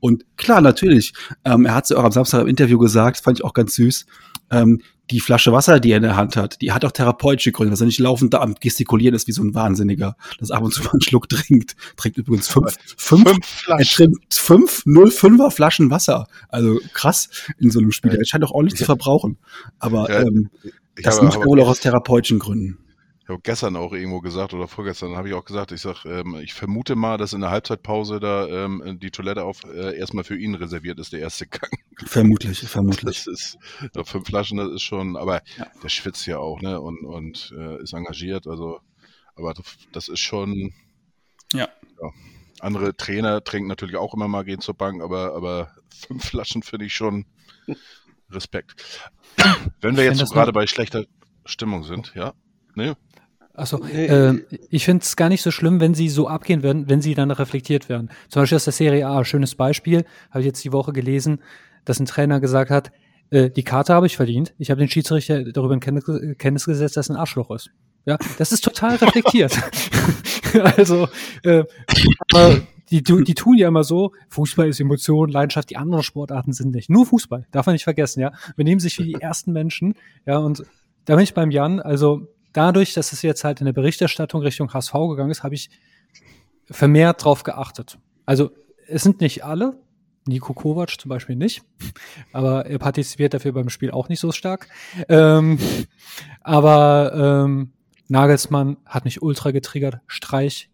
Und 0.00 0.24
klar, 0.36 0.60
natürlich, 0.60 1.12
ähm, 1.44 1.66
er 1.66 1.74
hat 1.74 1.84
es 1.84 1.92
auch 1.92 2.04
am 2.04 2.12
Samstag 2.12 2.42
im 2.42 2.48
Interview 2.48 2.78
gesagt, 2.78 3.18
fand 3.18 3.38
ich 3.38 3.44
auch 3.44 3.54
ganz 3.54 3.74
süß. 3.74 4.06
Ähm, 4.50 4.80
die 5.10 5.20
Flasche 5.20 5.52
Wasser, 5.52 5.78
die 5.80 5.92
er 5.92 5.98
in 5.98 6.02
der 6.02 6.16
Hand 6.16 6.36
hat, 6.36 6.60
die 6.60 6.72
hat 6.72 6.84
auch 6.84 6.92
therapeutische 6.92 7.52
Gründe, 7.52 7.70
dass 7.70 7.80
er 7.80 7.86
nicht 7.86 8.00
laufend 8.00 8.34
da 8.34 8.40
am 8.40 8.54
Gestikulieren 8.54 9.14
ist 9.14 9.28
wie 9.28 9.32
so 9.32 9.42
ein 9.42 9.54
Wahnsinniger, 9.54 10.16
das 10.38 10.50
ab 10.50 10.62
und 10.62 10.72
zu 10.72 10.82
mal 10.82 10.90
einen 10.90 11.00
Schluck 11.00 11.28
trinkt. 11.28 11.76
Trinkt 11.96 12.18
übrigens 12.18 12.48
fünf, 12.48 12.76
fünf, 12.96 13.28
Fünf 13.28 13.46
Flaschen. 13.46 13.94
trinkt 13.94 14.34
fünf 14.34 14.82
0,5er 14.86 15.50
Flaschen 15.50 15.90
Wasser. 15.90 16.26
Also 16.48 16.78
krass 16.92 17.28
in 17.58 17.70
so 17.70 17.78
einem 17.78 17.92
Spiel. 17.92 18.14
Er 18.14 18.24
scheint 18.24 18.44
auch 18.44 18.50
ordentlich 18.52 18.78
zu 18.78 18.84
verbrauchen. 18.84 19.38
Aber 19.78 20.10
Ja, 20.10 20.22
ähm, 20.22 20.50
das 21.02 21.20
macht 21.22 21.38
er 21.40 21.46
wohl 21.46 21.60
auch 21.60 21.68
aus 21.68 21.80
therapeutischen 21.80 22.38
Gründen. 22.38 22.78
Ich 23.26 23.30
habe 23.30 23.40
gestern 23.42 23.74
auch 23.74 23.92
irgendwo 23.92 24.20
gesagt 24.20 24.54
oder 24.54 24.68
vorgestern 24.68 25.16
habe 25.16 25.26
ich 25.26 25.34
auch 25.34 25.44
gesagt, 25.44 25.72
ich 25.72 25.80
sag, 25.80 26.04
ähm, 26.04 26.36
ich 26.40 26.54
vermute 26.54 26.94
mal, 26.94 27.18
dass 27.18 27.32
in 27.32 27.40
der 27.40 27.50
Halbzeitpause 27.50 28.20
da 28.20 28.46
ähm, 28.46 29.00
die 29.00 29.10
Toilette 29.10 29.42
auf 29.42 29.64
äh, 29.64 29.98
erstmal 29.98 30.22
für 30.22 30.38
ihn 30.38 30.54
reserviert 30.54 31.00
ist, 31.00 31.12
der 31.12 31.18
erste 31.18 31.46
Gang. 31.48 31.72
Vermutlich, 32.04 32.60
vermutlich. 32.60 33.24
Das 33.24 33.26
ist 33.26 33.58
ja, 33.96 34.04
fünf 34.04 34.28
Flaschen, 34.28 34.58
das 34.58 34.70
ist 34.70 34.82
schon, 34.82 35.16
aber 35.16 35.42
Ja. 35.58 35.66
der 35.82 35.88
schwitzt 35.88 36.24
ja 36.26 36.38
auch, 36.38 36.60
ne? 36.60 36.80
Und, 36.80 37.00
und 37.04 37.52
äh, 37.58 37.82
ist 37.82 37.94
engagiert, 37.94 38.46
also 38.46 38.78
aber 39.34 39.54
das- 39.92 40.06
ist 40.08 40.20
schon. 40.20 40.72
Ja. 41.52 41.68
ja. 42.00 42.10
Andere 42.60 42.96
Trainer 42.96 43.42
trinken 43.42 43.66
natürlich 43.68 43.96
auch 43.96 44.14
immer 44.14 44.28
mal, 44.28 44.44
gehen 44.44 44.60
zur 44.60 44.74
Bank, 44.74 45.02
aber, 45.02 45.34
aber 45.34 45.72
fünf 46.06 46.26
Flaschen 46.26 46.62
finde 46.62 46.86
ich 46.86 46.94
schon 46.94 47.26
Respekt. 48.30 49.10
Wenn 49.80 49.96
wir 49.96 50.04
Ich 50.04 50.10
jetzt 50.16 50.28
so 50.28 50.32
gerade 50.32 50.52
bei 50.52 50.68
schlechter 50.68 51.06
Stimmung 51.44 51.82
sind, 51.82 52.12
ja? 52.14 52.32
Ne? 52.76 52.96
Achso, 53.56 53.78
Nee. 53.78 54.06
äh, 54.06 54.40
ich 54.70 54.84
finde 54.84 55.02
es 55.02 55.16
gar 55.16 55.28
nicht 55.28 55.42
so 55.42 55.50
schlimm, 55.50 55.80
wenn 55.80 55.94
sie 55.94 56.08
so 56.08 56.28
abgehen 56.28 56.62
werden, 56.62 56.88
wenn 56.88 57.00
sie 57.00 57.14
dann 57.14 57.30
reflektiert 57.30 57.88
werden. 57.88 58.10
Zum 58.28 58.42
Beispiel 58.42 58.56
aus 58.56 58.64
der 58.64 58.72
Serie 58.72 59.06
A, 59.08 59.24
schönes 59.24 59.54
Beispiel, 59.54 60.04
habe 60.30 60.40
ich 60.40 60.46
jetzt 60.46 60.62
die 60.64 60.72
Woche 60.72 60.92
gelesen, 60.92 61.40
dass 61.84 61.98
ein 61.98 62.06
Trainer 62.06 62.40
gesagt 62.40 62.70
hat, 62.70 62.92
äh, 63.30 63.50
die 63.50 63.62
Karte 63.64 63.94
habe 63.94 64.06
ich 64.06 64.16
verdient, 64.16 64.54
ich 64.58 64.70
habe 64.70 64.78
den 64.78 64.88
Schiedsrichter 64.88 65.42
darüber 65.44 65.74
in 65.74 65.80
Kenntnis, 65.80 66.04
Kenntnis 66.38 66.66
gesetzt, 66.66 66.96
dass 66.96 67.08
er 67.08 67.16
ein 67.16 67.18
Arschloch 67.18 67.50
ist. 67.50 67.70
Ja, 68.04 68.18
das 68.38 68.52
ist 68.52 68.62
total 68.62 68.96
reflektiert. 68.96 69.58
also, 70.76 71.08
äh, 71.42 71.64
aber 72.32 72.60
die, 72.90 73.02
die 73.02 73.34
tun 73.34 73.56
ja 73.58 73.68
immer 73.68 73.82
so, 73.84 74.12
Fußball 74.28 74.68
ist 74.68 74.80
Emotion, 74.80 75.28
Leidenschaft, 75.28 75.70
die 75.70 75.76
anderen 75.76 76.04
Sportarten 76.04 76.52
sind 76.52 76.72
nicht. 76.72 76.88
Nur 76.88 77.04
Fußball, 77.06 77.46
darf 77.50 77.66
man 77.66 77.72
nicht 77.72 77.84
vergessen, 77.84 78.20
ja. 78.20 78.32
Wir 78.54 78.64
nehmen 78.64 78.80
sich 78.80 78.98
wie 78.98 79.04
die 79.04 79.14
ersten 79.14 79.52
Menschen, 79.52 79.94
ja, 80.24 80.38
und 80.38 80.62
da 81.04 81.14
bin 81.14 81.24
ich 81.24 81.34
beim 81.34 81.50
Jan, 81.50 81.80
also 81.80 82.28
dadurch, 82.56 82.94
dass 82.94 83.12
es 83.12 83.22
jetzt 83.22 83.44
halt 83.44 83.60
in 83.60 83.66
der 83.66 83.72
Berichterstattung 83.72 84.40
Richtung 84.42 84.72
HSV 84.72 84.92
gegangen 84.92 85.30
ist, 85.30 85.42
habe 85.42 85.54
ich 85.54 85.70
vermehrt 86.70 87.24
drauf 87.24 87.42
geachtet. 87.42 87.98
Also 88.24 88.50
es 88.88 89.02
sind 89.02 89.20
nicht 89.20 89.44
alle, 89.44 89.78
Nico 90.26 90.54
Kovac 90.54 91.00
zum 91.00 91.08
Beispiel 91.08 91.36
nicht, 91.36 91.62
aber 92.32 92.66
er 92.66 92.78
partizipiert 92.78 93.34
dafür 93.34 93.52
beim 93.52 93.68
Spiel 93.68 93.90
auch 93.90 94.08
nicht 94.08 94.20
so 94.20 94.32
stark. 94.32 94.68
Ähm, 95.08 95.58
aber 96.42 97.44
ähm, 97.44 97.72
Nagelsmann 98.08 98.76
hat 98.86 99.04
mich 99.04 99.22
ultra 99.22 99.50
getriggert, 99.50 100.00
Streich, 100.06 100.70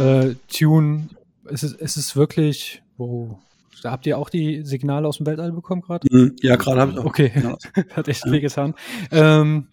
äh, 0.00 0.34
Tune, 0.48 1.08
es 1.44 1.62
ist, 1.62 1.80
es 1.80 1.96
ist 1.96 2.16
wirklich, 2.16 2.82
wo, 2.96 3.38
da 3.82 3.90
habt 3.90 4.06
ihr 4.06 4.16
auch 4.18 4.30
die 4.30 4.62
Signale 4.64 5.06
aus 5.06 5.18
dem 5.18 5.26
Weltall 5.26 5.52
bekommen 5.52 5.82
gerade? 5.82 6.06
Mhm. 6.10 6.36
Ja, 6.40 6.56
gerade 6.56 6.80
habe 6.80 6.92
ich 6.92 6.98
auch. 6.98 7.04
Okay, 7.04 7.32
Ja. 7.34 7.56
hat 7.96 8.08
echt 8.08 8.24
weh 8.30 8.40
getan. 8.40 8.74
Ähm, 9.10 9.68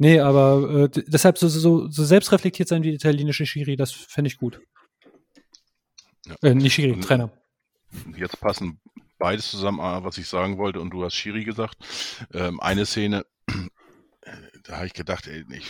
nee, 0.00 0.18
aber 0.18 0.88
äh, 0.94 1.02
deshalb 1.06 1.38
so, 1.38 1.46
so, 1.48 1.88
so 1.88 2.04
selbstreflektiert 2.04 2.68
sein 2.68 2.82
wie 2.82 2.88
die 2.88 2.96
italienische 2.96 3.46
Schiri, 3.46 3.76
das 3.76 3.92
fände 3.92 4.28
ich 4.28 4.38
gut. 4.38 4.60
Ja. 6.26 6.34
Äh, 6.42 6.54
nicht 6.54 6.74
Schiri, 6.74 6.92
Und- 6.92 7.02
Trainer. 7.02 7.30
Jetzt 8.16 8.40
passen 8.40 8.80
beides 9.18 9.50
zusammen, 9.50 9.80
ah, 9.80 10.02
was 10.04 10.16
ich 10.18 10.26
sagen 10.28 10.58
wollte, 10.58 10.80
und 10.80 10.90
du 10.90 11.04
hast 11.04 11.14
Schiri 11.14 11.44
gesagt. 11.44 11.76
Ähm, 12.32 12.60
eine 12.60 12.86
Szene, 12.86 13.26
da 14.64 14.76
habe 14.76 14.86
ich 14.86 14.92
gedacht, 14.94 15.26
ey, 15.26 15.44
ich, 15.50 15.66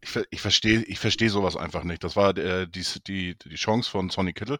ich, 0.00 0.24
ich 0.30 0.40
verstehe 0.40 0.82
ich 0.84 0.98
verstehe 0.98 1.30
sowas 1.30 1.56
einfach 1.56 1.84
nicht. 1.84 2.02
Das 2.04 2.16
war 2.16 2.36
äh, 2.36 2.66
die, 2.66 2.84
die, 3.06 3.36
die 3.38 3.54
Chance 3.54 3.90
von 3.90 4.10
Sonny 4.10 4.32
Kittel. 4.32 4.58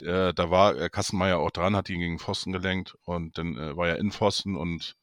Äh, 0.00 0.34
da 0.34 0.50
war 0.50 0.76
äh, 0.78 0.90
Kassenmeier 0.90 1.38
auch 1.38 1.50
dran, 1.50 1.74
hat 1.74 1.88
ihn 1.88 2.00
gegen 2.00 2.18
Pfosten 2.18 2.52
gelenkt 2.52 2.96
und 3.04 3.38
dann 3.38 3.56
äh, 3.56 3.76
war 3.76 3.88
er 3.88 3.98
in 3.98 4.12
Pfosten 4.12 4.56
und 4.56 4.94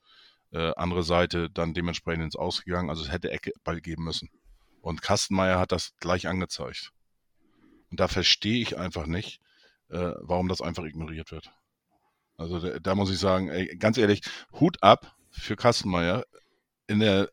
äh, 0.52 0.72
andere 0.76 1.04
Seite 1.04 1.50
dann 1.50 1.74
dementsprechend 1.74 2.24
ins 2.24 2.36
Ausgegangen. 2.36 2.90
Also 2.90 3.04
es 3.04 3.12
hätte 3.12 3.32
Ecke 3.32 3.52
Ball 3.64 3.82
geben 3.82 4.04
müssen. 4.04 4.30
Und 4.82 5.02
Kastenmeier 5.02 5.60
hat 5.60 5.72
das 5.72 5.94
gleich 6.00 6.28
angezeigt. 6.28 6.92
Und 7.92 8.00
da 8.00 8.08
verstehe 8.08 8.62
ich 8.62 8.78
einfach 8.78 9.08
nicht, 9.08 9.42
äh, 9.90 10.14
warum 10.22 10.48
das 10.48 10.62
einfach 10.62 10.84
ignoriert 10.84 11.32
wird. 11.32 11.52
Also 12.38 12.60
da, 12.60 12.80
da 12.80 12.96
muss 12.96 13.12
ich 13.12 13.20
sagen, 13.20 13.50
ey, 13.50 13.76
ganz 13.78 13.98
ehrlich, 13.98 14.22
Hut 14.60 14.82
ab 14.82 15.16
für 15.30 15.56
Kastenmeier. 15.56 16.24
In 16.88 17.00
der, 17.00 17.30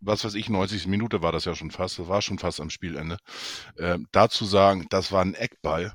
was 0.00 0.24
weiß 0.24 0.34
ich, 0.34 0.48
90. 0.48 0.86
Minute 0.86 1.22
war 1.22 1.32
das 1.32 1.44
ja 1.44 1.54
schon 1.54 1.70
fast, 1.70 1.98
das 1.98 2.08
war 2.08 2.22
schon 2.22 2.38
fast 2.38 2.60
am 2.60 2.70
Spielende. 2.70 3.18
Ähm, 3.78 4.08
dazu 4.12 4.44
sagen, 4.44 4.86
das 4.90 5.12
war 5.12 5.22
ein 5.22 5.34
Eckball. 5.34 5.94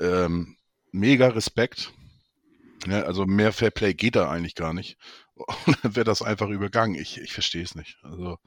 Ähm, 0.00 0.56
mega 0.90 1.28
Respekt. 1.28 1.92
Ja, 2.86 3.02
also 3.02 3.26
mehr 3.26 3.52
Fairplay 3.52 3.94
geht 3.94 4.16
da 4.16 4.28
eigentlich 4.28 4.54
gar 4.54 4.72
nicht. 4.72 4.96
Und 5.66 5.78
dann 5.82 5.96
wird 5.96 6.08
das 6.08 6.22
einfach 6.22 6.48
übergangen. 6.48 6.94
Ich, 6.94 7.20
ich 7.20 7.32
verstehe 7.32 7.62
es 7.62 7.74
nicht. 7.74 7.98
Also 8.02 8.38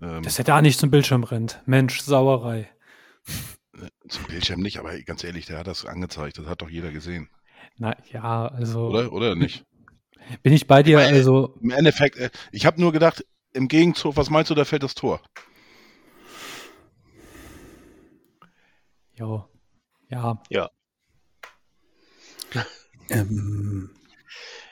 ähm, 0.00 0.22
Dass 0.22 0.38
er 0.38 0.44
da 0.44 0.62
nicht 0.62 0.78
zum 0.78 0.90
Bildschirm 0.90 1.24
rennt. 1.24 1.62
Mensch, 1.66 2.00
Sauerei. 2.00 2.70
zum 4.08 4.24
Bildschirm 4.24 4.60
nicht, 4.60 4.78
aber 4.78 4.98
ganz 5.02 5.24
ehrlich, 5.24 5.46
der 5.46 5.58
hat 5.58 5.66
das 5.66 5.84
angezeigt. 5.84 6.38
Das 6.38 6.46
hat 6.46 6.62
doch 6.62 6.70
jeder 6.70 6.92
gesehen. 6.92 7.28
Na 7.76 7.96
ja, 8.12 8.46
also 8.48 8.88
Oder? 8.88 9.12
Oder 9.12 9.34
nicht? 9.34 9.64
bin 10.42 10.52
ich 10.52 10.66
bei 10.66 10.82
dir, 10.82 10.98
also 10.98 11.56
Im 11.60 11.70
Endeffekt, 11.70 12.16
äh, 12.16 12.30
ich 12.52 12.66
habe 12.66 12.80
nur 12.80 12.92
gedacht, 12.92 13.24
im 13.52 13.68
Gegenzug, 13.68 14.16
was 14.16 14.30
meinst 14.30 14.50
du, 14.50 14.54
da 14.54 14.64
fällt 14.64 14.82
das 14.82 14.94
Tor? 14.94 15.20
jo. 19.14 19.48
Ja, 20.10 20.38
Ähm, 23.10 23.90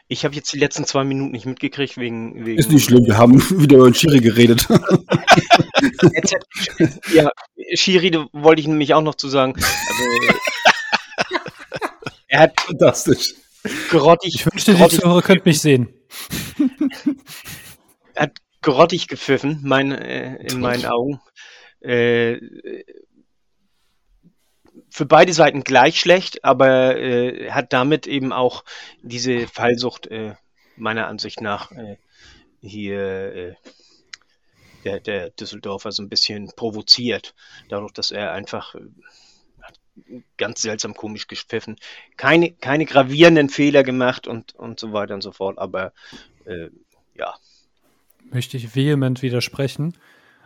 Ich 0.08 0.24
habe 0.24 0.36
jetzt 0.36 0.52
die 0.52 0.58
letzten 0.58 0.84
zwei 0.84 1.02
Minuten 1.02 1.32
nicht 1.32 1.46
mitgekriegt 1.46 1.96
wegen. 1.96 2.46
wegen 2.46 2.58
ist 2.58 2.70
nicht 2.70 2.84
schlimm, 2.84 3.04
wir 3.06 3.16
haben 3.16 3.40
wieder 3.60 3.76
über 3.76 3.90
den 3.90 3.94
Schiri 3.94 4.20
geredet. 4.20 4.66
Ja, 7.12 7.30
Schiri, 7.74 8.10
da 8.10 8.26
wollte 8.32 8.60
ich 8.60 8.66
nämlich 8.66 8.94
auch 8.94 9.02
noch 9.02 9.14
zu 9.14 9.28
sagen. 9.28 9.54
Also, 9.54 9.70
er 12.28 12.40
hat 12.40 12.60
Fantastisch. 12.60 13.34
grottig, 13.90 14.34
ich 14.36 14.46
wünschte, 14.46 14.72
die 14.72 14.78
grottig, 14.78 15.00
Zuhörer 15.00 15.22
könnt 15.22 15.44
mich 15.44 15.60
sehen. 15.60 15.88
er 18.14 18.24
hat 18.24 18.38
grottig 18.62 19.06
gepfiffen, 19.08 19.60
mein, 19.62 19.92
äh, 19.92 20.36
in 20.50 20.60
meinen 20.60 20.86
Augen. 20.86 21.20
Äh, 21.80 22.38
für 24.96 25.04
beide 25.04 25.34
Seiten 25.34 25.62
gleich 25.62 26.00
schlecht, 26.00 26.42
aber 26.42 26.96
äh, 26.96 27.50
hat 27.50 27.74
damit 27.74 28.06
eben 28.06 28.32
auch 28.32 28.64
diese 29.02 29.46
Fallsucht 29.46 30.06
äh, 30.06 30.36
meiner 30.78 31.06
Ansicht 31.06 31.42
nach 31.42 31.70
äh, 31.70 31.98
hier 32.62 33.34
äh, 33.34 33.54
der, 34.84 35.00
der 35.00 35.30
Düsseldorfer 35.32 35.92
so 35.92 36.02
ein 36.02 36.08
bisschen 36.08 36.50
provoziert, 36.56 37.34
dadurch, 37.68 37.92
dass 37.92 38.10
er 38.10 38.32
einfach 38.32 38.74
äh, 38.74 40.22
ganz 40.38 40.62
seltsam 40.62 40.94
komisch 40.94 41.26
gepfiffen, 41.26 41.76
keine, 42.16 42.52
keine 42.52 42.86
gravierenden 42.86 43.50
Fehler 43.50 43.82
gemacht 43.82 44.26
und, 44.26 44.54
und 44.54 44.80
so 44.80 44.94
weiter 44.94 45.12
und 45.12 45.22
so 45.22 45.32
fort, 45.32 45.58
aber 45.58 45.92
äh, 46.46 46.70
ja, 47.14 47.34
möchte 48.30 48.56
ich 48.56 48.74
vehement 48.74 49.20
widersprechen. 49.20 49.94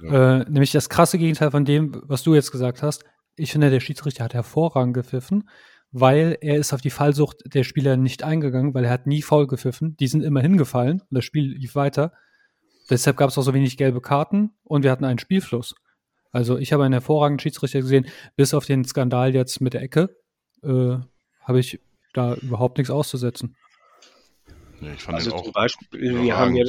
Äh, 0.02 0.38
nämlich 0.50 0.72
das 0.72 0.88
krasse 0.88 1.18
Gegenteil 1.18 1.52
von 1.52 1.64
dem, 1.64 2.02
was 2.06 2.24
du 2.24 2.34
jetzt 2.34 2.50
gesagt 2.50 2.82
hast. 2.82 3.04
Ich 3.36 3.52
finde, 3.52 3.70
der 3.70 3.80
Schiedsrichter 3.80 4.24
hat 4.24 4.34
hervorragend 4.34 4.94
gepfiffen, 4.94 5.48
weil 5.92 6.38
er 6.40 6.56
ist 6.56 6.72
auf 6.72 6.80
die 6.80 6.90
Fallsucht 6.90 7.38
der 7.54 7.64
Spieler 7.64 7.96
nicht 7.96 8.22
eingegangen, 8.22 8.74
weil 8.74 8.84
er 8.84 8.90
hat 8.90 9.06
nie 9.06 9.22
faul 9.22 9.46
gepfiffen. 9.46 9.96
Die 9.98 10.06
sind 10.08 10.22
immer 10.22 10.40
hingefallen 10.40 11.00
und 11.00 11.14
das 11.14 11.24
Spiel 11.24 11.56
lief 11.56 11.74
weiter. 11.74 12.12
Deshalb 12.90 13.16
gab 13.16 13.30
es 13.30 13.38
auch 13.38 13.42
so 13.42 13.54
wenig 13.54 13.76
gelbe 13.76 14.00
Karten 14.00 14.50
und 14.64 14.82
wir 14.82 14.90
hatten 14.90 15.04
einen 15.04 15.18
Spielfluss. 15.18 15.74
Also 16.32 16.58
ich 16.58 16.72
habe 16.72 16.84
einen 16.84 16.92
hervorragenden 16.92 17.40
Schiedsrichter 17.40 17.80
gesehen, 17.80 18.06
bis 18.36 18.54
auf 18.54 18.66
den 18.66 18.84
Skandal 18.84 19.34
jetzt 19.34 19.60
mit 19.60 19.74
der 19.74 19.82
Ecke 19.82 20.16
äh, 20.62 20.96
habe 21.42 21.58
ich 21.60 21.80
da 22.12 22.34
überhaupt 22.34 22.78
nichts 22.78 22.90
auszusetzen. 22.90 23.56
Ja, 24.80 24.92
ich 24.92 25.02
fand 25.02 25.16
Also 25.16 25.34
auch. 25.34 25.42
zum 25.44 25.52
Beispiel, 25.52 26.22
wir 26.22 26.36
haben 26.36 26.54
ja, 26.56 26.64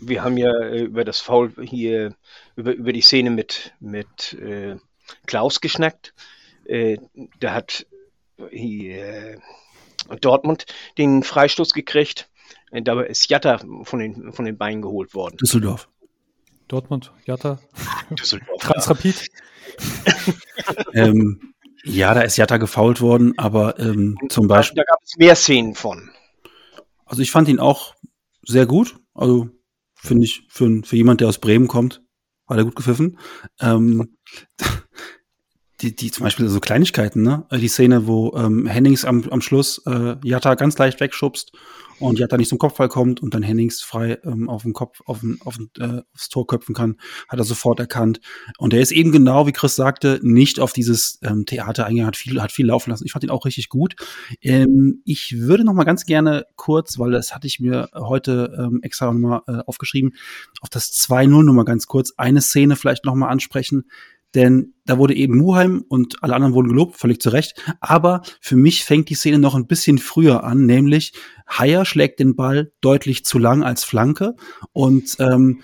wir 0.00 0.24
haben 0.24 0.36
ja 0.36 0.50
äh, 0.62 0.84
über 0.84 1.04
das 1.04 1.20
Foul 1.20 1.52
hier, 1.62 2.14
über, 2.56 2.72
über 2.72 2.92
die 2.92 3.02
Szene 3.02 3.30
mit, 3.30 3.74
mit 3.80 4.32
äh, 4.34 4.76
Klaus 5.26 5.60
geschnackt. 5.60 6.14
Äh, 6.64 6.98
da 7.40 7.54
hat 7.54 7.86
hier, 8.50 9.34
äh, 9.34 9.38
Dortmund 10.20 10.66
den 10.98 11.22
Freistoß 11.22 11.72
gekriegt. 11.72 12.28
Äh, 12.70 12.82
Dabei 12.82 13.06
ist 13.06 13.28
Jatta 13.30 13.58
von 13.82 13.98
den, 13.98 14.32
von 14.32 14.44
den 14.44 14.56
Beinen 14.56 14.82
geholt 14.82 15.14
worden. 15.14 15.36
Düsseldorf. 15.36 15.88
Dortmund, 16.68 17.12
Jatta, 17.24 17.58
Düsseldorf. 18.10 18.60
Transrapid. 18.62 19.28
ähm, 20.94 21.54
Ja, 21.84 22.14
da 22.14 22.20
ist 22.20 22.36
Jatta 22.36 22.58
gefault 22.58 23.00
worden, 23.00 23.34
aber 23.38 23.78
ähm, 23.78 24.16
zum 24.28 24.46
Beispiel. 24.46 24.76
Da 24.76 24.84
gab 24.84 25.00
es 25.02 25.16
mehr 25.16 25.34
Szenen 25.34 25.74
von. 25.74 26.10
Also 27.06 27.22
ich 27.22 27.30
fand 27.30 27.48
ihn 27.48 27.58
auch 27.58 27.94
sehr 28.42 28.66
gut. 28.66 28.96
Also 29.14 29.48
finde 29.94 30.24
ich 30.24 30.46
für, 30.48 30.82
für 30.84 30.96
jemand, 30.96 31.20
der 31.20 31.28
aus 31.28 31.38
Bremen 31.38 31.68
kommt, 31.68 32.02
war 32.46 32.56
der 32.56 32.64
gut 32.64 32.76
gepfiffen. 32.76 33.18
Ähm, 33.60 34.16
die, 35.80 35.94
die 35.94 36.10
zum 36.10 36.24
Beispiel 36.24 36.48
so 36.48 36.60
Kleinigkeiten, 36.60 37.22
ne? 37.22 37.46
Die 37.50 37.68
Szene, 37.68 38.06
wo 38.06 38.34
ähm, 38.36 38.66
Hennings 38.66 39.04
am, 39.04 39.24
am 39.30 39.40
Schluss 39.40 39.82
äh, 39.86 40.16
Jatta 40.22 40.54
ganz 40.54 40.76
leicht 40.76 41.00
wegschubst 41.00 41.52
und 42.00 42.18
Jatta 42.18 42.36
nicht 42.36 42.48
zum 42.48 42.58
Kopfball 42.58 42.88
kommt 42.88 43.22
und 43.22 43.34
dann 43.34 43.42
Hennings 43.42 43.80
frei 43.82 44.18
ähm, 44.24 44.48
auf 44.48 44.62
den 44.62 44.72
Kopf, 44.72 45.00
auf, 45.06 45.20
den, 45.20 45.38
auf 45.44 45.56
den, 45.56 45.70
äh, 45.78 46.02
aufs 46.14 46.28
Tor 46.28 46.46
köpfen 46.46 46.74
kann, 46.74 46.96
hat 47.28 47.38
er 47.38 47.44
sofort 47.44 47.80
erkannt. 47.80 48.20
Und 48.58 48.74
er 48.74 48.80
ist 48.80 48.92
eben 48.92 49.12
genau, 49.12 49.46
wie 49.46 49.52
Chris 49.52 49.76
sagte, 49.76 50.18
nicht 50.22 50.60
auf 50.60 50.72
dieses 50.72 51.18
ähm, 51.22 51.46
Theater 51.46 51.86
eingegangen, 51.86 52.08
hat 52.08 52.16
viel, 52.16 52.40
hat 52.42 52.52
viel 52.52 52.66
laufen 52.66 52.90
lassen. 52.90 53.04
Ich 53.06 53.12
fand 53.12 53.24
ihn 53.24 53.30
auch 53.30 53.44
richtig 53.44 53.68
gut. 53.68 53.96
Ähm, 54.42 55.02
ich 55.04 55.36
würde 55.38 55.64
noch 55.64 55.74
mal 55.74 55.84
ganz 55.84 56.04
gerne 56.04 56.46
kurz, 56.56 56.98
weil 56.98 57.10
das 57.10 57.34
hatte 57.34 57.46
ich 57.46 57.60
mir 57.60 57.88
heute 57.94 58.54
ähm, 58.58 58.80
extra 58.82 59.12
noch 59.12 59.18
mal 59.18 59.42
äh, 59.46 59.62
aufgeschrieben, 59.66 60.12
auf 60.60 60.68
das 60.68 60.92
2-0 60.92 61.42
noch 61.42 61.52
mal 61.52 61.64
ganz 61.64 61.86
kurz 61.86 62.12
eine 62.16 62.40
Szene 62.40 62.76
vielleicht 62.76 63.04
noch 63.04 63.14
mal 63.14 63.28
ansprechen 63.28 63.84
denn 64.34 64.74
da 64.84 64.98
wurde 64.98 65.14
eben 65.14 65.36
Muheim 65.36 65.84
und 65.88 66.22
alle 66.22 66.34
anderen 66.34 66.54
wurden 66.54 66.68
gelobt, 66.68 66.96
völlig 66.96 67.20
zu 67.20 67.30
Recht. 67.30 67.62
Aber 67.80 68.22
für 68.40 68.56
mich 68.56 68.84
fängt 68.84 69.08
die 69.08 69.14
Szene 69.14 69.38
noch 69.38 69.54
ein 69.54 69.66
bisschen 69.66 69.98
früher 69.98 70.44
an, 70.44 70.66
nämlich 70.66 71.12
Haier 71.48 71.84
schlägt 71.84 72.20
den 72.20 72.36
Ball 72.36 72.72
deutlich 72.80 73.24
zu 73.24 73.38
lang 73.38 73.62
als 73.62 73.84
Flanke 73.84 74.34
und 74.72 75.16
ähm, 75.18 75.62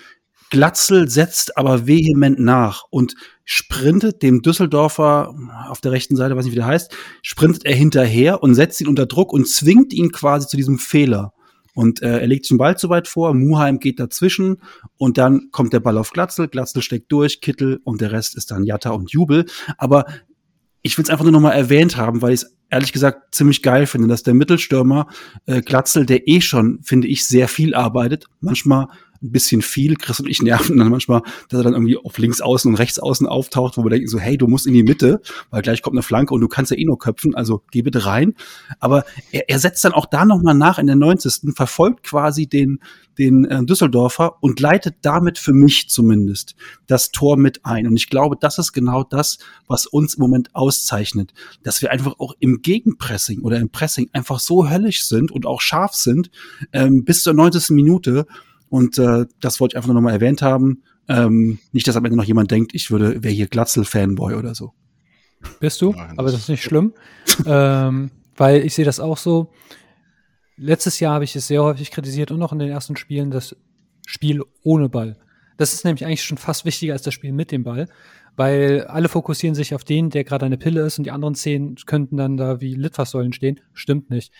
Glatzel 0.49 1.09
setzt 1.09 1.57
aber 1.57 1.87
vehement 1.87 2.39
nach 2.39 2.83
und 2.89 3.15
sprintet 3.43 4.23
dem 4.23 4.41
Düsseldorfer 4.41 5.35
auf 5.67 5.81
der 5.81 5.91
rechten 5.91 6.15
Seite, 6.15 6.35
weiß 6.35 6.45
nicht 6.45 6.53
wie 6.53 6.57
der 6.57 6.65
heißt, 6.65 6.93
sprintet 7.21 7.65
er 7.65 7.75
hinterher 7.75 8.41
und 8.41 8.55
setzt 8.55 8.79
ihn 8.79 8.87
unter 8.87 9.05
Druck 9.05 9.33
und 9.33 9.47
zwingt 9.47 9.93
ihn 9.93 10.11
quasi 10.11 10.47
zu 10.47 10.55
diesem 10.55 10.79
Fehler. 10.79 11.33
Und 11.77 12.01
äh, 12.01 12.21
er 12.21 12.25
legt 12.25 12.49
den 12.49 12.57
Ball 12.57 12.75
zu 12.75 12.89
weit 12.89 13.07
vor, 13.07 13.35
Muheim 13.35 13.77
geht 13.77 13.99
dazwischen 13.99 14.63
und 14.97 15.19
dann 15.19 15.49
kommt 15.51 15.73
der 15.73 15.79
Ball 15.79 15.99
auf 15.99 16.09
Glatzel, 16.09 16.47
Glatzel 16.47 16.81
steckt 16.81 17.11
durch, 17.11 17.39
Kittel 17.39 17.81
und 17.83 18.01
der 18.01 18.11
Rest 18.11 18.35
ist 18.35 18.49
dann 18.49 18.63
Jatta 18.63 18.89
und 18.89 19.11
Jubel. 19.11 19.45
Aber 19.77 20.05
ich 20.81 20.97
will 20.97 21.03
es 21.03 21.11
einfach 21.11 21.23
nur 21.23 21.33
noch 21.33 21.39
mal 21.39 21.51
erwähnt 21.51 21.95
haben, 21.95 22.23
weil 22.23 22.33
ich 22.33 22.41
es 22.41 22.57
ehrlich 22.71 22.93
gesagt 22.93 23.35
ziemlich 23.35 23.61
geil 23.61 23.85
finde, 23.85 24.07
dass 24.07 24.23
der 24.23 24.33
Mittelstürmer 24.33 25.05
äh, 25.45 25.61
Glatzel, 25.61 26.07
der 26.07 26.27
eh 26.27 26.41
schon, 26.41 26.79
finde 26.81 27.09
ich, 27.09 27.27
sehr 27.27 27.47
viel 27.47 27.75
arbeitet, 27.75 28.25
manchmal 28.39 28.87
ein 29.21 29.31
bisschen 29.31 29.61
viel. 29.61 29.95
Chris 29.95 30.19
und 30.19 30.27
ich 30.27 30.41
nerven 30.41 30.77
dann 30.77 30.89
manchmal, 30.89 31.21
dass 31.49 31.59
er 31.59 31.63
dann 31.63 31.73
irgendwie 31.73 31.97
auf 31.97 32.17
links 32.17 32.41
außen 32.41 32.69
und 32.71 32.75
rechts 32.75 32.99
außen 32.99 33.27
auftaucht, 33.27 33.77
wo 33.77 33.83
wir 33.83 33.89
denken 33.89 34.07
so, 34.07 34.19
hey, 34.19 34.37
du 34.37 34.47
musst 34.47 34.67
in 34.67 34.73
die 34.73 34.83
Mitte, 34.83 35.21
weil 35.49 35.61
gleich 35.61 35.81
kommt 35.81 35.95
eine 35.95 36.03
Flanke 36.03 36.33
und 36.33 36.41
du 36.41 36.47
kannst 36.47 36.71
ja 36.71 36.77
eh 36.77 36.85
nur 36.85 36.97
köpfen, 36.97 37.35
also 37.35 37.63
geh 37.71 37.81
bitte 37.81 38.05
rein. 38.05 38.33
Aber 38.79 39.05
er, 39.31 39.49
er 39.49 39.59
setzt 39.59 39.83
dann 39.85 39.93
auch 39.93 40.05
da 40.05 40.25
nochmal 40.25 40.55
nach 40.55 40.79
in 40.79 40.87
der 40.87 40.95
90. 40.95 41.53
verfolgt 41.55 42.03
quasi 42.03 42.47
den, 42.47 42.79
den 43.17 43.45
äh, 43.45 43.63
Düsseldorfer 43.63 44.41
und 44.41 44.59
leitet 44.59 44.95
damit 45.01 45.37
für 45.37 45.53
mich 45.53 45.89
zumindest 45.89 46.55
das 46.87 47.11
Tor 47.11 47.37
mit 47.37 47.65
ein. 47.65 47.87
Und 47.87 47.97
ich 47.97 48.09
glaube, 48.09 48.37
das 48.39 48.57
ist 48.57 48.73
genau 48.73 49.03
das, 49.03 49.39
was 49.67 49.85
uns 49.85 50.15
im 50.15 50.21
Moment 50.21 50.55
auszeichnet, 50.55 51.33
dass 51.63 51.81
wir 51.81 51.91
einfach 51.91 52.19
auch 52.19 52.35
im 52.39 52.61
Gegenpressing 52.61 53.41
oder 53.41 53.57
im 53.57 53.69
Pressing 53.69 54.09
einfach 54.13 54.39
so 54.39 54.69
höllisch 54.69 55.05
sind 55.05 55.31
und 55.31 55.45
auch 55.45 55.61
scharf 55.61 55.93
sind 55.93 56.29
ähm, 56.71 57.03
bis 57.03 57.23
zur 57.23 57.33
90. 57.33 57.71
Minute, 57.71 58.27
und 58.69 58.97
äh, 58.97 59.25
das 59.39 59.59
wollte 59.59 59.73
ich 59.73 59.77
einfach 59.77 59.87
nur 59.87 59.95
noch 59.95 60.01
mal 60.01 60.11
erwähnt 60.11 60.41
haben. 60.41 60.83
Ähm, 61.07 61.59
nicht, 61.71 61.87
dass 61.87 61.95
am 61.95 62.05
Ende 62.05 62.17
noch 62.17 62.25
jemand 62.25 62.51
denkt, 62.51 62.75
ich 62.75 62.91
würde, 62.91 63.23
wäre 63.23 63.33
hier 63.33 63.47
Glatzel-Fanboy 63.47 64.35
oder 64.35 64.55
so. 64.55 64.73
Bist 65.59 65.81
du, 65.81 65.91
Nein, 65.91 66.13
aber 66.17 66.31
das 66.31 66.41
ist 66.41 66.49
nicht 66.49 66.63
schlimm. 66.63 66.93
ähm, 67.45 68.11
weil 68.35 68.65
ich 68.65 68.73
sehe 68.73 68.85
das 68.85 68.99
auch 68.99 69.17
so. 69.17 69.51
Letztes 70.57 70.99
Jahr 70.99 71.13
habe 71.13 71.23
ich 71.23 71.35
es 71.35 71.47
sehr 71.47 71.63
häufig 71.63 71.91
kritisiert 71.91 72.31
und 72.31 72.39
noch 72.39 72.51
in 72.51 72.59
den 72.59 72.69
ersten 72.69 72.95
Spielen 72.95 73.31
das 73.31 73.55
Spiel 74.05 74.43
ohne 74.63 74.89
Ball. 74.89 75.17
Das 75.57 75.73
ist 75.73 75.85
nämlich 75.85 76.05
eigentlich 76.05 76.23
schon 76.23 76.37
fast 76.37 76.65
wichtiger 76.65 76.93
als 76.93 77.01
das 77.01 77.13
Spiel 77.13 77.31
mit 77.31 77.51
dem 77.51 77.63
Ball, 77.63 77.87
weil 78.35 78.85
alle 78.85 79.09
fokussieren 79.09 79.55
sich 79.55 79.75
auf 79.75 79.83
den, 79.83 80.09
der 80.09 80.23
gerade 80.23 80.45
eine 80.45 80.57
Pille 80.57 80.81
ist 80.81 80.97
und 80.97 81.03
die 81.03 81.11
anderen 81.11 81.35
zehn 81.35 81.75
könnten 81.85 82.17
dann 82.17 82.37
da 82.37 82.61
wie 82.61 82.75
Litfaßsäulen 82.75 83.33
stehen. 83.33 83.59
Stimmt 83.73 84.09
nicht. 84.09 84.31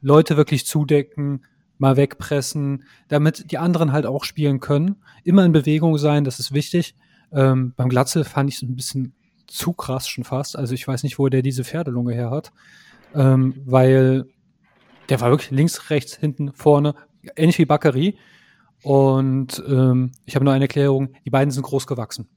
Leute 0.00 0.36
wirklich 0.36 0.66
zudecken, 0.66 1.44
mal 1.78 1.96
wegpressen, 1.96 2.84
damit 3.08 3.50
die 3.50 3.58
anderen 3.58 3.92
halt 3.92 4.06
auch 4.06 4.24
spielen 4.24 4.60
können. 4.60 4.96
Immer 5.24 5.44
in 5.44 5.52
Bewegung 5.52 5.98
sein, 5.98 6.24
das 6.24 6.38
ist 6.38 6.52
wichtig. 6.52 6.94
Ähm, 7.32 7.74
beim 7.76 7.88
Glatzel 7.88 8.24
fand 8.24 8.50
ich 8.50 8.56
es 8.56 8.62
ein 8.62 8.76
bisschen 8.76 9.14
zu 9.46 9.72
krass 9.72 10.08
schon 10.08 10.24
fast. 10.24 10.56
Also 10.56 10.74
ich 10.74 10.86
weiß 10.86 11.02
nicht, 11.02 11.18
wo 11.18 11.28
der 11.28 11.42
diese 11.42 11.64
Pferdelunge 11.64 12.14
her 12.14 12.30
hat. 12.30 12.52
Ähm, 13.14 13.54
weil 13.64 14.26
der 15.08 15.20
war 15.20 15.30
wirklich 15.30 15.50
links, 15.50 15.90
rechts, 15.90 16.16
hinten, 16.16 16.52
vorne, 16.52 16.94
ähnlich 17.36 17.58
wie 17.58 17.64
Bakary. 17.64 18.18
Und 18.82 19.62
ähm, 19.66 20.12
ich 20.26 20.34
habe 20.34 20.44
nur 20.44 20.54
eine 20.54 20.64
Erklärung, 20.64 21.14
die 21.24 21.30
beiden 21.30 21.50
sind 21.50 21.62
groß 21.62 21.86
gewachsen. 21.86 22.28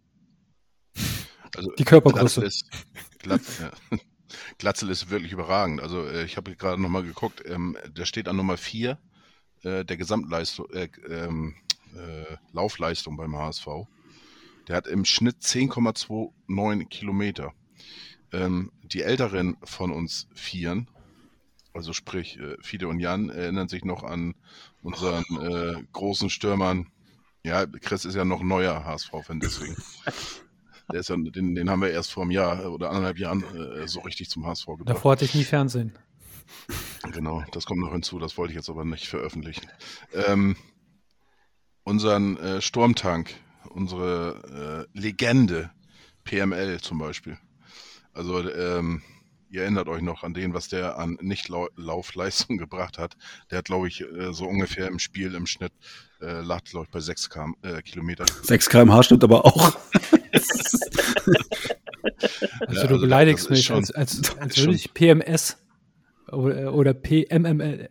Also 1.56 1.72
die 1.78 1.84
Körpergröße. 1.84 2.42
Glatzel 2.42 2.44
ist, 2.44 2.70
Glatzel, 3.20 3.72
ja. 3.92 3.98
Glatzel 4.58 4.90
ist 4.90 5.10
wirklich 5.10 5.32
überragend. 5.32 5.82
Also 5.82 6.06
äh, 6.06 6.24
ich 6.24 6.38
habe 6.38 6.56
gerade 6.56 6.82
nochmal 6.82 7.04
geguckt, 7.04 7.44
ähm, 7.46 7.78
der 7.90 8.06
steht 8.06 8.28
an 8.28 8.36
Nummer 8.36 8.58
4 8.58 8.98
äh, 9.64 9.86
der 9.86 9.98
Gesamtleistung, 9.98 10.70
äh, 10.72 10.90
ähm, 11.10 11.56
äh, 11.96 12.36
Laufleistung 12.52 13.18
beim 13.18 13.36
HSV. 13.36 13.68
Der 14.68 14.76
hat 14.76 14.88
im 14.88 15.06
Schnitt 15.06 15.38
10,29 15.42 16.86
Kilometer. 16.88 17.54
Ähm, 18.34 18.72
die 18.84 19.02
Älteren 19.02 19.58
von 19.64 19.92
uns 19.92 20.28
Vieren, 20.34 20.90
also 21.74 21.94
sprich 21.94 22.38
äh, 22.40 22.58
Fide 22.62 22.88
und 22.88 23.00
Jan, 23.00 23.30
erinnern 23.30 23.70
sich 23.70 23.86
noch 23.86 24.04
an 24.04 24.36
unseren 24.82 25.24
äh, 25.42 25.84
großen 25.94 26.30
Stürmern. 26.30 26.92
Ja, 27.44 27.66
Chris 27.66 28.04
ist 28.04 28.16
ja 28.16 28.26
noch 28.26 28.44
neuer 28.44 28.84
HSV-Fan, 28.84 29.40
deswegen. 29.40 29.76
Der 30.92 31.02
ist 31.02 31.10
ja, 31.10 31.18
den, 31.18 31.54
den 31.54 31.70
haben 31.70 31.82
wir 31.82 31.90
erst 31.90 32.12
vor 32.12 32.24
einem 32.24 32.32
Jahr 32.32 32.72
oder 32.72 32.90
anderthalb 32.90 33.20
Jahren 33.20 33.44
äh, 33.44 33.88
so 33.88 34.00
richtig 34.02 34.30
zum 34.30 34.46
HSV 34.46 34.66
gebracht. 34.66 34.90
Davor 34.90 35.12
hatte 35.14 35.26
ich 35.26 35.36
nie 35.36 35.44
Fernsehen. 35.44 35.94
Genau, 37.12 37.44
das 37.52 37.66
kommt 37.66 37.82
noch 37.82 37.92
hinzu, 37.92 38.20
das 38.20 38.38
wollte 38.38 38.52
ich 38.52 38.58
jetzt 38.58 38.70
aber 38.70 38.86
nicht 38.86 39.08
veröffentlichen. 39.08 39.68
Ähm, 40.14 40.56
unseren 41.84 42.38
äh, 42.38 42.62
Sturmtank, 42.62 43.34
unsere 43.70 44.88
äh, 44.94 45.00
Legende, 45.00 45.72
PML 46.24 46.82
zum 46.82 47.00
Beispiel. 47.00 47.38
Also 48.14 48.50
ähm, 48.50 49.02
ihr 49.50 49.62
erinnert 49.62 49.88
euch 49.88 50.02
noch 50.02 50.24
an 50.24 50.34
den, 50.34 50.54
was 50.54 50.68
der 50.68 50.98
an 50.98 51.18
Nicht-Laufleistung 51.22 52.58
gebracht 52.58 52.98
hat. 52.98 53.16
Der 53.50 53.60
hat, 53.60 53.66
glaube 53.66 53.88
ich, 53.88 54.02
äh, 54.02 54.34
so 54.34 54.46
ungefähr 54.46 54.88
im 54.88 55.00
Spiel 55.00 55.34
im 55.36 55.46
Schnitt 55.48 55.72
äh, 56.22 56.42
lag, 56.42 56.64
glaube 56.64 56.86
ich, 56.88 56.92
bei 56.92 57.00
6 57.00 57.30
km, 57.30 57.54
äh, 57.62 57.82
Kilometer. 57.82 58.26
6 58.44 58.70
km/h 58.70 59.04
stimmt 59.04 59.24
aber 59.24 59.46
auch. 59.46 59.78
also 62.60 62.82
ja, 62.82 62.88
du 62.88 62.96
also 62.96 63.00
beleidigst 63.00 63.50
mich, 63.50 63.66
schon, 63.66 63.78
als, 63.78 63.92
als, 63.92 64.38
als 64.38 64.58
würde 64.62 64.74
ich 64.74 64.94
PMS 64.94 65.58
oder, 66.32 66.74
oder 66.74 66.94
PMML 66.94 67.90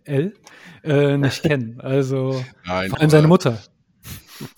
äh, 0.85 1.17
nicht 1.17 1.43
kennen. 1.43 1.81
Also 1.81 2.45
Nein, 2.65 2.91
vor 2.91 3.01
allem 3.01 3.11
seine 3.11 3.29
Mutter. 3.29 3.63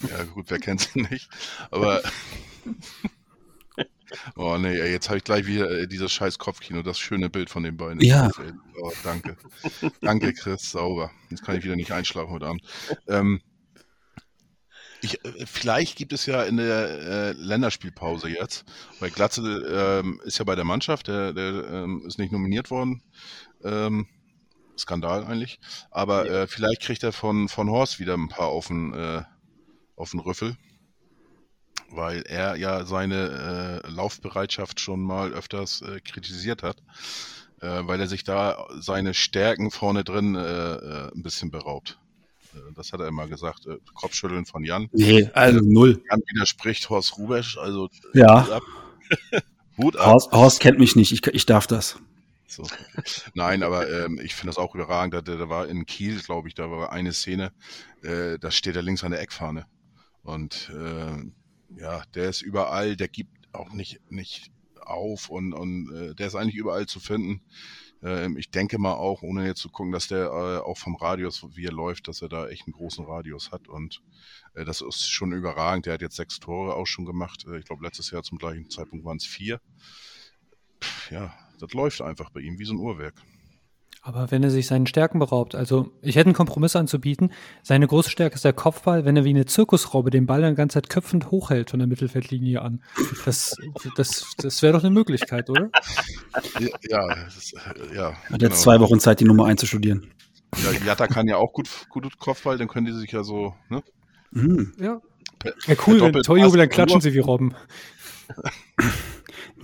Ja 0.09 0.25
gut, 0.25 0.47
wer 0.49 0.59
kennt 0.59 0.81
sie 0.81 1.03
nicht? 1.03 1.29
Aber 1.71 2.03
Oh 4.37 4.57
nee, 4.59 4.77
jetzt 4.77 5.09
habe 5.09 5.19
ich 5.19 5.25
gleich 5.25 5.47
wieder 5.47 5.71
äh, 5.71 5.87
dieses 5.87 6.13
scheiß 6.13 6.39
Kopfkino, 6.39 6.83
das 6.83 6.99
schöne 6.99 7.29
Bild 7.29 7.51
von 7.51 7.63
den 7.63 7.77
beiden. 7.77 8.01
Ja. 8.01 8.31
Oh, 8.81 8.91
danke. 9.05 9.37
danke, 10.01 10.33
Chris, 10.33 10.71
sauber. 10.71 11.11
Jetzt 11.31 11.45
kann 11.45 11.57
ich 11.57 11.65
wieder 11.65 11.77
nicht 11.77 11.93
einschlafen 11.93 12.31
heute 12.31 12.47
Abend. 12.47 12.63
Ähm, 13.07 13.41
ich, 15.01 15.25
äh, 15.25 15.47
vielleicht 15.47 15.97
gibt 15.97 16.13
es 16.13 16.27
ja 16.27 16.43
in 16.43 16.57
der 16.57 16.89
äh, 16.89 17.33
Länderspielpause 17.33 18.29
jetzt, 18.29 18.65
weil 19.01 19.11
Glatze 19.11 20.03
ähm, 20.03 20.21
ist 20.25 20.39
ja 20.39 20.45
bei 20.45 20.55
der 20.55 20.65
Mannschaft, 20.65 21.09
der, 21.09 21.33
der 21.33 21.65
ähm, 21.71 22.05
ist 22.07 22.19
nicht 22.19 22.33
nominiert 22.33 22.71
worden 22.71 23.03
ähm, 23.65 24.07
Skandal 24.77 25.25
eigentlich. 25.25 25.59
Aber 25.91 26.27
ja. 26.27 26.43
äh, 26.43 26.47
vielleicht 26.47 26.83
kriegt 26.83 27.03
er 27.03 27.13
von, 27.13 27.49
von 27.49 27.71
Horst 27.71 27.99
wieder 27.99 28.15
ein 28.15 28.29
paar 28.29 28.49
auf 28.49 28.69
den, 28.69 28.95
äh, 28.95 29.23
auf 29.97 30.13
den 30.13 30.21
Rüffel. 30.21 30.57
Weil 31.91 32.23
er 32.23 32.57
ja 32.57 32.85
seine 32.85 33.83
äh, 33.85 33.91
Laufbereitschaft 33.91 34.79
schon 34.79 35.01
mal 35.01 35.33
öfters 35.33 35.81
äh, 35.83 36.01
kritisiert 36.01 36.63
hat. 36.63 36.83
Weil 37.61 37.99
er 37.99 38.07
sich 38.07 38.23
da 38.23 38.69
seine 38.79 39.15
Stärken 39.15 39.73
vorne 39.73 40.05
drin 40.05 40.37
ein 40.37 41.23
bisschen 41.25 41.51
beraubt. 41.51 41.99
Das 42.75 42.93
hat 42.93 43.01
er 43.01 43.09
immer 43.09 43.27
gesagt. 43.29 43.67
Kopfschütteln 43.95 44.47
von 44.47 44.65
Jan. 44.65 44.89
Nee, 44.93 45.29
also 45.33 45.61
null. 45.61 46.03
Jan 46.11 46.21
widerspricht 46.33 46.89
Horst 46.91 47.19
Rubesch. 47.19 47.59
Also 47.59 47.89
ja. 48.15 48.45
Hut 48.45 48.53
ab. 48.53 48.63
Hut 49.79 49.97
ab. 49.97 50.07
Horst, 50.07 50.33
Horst 50.33 50.61
kennt 50.61 50.79
mich 50.79 50.97
nicht. 50.97 51.13
Ich, 51.13 51.27
ich 51.27 51.47
darf 51.47 51.67
das. 51.67 51.99
So. 52.49 52.67
Nein, 53.35 53.63
aber 53.63 53.89
ähm, 53.91 54.19
ich 54.23 54.35
finde 54.35 54.51
das 54.51 54.59
auch 54.59 54.75
überragend. 54.75 55.15
Da, 55.15 55.21
da 55.21 55.49
war 55.49 55.69
in 55.69 55.85
Kiel, 55.85 56.19
glaube 56.21 56.49
ich, 56.49 56.55
da 56.55 56.71
war 56.71 56.93
eine 56.93 57.13
Szene, 57.13 57.53
äh, 58.03 58.39
da 58.39 58.51
steht 58.51 58.75
er 58.75 58.83
links 58.83 59.05
an 59.05 59.11
der 59.11 59.21
Eckfahne. 59.21 59.67
Und 60.23 60.73
äh, 60.75 61.79
ja, 61.81 62.03
der 62.15 62.29
ist 62.29 62.41
überall, 62.41 62.97
der 62.97 63.09
gibt 63.09 63.31
auch 63.53 63.73
nicht, 63.73 64.01
nicht 64.11 64.51
auf 64.81 65.29
und, 65.29 65.53
und 65.53 65.95
äh, 65.95 66.15
der 66.15 66.27
ist 66.27 66.35
eigentlich 66.35 66.57
überall 66.57 66.87
zu 66.87 67.01
finden. 67.01 67.43
Ähm, 68.03 68.37
ich 68.37 68.51
denke 68.51 68.79
mal 68.79 68.95
auch, 68.95 69.23
ohne 69.23 69.47
jetzt 69.47 69.61
zu 69.61 69.71
gucken, 69.71 69.93
dass 69.93 70.09
der 70.09 70.27
äh, 70.27 70.59
auch 70.59 70.79
vom 70.79 70.97
Radius, 70.97 71.45
wie 71.55 71.67
er 71.67 71.73
läuft, 71.73 72.09
dass 72.09 72.23
er 72.23 72.29
da 72.29 72.49
echt 72.49 72.67
einen 72.67 72.75
großen 72.75 73.05
Radius 73.05 73.51
hat 73.51 73.69
und 73.69 74.03
äh, 74.55 74.65
das 74.65 74.81
ist 74.81 75.09
schon 75.09 75.33
überragend. 75.33 75.87
Der 75.87 75.95
hat 75.95 76.03
jetzt 76.03 76.17
sechs 76.17 76.39
Tore 76.39 76.75
auch 76.75 76.87
schon 76.87 77.05
gemacht. 77.05 77.45
Äh, 77.47 77.59
ich 77.59 77.65
glaube, 77.65 77.85
letztes 77.85 78.11
Jahr 78.11 78.23
zum 78.23 78.39
gleichen 78.39 78.71
Zeitpunkt 78.71 79.05
waren 79.05 79.17
es 79.17 79.27
vier. 79.27 79.61
Ja, 81.11 81.35
das 81.59 81.73
läuft 81.73 82.01
einfach 82.03 82.31
bei 82.31 82.41
ihm 82.41 82.59
wie 82.59 82.65
so 82.65 82.75
ein 82.75 82.79
Uhrwerk. 82.79 83.15
Aber 84.09 84.31
wenn 84.31 84.43
er 84.43 84.51
sich 84.51 84.67
seinen 84.67 84.87
Stärken 84.87 85.19
beraubt, 85.19 85.55
also 85.55 85.91
ich 86.01 86.17
hätte 86.17 86.29
einen 86.29 86.35
Kompromiss 86.35 86.75
anzubieten. 86.77 87.31
Seine 87.63 87.87
große 87.87 88.09
Stärke 88.09 88.37
ist 88.37 88.45
der 88.45 88.55
Kopfball, 88.55 89.05
wenn 89.05 89.19
er 89.19 89.25
wie 89.25 89.29
eine 89.29 89.45
Zirkusraube 89.45 90.09
den 90.09 90.25
Ball 90.25 90.41
dann 90.41 90.55
die 90.55 90.57
ganze 90.57 90.77
Zeit 90.77 90.89
köpfend 90.89 91.31
hochhält 91.31 91.69
von 91.69 91.79
der 91.79 91.87
Mittelfeldlinie 91.87 92.63
an. 92.63 92.83
Das, 93.27 93.55
das, 93.97 94.35
das 94.39 94.63
wäre 94.63 94.73
doch 94.73 94.83
eine 94.83 94.93
Möglichkeit, 94.93 95.51
oder? 95.51 95.69
Ja, 96.59 96.69
ja, 96.89 97.15
das, 97.27 97.53
ja 97.95 98.15
Hat 98.15 98.29
genau. 98.29 98.45
jetzt 98.45 98.63
zwei 98.63 98.81
Wochen 98.81 98.99
Zeit, 98.99 99.21
die 99.21 99.27
Nummer 99.27 99.45
einzustudieren. 99.45 100.11
Ja, 100.57 100.87
Jatta 100.87 101.07
kann 101.07 101.29
ja 101.29 101.37
auch 101.37 101.53
gut, 101.53 101.69
gut 101.91 102.19
Kopfball, 102.19 102.57
dann 102.57 102.69
können 102.69 102.87
die 102.87 102.93
sich 102.93 103.13
ja 103.13 103.23
so, 103.23 103.53
ne? 103.69 103.83
Mhm. 104.31 104.73
Ja. 104.81 105.03
ja, 105.67 105.75
cool, 105.87 106.01
wenn 106.01 106.15
Torjubel, 106.23 106.57
dann 106.57 106.71
klatschen 106.71 107.03
sie 107.03 107.13
wie 107.13 107.19
Robben. 107.19 107.55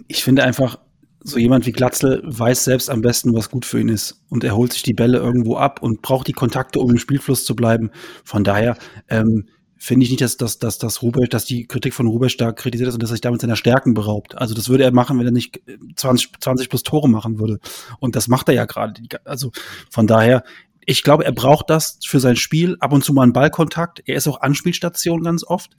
Ich 0.06 0.22
finde 0.22 0.44
einfach, 0.44 0.80
so 1.24 1.38
jemand 1.38 1.66
wie 1.66 1.72
Glatzel 1.72 2.22
weiß 2.22 2.64
selbst 2.64 2.90
am 2.90 3.00
besten, 3.00 3.34
was 3.34 3.50
gut 3.50 3.64
für 3.64 3.80
ihn 3.80 3.88
ist. 3.88 4.22
Und 4.28 4.44
er 4.44 4.54
holt 4.54 4.74
sich 4.74 4.82
die 4.82 4.92
Bälle 4.92 5.18
irgendwo 5.18 5.56
ab 5.56 5.82
und 5.82 6.02
braucht 6.02 6.28
die 6.28 6.32
Kontakte, 6.32 6.78
um 6.78 6.90
im 6.90 6.98
Spielfluss 6.98 7.46
zu 7.46 7.56
bleiben. 7.56 7.90
Von 8.24 8.44
daher 8.44 8.76
ähm, 9.08 9.46
finde 9.78 10.04
ich 10.04 10.10
nicht, 10.10 10.20
dass, 10.20 10.36
dass, 10.36 10.58
dass, 10.58 10.76
dass, 10.76 11.02
Rubesch, 11.02 11.30
dass 11.30 11.46
die 11.46 11.66
Kritik 11.66 11.94
von 11.94 12.06
Rubesch 12.06 12.34
stark 12.34 12.56
kritisiert 12.56 12.88
ist 12.88 12.94
und 12.94 13.02
dass 13.02 13.10
er 13.10 13.14
sich 13.14 13.22
damit 13.22 13.40
seiner 13.40 13.56
Stärken 13.56 13.94
beraubt. 13.94 14.36
Also 14.36 14.54
das 14.54 14.68
würde 14.68 14.84
er 14.84 14.92
machen, 14.92 15.18
wenn 15.18 15.24
er 15.24 15.32
nicht 15.32 15.62
20, 15.96 16.32
20 16.40 16.68
plus 16.68 16.82
Tore 16.82 17.08
machen 17.08 17.38
würde. 17.38 17.58
Und 18.00 18.16
das 18.16 18.28
macht 18.28 18.48
er 18.48 18.54
ja 18.54 18.66
gerade. 18.66 19.00
Also 19.24 19.50
von 19.90 20.06
daher, 20.06 20.44
ich 20.84 21.02
glaube, 21.02 21.24
er 21.24 21.32
braucht 21.32 21.70
das 21.70 21.98
für 22.04 22.20
sein 22.20 22.36
Spiel. 22.36 22.76
Ab 22.80 22.92
und 22.92 23.02
zu 23.02 23.14
mal 23.14 23.22
einen 23.22 23.32
Ballkontakt. 23.32 24.02
Er 24.04 24.16
ist 24.16 24.28
auch 24.28 24.42
Anspielstation 24.42 25.22
ganz 25.22 25.42
oft. 25.42 25.74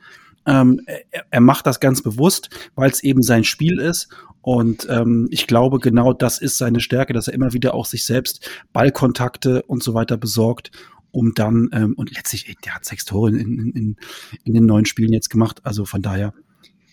Ähm, 0.45 0.81
er, 0.85 1.25
er 1.29 1.41
macht 1.41 1.65
das 1.65 1.79
ganz 1.79 2.01
bewusst, 2.01 2.49
weil 2.75 2.89
es 2.89 3.03
eben 3.03 3.21
sein 3.21 3.43
Spiel 3.43 3.79
ist. 3.79 4.09
Und 4.41 4.87
ähm, 4.89 5.27
ich 5.31 5.47
glaube, 5.47 5.79
genau 5.79 6.13
das 6.13 6.37
ist 6.37 6.57
seine 6.57 6.79
Stärke, 6.79 7.13
dass 7.13 7.27
er 7.27 7.33
immer 7.33 7.53
wieder 7.53 7.73
auch 7.73 7.85
sich 7.85 8.05
selbst 8.05 8.47
Ballkontakte 8.73 9.63
und 9.63 9.81
so 9.81 9.95
weiter 9.95 10.17
besorgt, 10.17 10.71
um 11.09 11.33
dann, 11.33 11.69
ähm, 11.73 11.93
und 11.97 12.15
letztlich, 12.15 12.47
ey, 12.47 12.55
der 12.63 12.75
hat 12.75 12.85
sechs 12.85 13.05
Tore 13.05 13.29
in, 13.29 13.39
in, 13.39 13.71
in, 13.71 13.95
in 14.43 14.53
den 14.53 14.65
neuen 14.65 14.85
Spielen 14.85 15.13
jetzt 15.13 15.29
gemacht. 15.29 15.61
Also 15.63 15.85
von 15.85 16.01
daher 16.01 16.33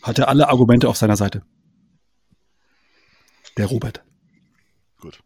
hat 0.01 0.19
er 0.19 0.29
alle 0.29 0.49
Argumente 0.49 0.89
auf 0.89 0.97
seiner 0.97 1.17
Seite. 1.17 1.43
Der 3.59 3.67
Robert. 3.67 4.03
Gut. 4.99 5.21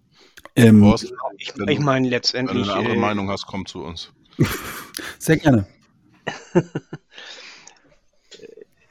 Ähm, 0.57 0.83
Horst, 0.83 1.13
ich, 1.37 1.55
ich 1.55 1.79
meine 1.79 2.09
letztendlich. 2.09 2.57
Wenn 2.57 2.65
du 2.65 2.71
eine 2.73 2.79
andere 2.81 2.97
äh, 2.97 3.01
Meinung 3.01 3.31
hast, 3.31 3.47
komm 3.47 3.67
zu 3.67 3.85
uns. 3.85 4.13
Sehr 5.19 5.37
gerne. 5.37 5.67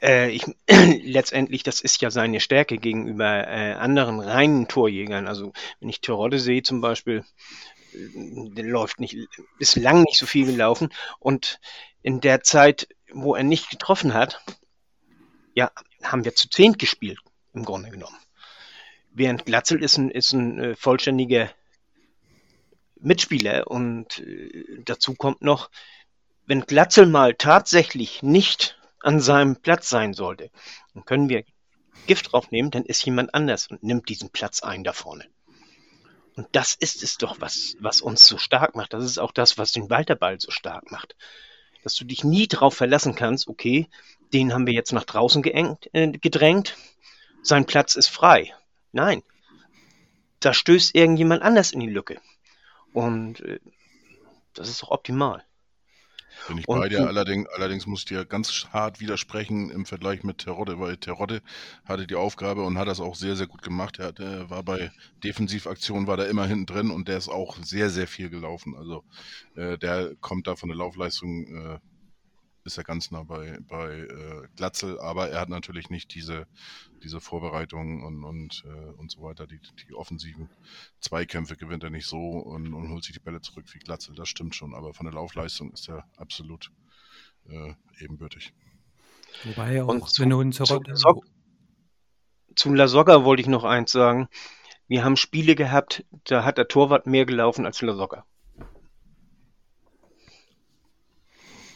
äh, 0.06 0.30
ich, 0.30 0.44
letztendlich, 0.68 1.62
das 1.62 1.80
ist 1.80 2.00
ja 2.00 2.10
seine 2.10 2.40
Stärke 2.40 2.78
gegenüber 2.78 3.46
äh, 3.48 3.72
anderen 3.74 4.20
reinen 4.20 4.68
Torjägern. 4.68 5.26
Also 5.26 5.52
wenn 5.80 5.88
ich 5.88 6.00
Terodde 6.00 6.38
sehe 6.38 6.62
zum 6.62 6.80
Beispiel, 6.80 7.24
äh, 7.92 8.50
der 8.50 8.64
läuft 8.64 9.00
nicht, 9.00 9.16
ist 9.58 9.76
lang 9.76 10.02
nicht 10.02 10.18
so 10.18 10.26
viel 10.26 10.46
gelaufen 10.46 10.92
und 11.18 11.60
in 12.02 12.20
der 12.20 12.42
Zeit, 12.42 12.88
wo 13.12 13.34
er 13.34 13.42
nicht 13.42 13.68
getroffen 13.70 14.14
hat, 14.14 14.40
ja, 15.54 15.72
haben 16.02 16.24
wir 16.24 16.34
zu 16.34 16.48
zehnt 16.48 16.78
gespielt, 16.78 17.18
im 17.52 17.64
Grunde 17.64 17.90
genommen. 17.90 18.16
Während 19.10 19.46
Glatzel 19.46 19.82
ist 19.82 19.96
ein, 19.96 20.10
ist 20.10 20.32
ein 20.32 20.58
äh, 20.58 20.76
vollständiger 20.76 21.50
Mitspieler 23.00 23.66
und 23.66 24.18
äh, 24.18 24.82
dazu 24.84 25.14
kommt 25.14 25.42
noch, 25.42 25.70
wenn 26.44 26.60
Glatzel 26.60 27.06
mal 27.06 27.34
tatsächlich 27.34 28.22
nicht 28.22 28.78
an 29.00 29.20
seinem 29.20 29.56
Platz 29.56 29.88
sein 29.88 30.14
sollte, 30.14 30.50
dann 30.94 31.04
können 31.04 31.28
wir 31.28 31.44
Gift 32.06 32.32
draufnehmen, 32.32 32.70
dann 32.70 32.84
ist 32.84 33.04
jemand 33.04 33.34
anders 33.34 33.68
und 33.68 33.82
nimmt 33.82 34.08
diesen 34.08 34.30
Platz 34.30 34.62
ein 34.62 34.84
da 34.84 34.92
vorne. 34.92 35.26
Und 36.36 36.48
das 36.52 36.74
ist 36.74 37.02
es 37.02 37.16
doch, 37.16 37.40
was, 37.40 37.76
was 37.80 38.02
uns 38.02 38.26
so 38.26 38.36
stark 38.36 38.76
macht. 38.76 38.92
Das 38.92 39.04
ist 39.04 39.18
auch 39.18 39.32
das, 39.32 39.56
was 39.56 39.72
den 39.72 39.88
Walterball 39.88 40.38
so 40.38 40.50
stark 40.50 40.90
macht. 40.90 41.16
Dass 41.82 41.94
du 41.94 42.04
dich 42.04 42.24
nie 42.24 42.46
darauf 42.46 42.74
verlassen 42.74 43.14
kannst, 43.14 43.48
okay, 43.48 43.88
den 44.32 44.52
haben 44.52 44.66
wir 44.66 44.74
jetzt 44.74 44.92
nach 44.92 45.04
draußen 45.04 45.42
geengt, 45.42 45.88
äh, 45.94 46.10
gedrängt, 46.10 46.76
sein 47.42 47.64
Platz 47.64 47.94
ist 47.94 48.08
frei. 48.08 48.54
Nein, 48.92 49.22
da 50.40 50.52
stößt 50.52 50.94
irgendjemand 50.94 51.42
anders 51.42 51.72
in 51.72 51.80
die 51.80 51.88
Lücke. 51.88 52.20
Und 52.92 53.40
äh, 53.40 53.60
das 54.52 54.68
ist 54.68 54.82
doch 54.82 54.90
optimal. 54.90 55.44
Bin 56.48 56.58
ich 56.58 56.68
und 56.68 56.78
bei 56.78 56.88
dir, 56.88 57.06
allerdings, 57.06 57.48
allerdings 57.48 57.86
muss 57.86 58.00
ich 58.00 58.04
dir 58.06 58.24
ganz 58.24 58.66
hart 58.72 59.00
widersprechen 59.00 59.70
im 59.70 59.86
Vergleich 59.86 60.22
mit 60.22 60.38
Terodde, 60.38 60.78
weil 60.78 60.96
Terodde 60.96 61.42
hatte 61.84 62.06
die 62.06 62.14
Aufgabe 62.14 62.62
und 62.62 62.78
hat 62.78 62.88
das 62.88 63.00
auch 63.00 63.14
sehr, 63.14 63.36
sehr 63.36 63.46
gut 63.46 63.62
gemacht. 63.62 63.98
Er, 63.98 64.06
hat, 64.06 64.20
er 64.20 64.50
war 64.50 64.62
bei 64.62 64.92
Defensivaktionen, 65.24 66.06
war 66.06 66.16
da 66.16 66.24
immer 66.24 66.46
hinten 66.46 66.66
drin 66.66 66.90
und 66.90 67.08
der 67.08 67.18
ist 67.18 67.28
auch 67.28 67.56
sehr, 67.62 67.90
sehr 67.90 68.06
viel 68.06 68.30
gelaufen. 68.30 68.76
Also 68.76 69.04
äh, 69.54 69.78
der 69.78 70.14
kommt 70.20 70.46
da 70.46 70.56
von 70.56 70.68
der 70.68 70.78
Laufleistung 70.78 71.46
äh, 71.46 71.78
ist 72.66 72.78
er 72.78 72.84
ganz 72.84 73.10
nah 73.10 73.22
bei, 73.22 73.58
bei 73.68 74.00
äh, 74.00 74.48
Glatzel, 74.56 74.98
aber 75.00 75.30
er 75.30 75.40
hat 75.40 75.48
natürlich 75.48 75.90
nicht 75.90 76.14
diese, 76.14 76.46
diese 77.02 77.20
Vorbereitung 77.20 78.02
und, 78.02 78.24
und, 78.24 78.64
äh, 78.66 78.90
und 78.98 79.10
so 79.10 79.22
weiter. 79.22 79.46
Die, 79.46 79.60
die 79.86 79.94
offensiven 79.94 80.50
Zweikämpfe 81.00 81.56
gewinnt 81.56 81.84
er 81.84 81.90
nicht 81.90 82.06
so 82.06 82.18
und, 82.18 82.74
und 82.74 82.90
holt 82.90 83.04
sich 83.04 83.14
die 83.14 83.20
Bälle 83.20 83.40
zurück 83.40 83.66
wie 83.72 83.78
Glatzel. 83.78 84.14
Das 84.14 84.28
stimmt 84.28 84.54
schon, 84.54 84.74
aber 84.74 84.92
von 84.92 85.06
der 85.06 85.14
Laufleistung 85.14 85.72
ist 85.72 85.88
er 85.88 86.04
absolut 86.16 86.70
äh, 87.48 87.74
ebenbürtig. 88.00 88.52
Wobei 89.44 89.82
auch, 89.82 89.88
und 89.88 90.08
zu, 90.08 90.22
wenn 90.22 90.30
du 90.30 90.40
in 90.40 90.52
zu, 90.52 90.64
so 90.64 90.80
zu 92.54 92.72
Lasogga 92.72 93.24
wollte 93.24 93.42
ich 93.42 93.48
noch 93.48 93.64
eins 93.64 93.92
sagen. 93.92 94.28
Wir 94.88 95.04
haben 95.04 95.16
Spiele 95.16 95.54
gehabt, 95.54 96.04
da 96.24 96.44
hat 96.44 96.58
der 96.58 96.68
Torwart 96.68 97.06
mehr 97.06 97.26
gelaufen 97.26 97.66
als 97.66 97.82
Lasogga. 97.82 98.24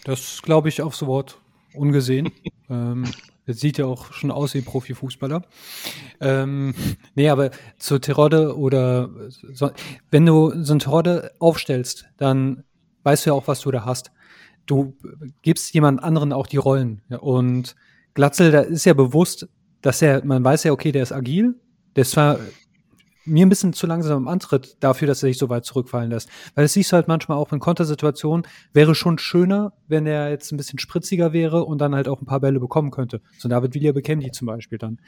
Das 0.05 0.43
glaube 0.43 0.69
ich 0.69 0.83
aufs 0.83 1.05
Wort 1.07 1.39
ungesehen. 1.75 2.31
ähm, 2.71 3.05
das 3.47 3.61
sieht 3.61 3.79
ja 3.79 3.87
auch 3.87 4.13
schon 4.13 4.31
aus 4.31 4.55
wie 4.55 4.61
Profifußballer. 4.61 5.43
Ähm, 6.21 6.75
nee, 7.15 7.29
aber 7.29 7.51
zu 7.79 7.99
Terodde 7.99 8.57
oder 8.57 9.11
so, 9.29 9.71
wenn 10.11 10.27
du 10.27 10.53
so 10.63 10.75
ein 10.75 10.79
Terodde 10.79 11.33
aufstellst, 11.39 12.07
dann 12.17 12.65
weißt 13.03 13.27
du 13.27 13.31
ja 13.31 13.35
auch, 13.35 13.49
was 13.49 13.61
du 13.61 13.71
da 13.71 13.85
hast. 13.85 14.13
Du 14.67 14.97
gibst 15.43 15.75
jemand 15.75 16.03
anderen 16.03 16.33
auch 16.33 16.47
die 16.47 16.59
Rollen. 16.59 17.03
Und 17.21 17.75
Glatzel, 18.15 18.53
da 18.53 18.61
ist 18.61 18.85
ja 18.85 18.95
bewusst, 18.95 19.49
dass 19.83 20.03
er, 20.03 20.25
man 20.25 20.45
weiß 20.45 20.65
ja, 20.65 20.73
okay, 20.73 20.93
der 20.93 21.03
ist 21.03 21.13
agil, 21.13 21.55
der 21.97 22.03
ist 22.03 22.13
zwar 22.13 22.39
mir 23.25 23.45
ein 23.45 23.49
bisschen 23.49 23.73
zu 23.73 23.87
langsam 23.87 24.23
im 24.23 24.29
Antritt 24.29 24.77
dafür, 24.81 25.07
dass 25.07 25.23
er 25.23 25.29
sich 25.29 25.39
so 25.39 25.49
weit 25.49 25.65
zurückfallen 25.65 26.11
lässt. 26.11 26.29
Weil 26.55 26.65
es 26.65 26.73
siehst 26.73 26.93
du 26.93 26.97
halt 26.97 27.09
manchmal 27.09 27.39
auch 27.39 27.53
in 27.53 27.61
Kontersituationen, 27.61 28.47
wäre 28.73 28.95
schon 28.95 29.19
schöner, 29.19 29.73
wenn 29.89 30.07
er 30.07 30.31
jetzt 30.31 30.53
ein 30.53 30.57
bisschen 30.57 30.79
spritziger 30.79 31.33
wäre 31.33 31.65
und 31.65 31.81
dann 31.81 31.95
halt 31.95 32.09
auch 32.09 32.21
ein 32.21 32.27
paar 32.27 32.41
Bälle 32.41 32.61
bekommen 32.61 32.91
könnte. 32.91 33.21
So 33.39 33.49
David 33.49 33.75
Villa 33.75 33.93
die 33.93 34.31
zum 34.31 34.47
Beispiel 34.47 34.79
dann. 34.79 35.01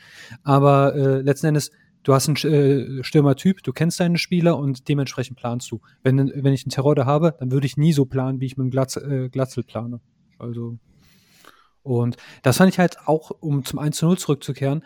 Aber 0.43 0.95
äh, 0.95 1.21
letzten 1.23 1.47
Endes, 1.47 1.71
du 2.03 2.15
hast 2.15 2.29
einen 2.29 2.37
äh, 2.37 3.05
Stürmertyp, 3.05 3.63
du 3.63 3.73
kennst 3.73 4.01
deine 4.01 4.19
Spieler 4.19 4.59
und 4.59 4.89
dementsprechend 4.89 5.39
planst 5.39 5.71
du. 5.71 5.81
Wenn, 6.03 6.19
wenn 6.19 6.53
ich 6.53 6.65
einen 6.65 6.71
Terror 6.71 6.97
habe, 7.07 7.37
dann 7.39 7.51
würde 7.51 7.67
ich 7.67 7.77
nie 7.77 7.93
so 7.93 8.05
planen, 8.05 8.41
wie 8.41 8.47
ich 8.47 8.57
mit 8.57 8.67
dem 8.67 8.71
Glatz, 8.71 8.97
äh, 8.97 9.29
Glatzel 9.29 9.65
plane. 9.65 10.01
Also 10.39 10.79
und 11.83 12.17
das 12.43 12.59
fand 12.59 12.73
ich 12.73 12.79
halt 12.79 12.97
auch, 13.07 13.31
um 13.41 13.65
zum 13.65 13.79
1 13.79 13.97
zu 13.97 14.07
0 14.07 14.19
zurückzukehren, 14.19 14.85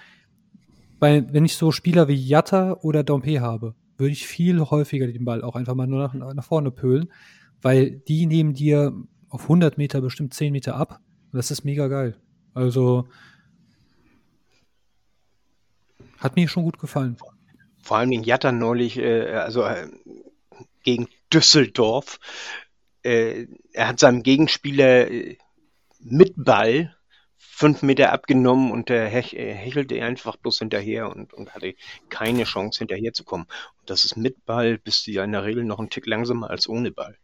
weil, 0.99 1.33
wenn 1.33 1.45
ich 1.45 1.57
so 1.57 1.71
Spieler 1.73 2.09
wie 2.09 2.15
Jatta 2.15 2.75
oder 2.83 3.05
Dompe 3.05 3.41
habe, 3.41 3.75
würde 3.99 4.13
ich 4.13 4.27
viel 4.27 4.61
häufiger 4.61 5.07
den 5.07 5.25
Ball 5.25 5.43
auch 5.43 5.57
einfach 5.57 5.75
mal 5.75 5.87
nur 5.87 6.01
nach, 6.01 6.35
nach 6.35 6.45
vorne 6.45 6.71
pölen, 6.71 7.13
weil 7.63 7.91
die 7.91 8.27
nehmen 8.27 8.55
dir 8.55 8.93
auf 9.29 9.43
100 9.43 9.79
Meter 9.79 10.01
bestimmt 10.01 10.35
10 10.35 10.53
Meter 10.53 10.77
ab. 10.77 11.01
Und 11.33 11.37
das 11.37 11.51
ist 11.51 11.65
mega 11.65 11.89
geil. 11.89 12.17
Also, 12.55 13.09
hat 16.19 16.37
mir 16.37 16.49
schon 16.49 16.65
gut 16.65 16.79
gefallen. 16.79 17.17
Vor 17.83 17.99
allem 17.99 18.11
den 18.11 18.23
Jatta 18.23 18.53
neulich, 18.53 18.99
äh, 18.99 19.33
also 19.33 19.63
äh, 19.63 19.89
gegen 20.83 21.09
Düsseldorf. 21.33 22.19
Äh, 23.03 23.47
er 23.73 23.89
hat 23.89 24.01
seinem 24.01 24.23
Gegenspieler 24.23 25.11
äh, 25.11 25.39
mit 26.01 26.35
Ball 26.37 26.96
fünf 27.57 27.81
Meter 27.81 28.13
abgenommen 28.13 28.71
und 28.71 28.91
der 28.91 29.09
hech, 29.09 29.33
äh, 29.33 29.55
hechelte 29.55 30.03
einfach 30.03 30.37
bloß 30.37 30.59
hinterher 30.59 31.09
und, 31.09 31.33
und 31.33 31.55
hatte 31.55 31.75
keine 32.11 32.45
Chance 32.45 32.81
hinterher 32.81 33.15
zu 33.15 33.25
kommen. 33.25 33.47
Und 33.81 33.89
das 33.89 34.05
ist 34.05 34.15
mit 34.15 34.45
Ball, 34.45 34.77
bist 34.77 35.07
du 35.07 35.13
ja 35.13 35.25
in 35.25 35.33
der 35.33 35.45
Regel 35.45 35.65
noch 35.65 35.79
einen 35.79 35.89
Tick 35.89 36.05
langsamer 36.07 36.51
als 36.51 36.69
ohne 36.69 36.91
Ball. 36.91 37.17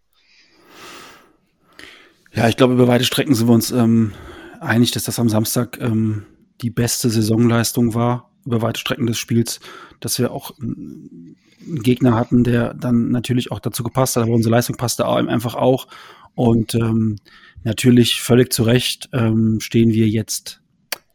Ja, 2.32 2.48
ich 2.48 2.56
glaube, 2.56 2.72
über 2.72 2.88
weite 2.88 3.04
Strecken 3.04 3.34
sind 3.34 3.46
wir 3.46 3.52
uns 3.52 3.72
ähm, 3.72 4.14
einig, 4.58 4.92
dass 4.92 5.04
das 5.04 5.18
am 5.18 5.28
Samstag 5.28 5.78
ähm, 5.82 6.24
die 6.62 6.70
beste 6.70 7.10
Saisonleistung 7.10 7.92
war. 7.92 8.30
über 8.46 8.62
weite 8.62 8.80
Strecken 8.80 9.06
des 9.06 9.18
Spiels, 9.18 9.60
dass 10.00 10.18
wir 10.18 10.30
auch 10.30 10.58
einen 10.58 11.36
Gegner 11.82 12.14
hatten, 12.14 12.42
der 12.42 12.72
dann 12.72 13.10
natürlich 13.10 13.52
auch 13.52 13.60
dazu 13.60 13.82
gepasst 13.82 14.16
hat, 14.16 14.22
aber 14.22 14.32
unsere 14.32 14.54
Leistung 14.54 14.76
passte 14.76 15.06
einfach 15.06 15.56
auch. 15.56 15.88
Und 16.34 16.74
ähm, 16.74 17.18
natürlich 17.64 18.20
völlig 18.20 18.52
zu 18.52 18.62
Recht 18.62 19.08
ähm, 19.12 19.60
stehen 19.60 19.92
wir 19.92 20.08
jetzt 20.08 20.60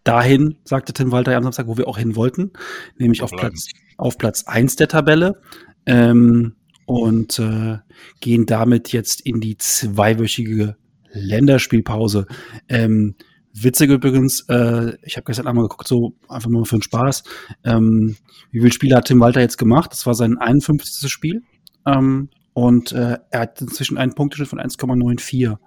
dahin, 0.04 0.56
sagte 0.64 0.94
Tim 0.94 1.12
Walter 1.12 1.36
am 1.36 1.44
Samstag, 1.44 1.68
wo 1.68 1.78
wir 1.78 1.88
auch 1.88 1.98
hin 1.98 2.16
wollten, 2.16 2.52
nämlich 2.98 3.22
auf 3.22 3.32
Platz, 3.32 3.68
auf 3.98 4.18
Platz 4.18 4.46
eins 4.46 4.76
der 4.76 4.88
Tabelle. 4.88 5.42
Ähm, 5.86 6.54
und 6.88 7.38
äh, 7.38 7.80
gehen 8.22 8.46
damit 8.46 8.94
jetzt 8.94 9.20
in 9.22 9.42
die 9.42 9.58
zweiwöchige 9.58 10.78
Länderspielpause. 11.12 12.28
Ähm, 12.70 13.16
witzig 13.54 13.92
übrigens, 13.92 14.46
äh, 14.48 14.94
ich 15.04 15.18
habe 15.18 15.26
gestern 15.26 15.48
einmal 15.48 15.66
geguckt, 15.66 15.88
so 15.88 16.16
einfach 16.30 16.50
mal 16.50 16.64
für 16.64 16.78
den 16.78 16.84
Spaß. 16.84 17.24
Ähm, 17.66 18.16
wie 18.52 18.60
viele 18.60 18.72
Spiele 18.72 18.96
hat 18.96 19.06
Tim 19.06 19.20
Walter 19.20 19.42
jetzt 19.42 19.58
gemacht? 19.58 19.92
Das 19.92 20.06
war 20.06 20.16
sein 20.16 20.38
51. 20.38 21.12
Spiel. 21.12 21.44
Ähm, 21.86 22.30
und 22.58 22.92
äh, 22.92 23.20
er 23.30 23.40
hat 23.40 23.62
inzwischen 23.62 24.00
einen 24.00 24.16
Punkteschnitt 24.16 24.50
von 24.50 24.60
1,94. 24.60 25.58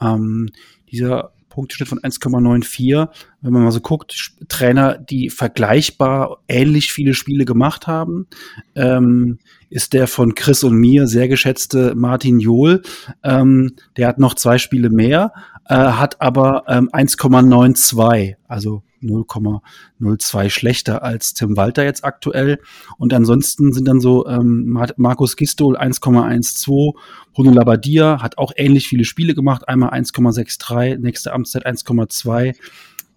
Ähm, 0.00 0.48
dieser 0.88 1.32
Punkteschnitt 1.48 1.88
von 1.88 1.98
1,94. 1.98 3.08
Wenn 3.40 3.52
man 3.52 3.64
mal 3.64 3.72
so 3.72 3.80
guckt, 3.80 4.30
Trainer, 4.46 4.96
die 4.96 5.28
vergleichbar 5.28 6.38
ähnlich 6.46 6.92
viele 6.92 7.14
Spiele 7.14 7.44
gemacht 7.44 7.88
haben, 7.88 8.28
ähm, 8.76 9.40
ist 9.70 9.92
der 9.92 10.06
von 10.06 10.36
Chris 10.36 10.62
und 10.62 10.76
mir 10.76 11.08
sehr 11.08 11.26
geschätzte 11.26 11.96
Martin 11.96 12.38
Johl. 12.38 12.82
Ähm, 13.24 13.74
der 13.96 14.06
hat 14.06 14.20
noch 14.20 14.34
zwei 14.34 14.58
Spiele 14.58 14.88
mehr, 14.88 15.32
äh, 15.64 15.74
hat 15.74 16.20
aber 16.20 16.62
ähm, 16.68 16.90
1,92, 16.92 18.36
also 18.46 18.84
0,02 19.02 20.50
schlechter 20.50 21.02
als 21.02 21.34
Tim 21.34 21.56
Walter 21.56 21.84
jetzt 21.84 22.04
aktuell. 22.04 22.58
Und 22.98 23.12
ansonsten 23.12 23.72
sind 23.72 23.86
dann 23.88 24.00
so 24.00 24.26
ähm, 24.26 24.78
Markus 24.96 25.36
Gistol 25.36 25.76
1,12, 25.76 26.94
Bruno 27.32 27.52
Labbadia 27.52 28.22
hat 28.22 28.38
auch 28.38 28.52
ähnlich 28.56 28.88
viele 28.88 29.04
Spiele 29.04 29.34
gemacht, 29.34 29.68
einmal 29.68 29.90
1,63, 29.90 30.98
nächste 30.98 31.32
Amtszeit 31.32 31.66
1,2. 31.66 32.54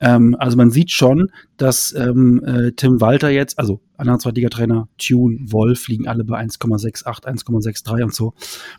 Ähm, 0.03 0.35
also 0.37 0.57
man 0.57 0.69
sieht 0.69 0.91
schon, 0.91 1.31
dass 1.55 1.93
ähm, 1.93 2.43
äh, 2.43 2.73
Tim 2.73 2.99
Walter 2.99 3.29
jetzt, 3.29 3.57
also 3.57 3.79
anderer 3.95 4.19
Zweitligatrainer, 4.19 4.89
Tune, 4.97 5.39
Wolf 5.45 5.87
liegen 5.87 6.07
alle 6.07 6.25
bei 6.25 6.39
1,68, 6.41 7.05
1,63 7.23 8.03
und 8.03 8.13
so. 8.13 8.33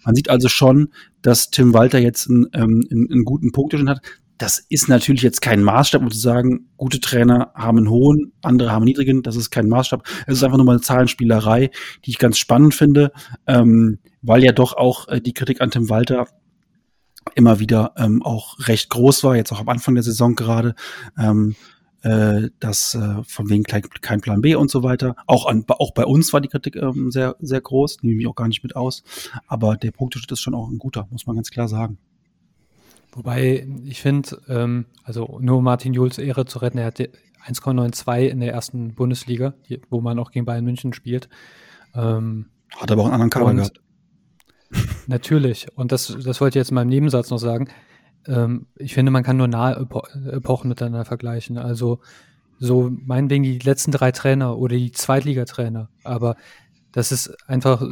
Man 0.05 0.15
sieht 0.15 0.29
also 0.29 0.49
schon, 0.49 0.91
dass 1.23 1.51
Tim 1.51 1.73
Walter 1.73 1.99
jetzt 1.99 2.29
einen, 2.29 2.47
ähm, 2.53 2.87
einen, 2.91 3.11
einen 3.11 3.25
guten 3.25 3.53
Punkt 3.53 3.75
hat 3.89 4.01
das 4.39 4.59
ist 4.69 4.89
natürlich 4.89 5.23
jetzt 5.23 5.41
kein 5.41 5.63
Maßstab, 5.63 6.03
um 6.03 6.11
zu 6.11 6.19
sagen, 6.19 6.71
gute 6.77 7.01
Trainer 7.01 7.53
haben 7.55 7.79
einen 7.79 7.91
hohen, 7.91 8.33
andere 8.43 8.71
haben 8.71 8.83
einen 8.83 8.87
niedrigen. 8.87 9.23
Das 9.23 9.37
ist 9.37 9.51
kein 9.51 9.69
Maßstab. 9.69 10.03
Es 10.27 10.39
ist 10.39 10.45
einfach 10.45 10.57
nur 10.57 10.67
mal 10.67 10.73
eine 10.73 10.81
Zahlenspielerei, 10.81 11.71
die 12.05 12.11
ich 12.11 12.19
ganz 12.19 12.39
spannend 12.39 12.75
finde, 12.75 13.13
ähm, 13.47 13.99
weil 14.23 14.43
ja 14.43 14.53
doch 14.53 14.77
auch 14.77 15.09
äh, 15.09 15.21
die 15.21 15.35
Kritik 15.35 15.61
an 15.61 15.71
Tim 15.71 15.89
Walter 15.89 16.27
immer 17.35 17.59
wieder 17.59 17.93
ähm, 17.97 18.23
auch 18.23 18.59
recht 18.69 18.91
groß 18.91 19.25
war, 19.25 19.37
jetzt 19.37 19.53
auch 19.53 19.61
am 19.61 19.69
Anfang 19.69 19.95
der 19.95 20.05
Saison 20.05 20.35
gerade. 20.35 20.75
Ähm, 21.19 21.55
äh, 22.03 22.51
das 22.61 22.95
äh, 22.95 23.23
von 23.25 23.49
wegen 23.49 23.65
kein, 23.65 23.83
kein 24.03 24.21
Plan 24.21 24.43
B 24.43 24.57
und 24.57 24.71
so 24.71 24.83
weiter. 24.83 25.17
Auch, 25.27 25.47
an, 25.47 25.65
auch 25.69 25.95
bei 25.95 26.05
uns 26.05 26.33
war 26.33 26.41
die 26.41 26.49
Kritik 26.49 26.77
ähm, 26.77 27.11
sehr, 27.11 27.37
sehr 27.41 27.63
groß, 27.63 28.03
nehme 28.03 28.21
ich 28.21 28.27
auch 28.27 28.35
gar 28.35 28.49
nicht 28.49 28.63
mit 28.63 28.77
aus. 28.77 29.05
Aber 29.47 29.77
der 29.77 29.91
Punkteschnitt 29.91 30.33
ist 30.33 30.41
schon 30.41 30.55
auch 30.55 30.69
ein 30.69 30.79
guter, 30.79 31.09
muss 31.11 31.27
man 31.27 31.37
ganz 31.37 31.51
klar 31.51 31.69
sagen. 31.69 31.99
Wobei 33.15 33.67
ich 33.85 34.03
finde, 34.03 34.41
ähm, 34.49 34.87
also 35.05 35.39
nur 35.41 35.63
Martin 35.63 35.95
Jules 35.95 36.19
Ehre 36.19 36.47
zu 36.47 36.59
retten, 36.59 36.79
er 36.79 36.87
hat 36.87 36.99
1,92 36.99 38.29
in 38.29 38.41
der 38.41 38.53
ersten 38.53 38.95
Bundesliga, 38.95 39.55
wo 39.89 40.01
man 40.01 40.19
auch 40.19 40.33
gegen 40.33 40.45
Bayern 40.45 40.65
München 40.65 40.93
spielt. 40.93 41.29
Ähm, 41.95 42.47
hat 42.77 42.91
aber 42.91 43.03
auch 43.03 43.07
einen 43.07 43.15
anderen 43.15 43.31
Kader 43.31 43.55
gehabt. 43.55 43.81
Natürlich. 45.07 45.69
Und 45.77 45.93
das, 45.93 46.17
das 46.25 46.41
wollte 46.41 46.59
ich 46.59 46.61
jetzt 46.61 46.71
in 46.71 46.75
meinem 46.75 46.89
Nebensatz 46.89 47.31
noch 47.31 47.39
sagen. 47.39 47.69
Ähm, 48.27 48.67
ich 48.77 48.95
finde, 48.95 49.13
man 49.13 49.23
kann 49.23 49.37
nur 49.37 49.47
nahe 49.47 49.77
Epo 49.77 50.03
Epochen 50.31 50.69
miteinander 50.69 51.05
vergleichen. 51.05 51.59
Also 51.59 52.01
so 52.59 52.91
meinetwegen 52.91 53.45
die 53.45 53.59
letzten 53.59 53.93
drei 53.93 54.11
Trainer 54.11 54.59
oder 54.59 54.77
die 54.77 54.91
Zweitligatrainer. 54.91 55.89
Aber 56.03 56.37
das 56.91 57.13
ist 57.13 57.37
einfach 57.49 57.87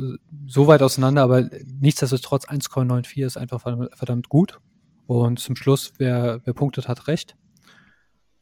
so 0.47 0.67
weit 0.67 0.83
auseinander, 0.83 1.23
aber 1.23 1.49
nichtsdestotrotz 1.81 2.47
1,94 2.47 3.25
ist 3.25 3.37
einfach 3.37 3.61
verdammt 3.61 4.29
gut. 4.29 4.61
Und 5.07 5.39
zum 5.41 5.57
Schluss, 5.57 5.93
wer, 5.99 6.41
wer 6.45 6.55
punktet, 6.55 6.89
hat 6.89 7.09
recht. 7.09 7.37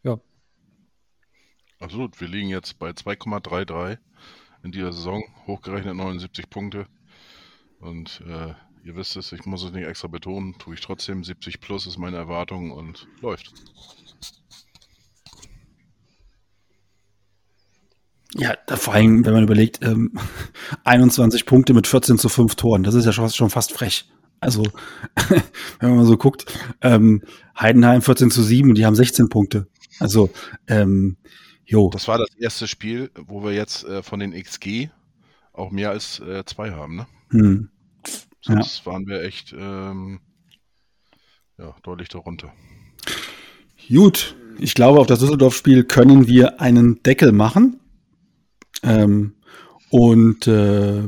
Ja. 0.02 0.18
Absolut. 1.78 2.20
Wir 2.20 2.28
liegen 2.28 2.48
jetzt 2.48 2.78
bei 2.78 2.90
2,33 2.90 3.98
in 4.62 4.72
dieser 4.72 4.92
Saison, 4.92 5.24
hochgerechnet 5.46 5.96
79 5.96 6.50
Punkte. 6.50 6.86
Und 7.80 8.22
äh, 8.26 8.54
ihr 8.84 8.96
wisst 8.96 9.16
es, 9.16 9.32
ich 9.32 9.46
muss 9.46 9.64
es 9.64 9.72
nicht 9.72 9.86
extra 9.86 10.08
betonen, 10.08 10.54
tue 10.58 10.74
ich 10.74 10.80
trotzdem. 10.80 11.24
70 11.24 11.61
plus 11.61 11.86
ist 11.86 11.98
meine 11.98 12.18
Erwartung 12.18 12.70
und 12.70 13.08
läuft. 13.22 13.52
Ja, 18.34 18.54
da 18.66 18.76
vor 18.76 18.94
allem, 18.94 19.24
wenn 19.24 19.32
man 19.32 19.42
überlegt, 19.42 19.82
ähm, 19.82 20.12
21 20.84 21.46
Punkte 21.46 21.74
mit 21.74 21.86
14 21.86 22.18
zu 22.18 22.28
5 22.28 22.54
Toren, 22.54 22.82
das 22.82 22.94
ist 22.94 23.06
ja 23.06 23.12
schon, 23.12 23.28
schon 23.30 23.50
fast 23.50 23.72
frech. 23.72 24.08
Also, 24.41 24.64
wenn 25.80 25.91
man 25.91 25.97
mal 25.99 26.07
so 26.07 26.16
guckt, 26.16 26.59
ähm, 26.80 27.22
Heidenheim 27.59 28.03
14 28.03 28.30
zu 28.30 28.43
7 28.43 28.70
und 28.70 28.78
die 28.78 28.86
haben 28.86 28.95
16 28.95 29.28
Punkte. 29.28 29.66
Also, 29.99 30.30
ähm, 30.66 31.18
jo. 31.64 31.91
Das 31.91 32.09
war 32.09 32.18
das 32.18 32.34
erste 32.38 32.66
Spiel, 32.66 33.11
wo 33.14 33.45
wir 33.45 33.53
jetzt 33.53 33.84
äh, 33.84 34.03
von 34.03 34.20
den 34.20 34.32
XG 34.32 34.88
auch 35.53 35.70
mehr 35.70 35.91
als 35.91 36.20
äh, 36.20 36.45
zwei 36.47 36.70
haben, 36.70 36.97
ne? 36.97 37.07
Hm. 37.30 37.68
Sonst 38.41 38.80
ja. 38.80 38.93
waren 38.93 39.07
wir 39.07 39.22
echt 39.22 39.53
ähm, 39.53 40.20
ja, 41.59 41.74
deutlich 41.82 42.09
darunter. 42.09 42.53
Gut, 43.88 44.36
ich 44.59 44.74
glaube, 44.74 45.01
auf 45.01 45.07
das 45.07 45.18
Düsseldorf-Spiel 45.18 45.84
können 45.84 46.26
wir 46.26 46.61
einen 46.61 47.03
Deckel 47.03 47.32
machen. 47.32 47.80
Ähm, 48.82 49.34
und 49.91 50.47
äh, 50.47 51.03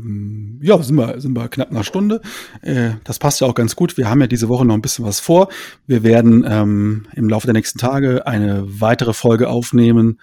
ja, 0.60 0.82
sind 0.82 0.96
wir, 0.96 1.20
sind 1.20 1.36
wir 1.36 1.48
knapp 1.48 1.70
einer 1.70 1.84
Stunde. 1.84 2.20
Äh, 2.62 2.90
das 3.04 3.20
passt 3.20 3.40
ja 3.40 3.46
auch 3.46 3.54
ganz 3.54 3.76
gut. 3.76 3.96
Wir 3.96 4.10
haben 4.10 4.20
ja 4.20 4.26
diese 4.26 4.48
Woche 4.48 4.64
noch 4.64 4.74
ein 4.74 4.82
bisschen 4.82 5.04
was 5.04 5.20
vor. 5.20 5.48
Wir 5.86 6.02
werden 6.02 6.44
ähm, 6.48 7.06
im 7.14 7.28
Laufe 7.28 7.46
der 7.46 7.54
nächsten 7.54 7.78
Tage 7.78 8.26
eine 8.26 8.64
weitere 8.66 9.12
Folge 9.12 9.48
aufnehmen 9.48 10.20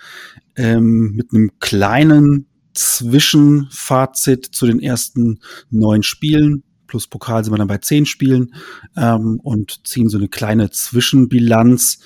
ähm, 0.57 1.14
mit 1.16 1.34
einem 1.34 1.51
kleinen 1.60 2.47
Zwischenfazit 2.74 4.45
zu 4.47 4.66
den 4.68 4.82
ersten 4.82 5.39
neun 5.70 6.03
Spielen. 6.03 6.64
Plus 6.86 7.07
Pokal 7.07 7.45
sind 7.45 7.53
wir 7.53 7.57
dann 7.57 7.68
bei 7.68 7.78
zehn 7.78 8.05
Spielen 8.05 8.53
ähm, 8.97 9.39
und 9.41 9.88
ziehen 9.88 10.10
so 10.10 10.18
eine 10.18 10.28
kleine 10.28 10.70
Zwischenbilanz. 10.70 11.99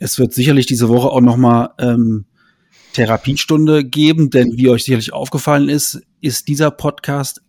Es 0.00 0.18
wird 0.18 0.34
sicherlich 0.34 0.66
diese 0.66 0.88
Woche 0.88 1.10
auch 1.10 1.20
noch 1.20 1.36
mal 1.36 1.74
ähm, 1.78 2.24
Therapiestunde 2.92 3.84
geben, 3.84 4.30
denn 4.30 4.56
wie 4.56 4.68
euch 4.68 4.84
sicherlich 4.84 5.12
aufgefallen 5.12 5.68
ist, 5.68 6.02
ist 6.20 6.48
dieser 6.48 6.70
Podcast 6.70 7.42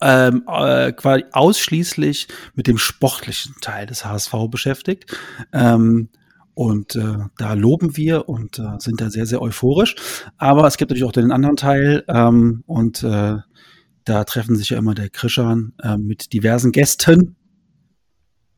ähm, 0.00 0.44
äh, 0.48 0.92
quasi 0.92 1.24
ausschließlich 1.32 2.28
mit 2.54 2.66
dem 2.66 2.78
sportlichen 2.78 3.54
Teil 3.60 3.86
des 3.86 4.04
HSV 4.04 4.34
beschäftigt. 4.50 5.16
Ähm, 5.52 6.08
und 6.54 6.96
äh, 6.96 7.16
da 7.38 7.54
loben 7.54 7.96
wir 7.96 8.28
und 8.28 8.58
äh, 8.58 8.78
sind 8.78 9.00
da 9.00 9.10
sehr, 9.10 9.26
sehr 9.26 9.40
euphorisch. 9.40 9.94
Aber 10.36 10.66
es 10.66 10.76
gibt 10.76 10.90
natürlich 10.90 11.04
auch 11.04 11.12
den 11.12 11.32
anderen 11.32 11.56
Teil 11.56 12.04
ähm, 12.08 12.62
und 12.66 13.02
äh, 13.02 13.36
da 14.04 14.24
treffen 14.24 14.56
sich 14.56 14.70
ja 14.70 14.78
immer 14.78 14.94
der 14.94 15.08
Krishan 15.08 15.72
äh, 15.82 15.96
mit 15.96 16.32
diversen 16.32 16.72
Gästen. 16.72 17.36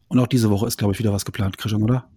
Und 0.09 0.18
auch 0.18 0.26
diese 0.26 0.51
Woche 0.51 0.66
ist, 0.66 0.78
glaube 0.78 0.95
ich, 0.95 0.99
wieder 0.99 1.12
was 1.12 1.24
geplant, 1.24 1.59
Krishan, 1.59 1.82
oder? 1.82 2.09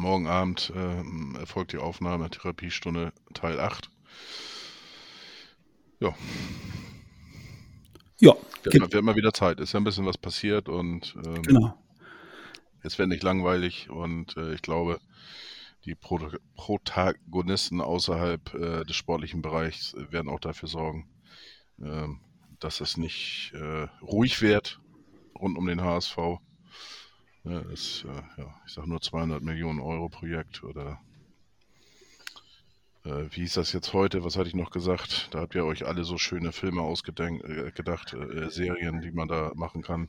Morgen 0.00 0.26
Abend 0.26 0.72
äh, 0.74 1.38
erfolgt 1.38 1.72
die 1.72 1.78
Aufnahme 1.78 2.30
Therapiestunde 2.30 3.12
Teil 3.34 3.60
8. 3.60 3.90
Ja. 6.00 6.14
Ja. 8.18 8.34
Wir 8.62 8.80
haben, 8.80 8.90
wir 8.92 8.96
haben 8.96 9.04
mal 9.04 9.16
wieder 9.16 9.34
Zeit. 9.34 9.60
Ist 9.60 9.74
ja 9.74 9.80
ein 9.80 9.84
bisschen 9.84 10.06
was 10.06 10.16
passiert 10.16 10.70
und 10.70 11.14
ähm, 11.26 11.42
genau. 11.42 11.78
es 12.82 12.98
wird 12.98 13.10
nicht 13.10 13.22
langweilig 13.22 13.90
und 13.90 14.38
äh, 14.38 14.54
ich 14.54 14.62
glaube, 14.62 15.00
die 15.84 15.94
Pro 15.94 16.18
Protagonisten 16.54 17.82
außerhalb 17.82 18.54
äh, 18.54 18.84
des 18.84 18.96
sportlichen 18.96 19.42
Bereichs 19.42 19.94
werden 20.10 20.30
auch 20.30 20.40
dafür 20.40 20.70
sorgen, 20.70 21.10
äh, 21.78 22.08
dass 22.58 22.80
es 22.80 22.96
nicht 22.96 23.52
äh, 23.54 23.86
ruhig 24.00 24.40
wird 24.40 24.80
rund 25.38 25.58
um 25.58 25.66
den 25.66 25.82
HSV. 25.82 26.16
Ja, 27.44 27.60
ist, 27.60 28.04
äh, 28.04 28.40
ja, 28.42 28.54
ich 28.66 28.72
sage 28.72 28.88
nur 28.88 29.00
200 29.00 29.42
Millionen 29.42 29.80
Euro 29.80 30.08
Projekt 30.08 30.62
oder 30.62 31.00
äh, 33.04 33.24
wie 33.30 33.40
hieß 33.40 33.54
das 33.54 33.72
jetzt 33.72 33.94
heute? 33.94 34.24
Was 34.24 34.36
hatte 34.36 34.48
ich 34.48 34.54
noch 34.54 34.70
gesagt? 34.70 35.28
Da 35.32 35.40
habt 35.40 35.54
ihr 35.54 35.64
euch 35.64 35.86
alle 35.86 36.04
so 36.04 36.18
schöne 36.18 36.52
Filme 36.52 36.82
ausgedacht, 36.82 38.12
äh, 38.12 38.18
äh, 38.18 38.50
Serien, 38.50 39.00
die 39.00 39.10
man 39.10 39.28
da 39.28 39.52
machen 39.54 39.82
kann. 39.82 40.08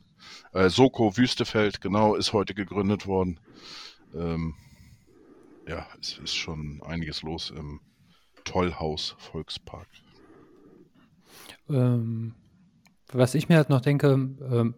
Äh, 0.52 0.68
Soko 0.68 1.16
Wüstefeld, 1.16 1.80
genau, 1.80 2.16
ist 2.16 2.34
heute 2.34 2.54
gegründet 2.54 3.06
worden. 3.06 3.40
Ähm, 4.14 4.54
ja, 5.66 5.86
es 6.00 6.18
ist 6.18 6.34
schon 6.34 6.82
einiges 6.82 7.22
los 7.22 7.50
im 7.50 7.80
Tollhaus 8.44 9.16
Volkspark. 9.18 9.88
Ähm, 11.70 12.34
was 13.10 13.34
ich 13.34 13.48
mir 13.48 13.56
halt 13.56 13.70
noch 13.70 13.80
denke, 13.80 14.08
ähm, 14.08 14.74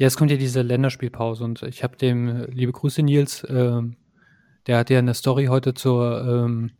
jetzt 0.00 0.16
kommt 0.16 0.30
ja 0.30 0.38
diese 0.38 0.62
Länderspielpause 0.62 1.44
und 1.44 1.62
ich 1.62 1.84
habe 1.84 1.96
dem, 1.96 2.46
liebe 2.50 2.72
Grüße 2.72 3.02
Nils, 3.02 3.46
ähm, 3.50 3.96
der 4.66 4.78
hat 4.78 4.88
ja 4.88 4.98
eine 4.98 5.12
Story 5.12 5.46
heute 5.46 5.74
zur 5.74 6.24
ähm, 6.26 6.70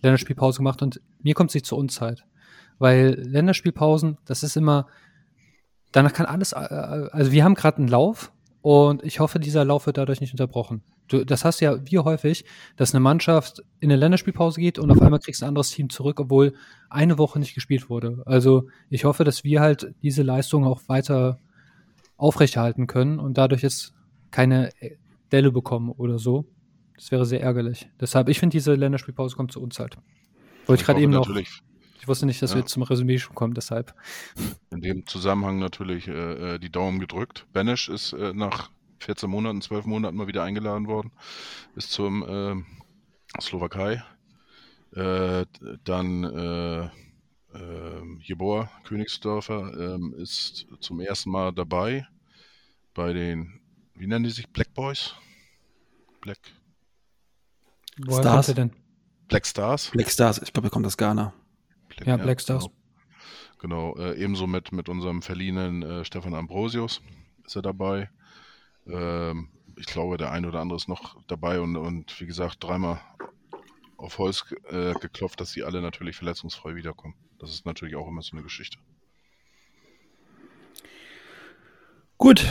Länderspielpause 0.00 0.58
gemacht 0.58 0.80
und 0.80 1.00
mir 1.22 1.34
kommt 1.34 1.50
sie 1.50 1.60
zur 1.60 1.76
Unzeit. 1.76 2.24
Weil 2.78 3.20
Länderspielpausen, 3.20 4.16
das 4.24 4.42
ist 4.42 4.56
immer, 4.56 4.86
danach 5.92 6.14
kann 6.14 6.24
alles, 6.24 6.52
äh, 6.52 6.56
also 6.56 7.30
wir 7.30 7.44
haben 7.44 7.56
gerade 7.56 7.76
einen 7.76 7.88
Lauf 7.88 8.32
und 8.62 9.04
ich 9.04 9.20
hoffe, 9.20 9.38
dieser 9.38 9.66
Lauf 9.66 9.84
wird 9.84 9.98
dadurch 9.98 10.22
nicht 10.22 10.32
unterbrochen. 10.32 10.82
Du, 11.08 11.26
das 11.26 11.44
hast 11.44 11.60
ja 11.60 11.76
wie 11.84 11.98
häufig, 11.98 12.46
dass 12.76 12.94
eine 12.94 13.00
Mannschaft 13.00 13.62
in 13.80 13.90
eine 13.90 14.00
Länderspielpause 14.00 14.58
geht 14.58 14.78
und 14.78 14.90
auf 14.90 15.02
einmal 15.02 15.20
kriegst 15.20 15.42
du 15.42 15.44
ein 15.44 15.48
anderes 15.48 15.72
Team 15.72 15.90
zurück, 15.90 16.20
obwohl 16.20 16.54
eine 16.88 17.18
Woche 17.18 17.38
nicht 17.38 17.54
gespielt 17.54 17.90
wurde. 17.90 18.22
Also 18.24 18.68
ich 18.88 19.04
hoffe, 19.04 19.24
dass 19.24 19.44
wir 19.44 19.60
halt 19.60 19.94
diese 20.02 20.22
Leistung 20.22 20.64
auch 20.64 20.80
weiter 20.86 21.38
aufrechterhalten 22.22 22.86
können 22.86 23.18
und 23.18 23.36
dadurch 23.36 23.62
jetzt 23.62 23.94
keine 24.30 24.70
Delle 25.32 25.50
bekommen 25.50 25.90
oder 25.90 26.18
so. 26.18 26.46
Das 26.94 27.10
wäre 27.10 27.26
sehr 27.26 27.40
ärgerlich. 27.40 27.88
Deshalb, 28.00 28.28
ich 28.28 28.38
finde, 28.38 28.54
diese 28.54 28.74
Länderspielpause 28.74 29.34
kommt 29.34 29.50
zu 29.50 29.60
uns 29.60 29.78
halt. 29.80 29.96
Wollte 30.66 30.80
ich 30.80 30.86
gerade 30.86 31.00
eben 31.00 31.12
noch. 31.12 31.28
Ich 31.36 32.08
wusste 32.08 32.26
nicht, 32.26 32.40
dass 32.42 32.50
ja. 32.50 32.56
wir 32.56 32.60
jetzt 32.60 32.72
zum 32.72 32.82
Resümee 32.82 33.18
schon 33.18 33.34
kommen, 33.34 33.54
deshalb. 33.54 33.94
In 34.70 34.80
dem 34.80 35.06
Zusammenhang 35.06 35.58
natürlich 35.58 36.08
äh, 36.08 36.54
äh 36.54 36.58
die 36.58 36.70
Daumen 36.70 37.00
gedrückt. 37.00 37.46
Banish 37.52 37.88
ist 37.88 38.12
äh, 38.12 38.32
nach 38.32 38.70
14 39.00 39.28
Monaten, 39.28 39.60
12 39.60 39.86
Monaten 39.86 40.16
mal 40.16 40.26
wieder 40.26 40.42
eingeladen 40.42 40.86
worden. 40.86 41.12
Bis 41.74 41.88
zum 41.88 42.22
äh, 42.22 43.40
Slowakei. 43.40 44.02
Äh, 44.94 45.46
dann 45.84 46.90
äh, 47.54 47.58
äh, 47.58 48.02
Jeboa 48.20 48.70
Königsdörfer 48.84 49.94
ähm, 49.94 50.14
ist 50.16 50.66
zum 50.80 51.00
ersten 51.00 51.30
Mal 51.30 51.52
dabei 51.52 52.06
bei 52.94 53.12
den, 53.12 53.60
wie 53.94 54.06
nennen 54.06 54.24
die 54.24 54.30
sich, 54.30 54.48
Black 54.48 54.72
Boys? 54.74 55.14
Black 56.20 56.38
Woher 57.98 58.22
Stars? 58.22 58.46
denn? 58.54 58.72
Black 59.28 59.46
Stars. 59.46 59.90
Black 59.90 60.10
Stars, 60.10 60.40
ich 60.42 60.52
glaube, 60.52 60.68
er 60.68 60.70
kommt 60.70 60.86
aus 60.86 60.96
Ghana. 60.96 61.32
Black, 61.88 62.06
ja, 62.06 62.16
Black 62.16 62.40
Stars. 62.40 62.68
Genau, 63.58 63.94
genau 63.94 64.04
äh, 64.04 64.16
ebenso 64.16 64.46
mit, 64.46 64.72
mit 64.72 64.88
unserem 64.88 65.22
verliehenen 65.22 65.82
äh, 65.82 66.04
Stefan 66.04 66.34
Ambrosius 66.34 67.00
ist 67.44 67.56
er 67.56 67.62
dabei. 67.62 68.10
Ähm, 68.86 69.48
ich 69.76 69.86
glaube, 69.86 70.16
der 70.16 70.30
eine 70.30 70.48
oder 70.48 70.60
andere 70.60 70.76
ist 70.76 70.88
noch 70.88 71.22
dabei 71.26 71.60
und, 71.60 71.76
und 71.76 72.20
wie 72.20 72.26
gesagt, 72.26 72.62
dreimal 72.62 73.00
auf 73.96 74.18
Holz 74.18 74.44
äh, 74.68 74.94
geklopft, 74.94 75.40
dass 75.40 75.52
sie 75.52 75.64
alle 75.64 75.80
natürlich 75.80 76.16
verletzungsfrei 76.16 76.74
wiederkommen. 76.74 77.14
Das 77.42 77.50
ist 77.50 77.66
natürlich 77.66 77.96
auch 77.96 78.06
immer 78.06 78.22
so 78.22 78.36
eine 78.36 78.44
Geschichte. 78.44 78.78
Gut, 82.16 82.46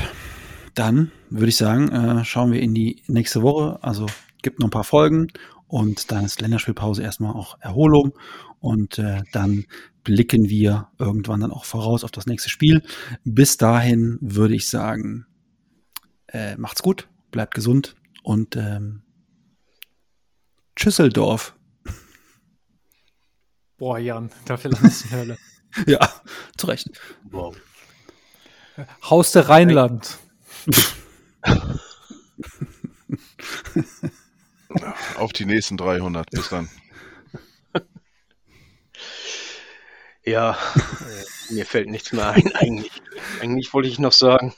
dann 0.75 1.13
würde 1.29 1.47
ich 1.47 1.55
sagen, 1.55 1.87
äh, 1.87 2.25
schauen 2.25 2.51
wir 2.51 2.61
in 2.61 2.73
die 2.73 3.01
nächste 3.07 3.41
Woche. 3.41 3.81
Also 3.81 4.05
gibt 4.41 4.59
noch 4.59 4.67
ein 4.67 4.71
paar 4.71 4.83
Folgen 4.83 5.27
und 5.67 6.11
dann 6.11 6.25
ist 6.25 6.41
Länderspielpause 6.41 7.01
erstmal 7.03 7.33
auch 7.33 7.57
Erholung 7.61 8.11
und 8.59 8.99
äh, 8.99 9.23
dann 9.31 9.65
blicken 10.03 10.49
wir 10.49 10.89
irgendwann 10.99 11.39
dann 11.39 11.51
auch 11.51 11.63
voraus 11.63 12.03
auf 12.03 12.11
das 12.11 12.25
nächste 12.25 12.49
Spiel. 12.49 12.83
Bis 13.23 13.55
dahin 13.55 14.17
würde 14.19 14.55
ich 14.55 14.69
sagen, 14.69 15.25
äh, 16.27 16.57
macht's 16.57 16.83
gut, 16.83 17.07
bleibt 17.31 17.53
gesund 17.53 17.95
und 18.23 18.57
ähm, 18.57 19.03
Schüsseldorf. 20.75 21.55
Boah, 23.81 23.97
Jan, 23.97 24.29
dafür 24.45 24.69
landest 24.69 25.05
du 25.05 25.09
Hölle. 25.09 25.37
ja, 25.87 26.07
zu 26.55 26.67
Recht. 26.67 26.87
Wow. 27.31 27.57
Haus 29.09 29.31
der 29.31 29.49
Rheinland. 29.49 30.19
Auf 35.17 35.33
die 35.33 35.45
nächsten 35.45 35.77
300. 35.77 36.29
Bis 36.29 36.49
dann. 36.49 36.69
Ja, 40.23 40.51
äh, 40.51 41.53
mir 41.55 41.65
fällt 41.65 41.89
nichts 41.89 42.11
mehr 42.11 42.29
ein. 42.29 42.53
Eigentlich, 42.53 43.01
eigentlich 43.39 43.73
wollte 43.73 43.89
ich 43.89 43.97
noch 43.97 44.13
sagen, 44.13 44.53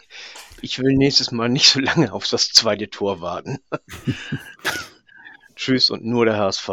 ich 0.60 0.80
will 0.80 0.98
nächstes 0.98 1.32
Mal 1.32 1.48
nicht 1.48 1.70
so 1.70 1.80
lange 1.80 2.12
auf 2.12 2.28
das 2.28 2.50
zweite 2.50 2.90
Tor 2.90 3.22
warten. 3.22 3.60
Tschüss 5.56 5.90
und 5.90 6.04
nur 6.04 6.26
der 6.26 6.36
HSV. 6.36 6.70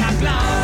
Ein 0.00 0.08
Leben 0.08 0.24
lang 0.24 0.34
blau. 0.40 0.59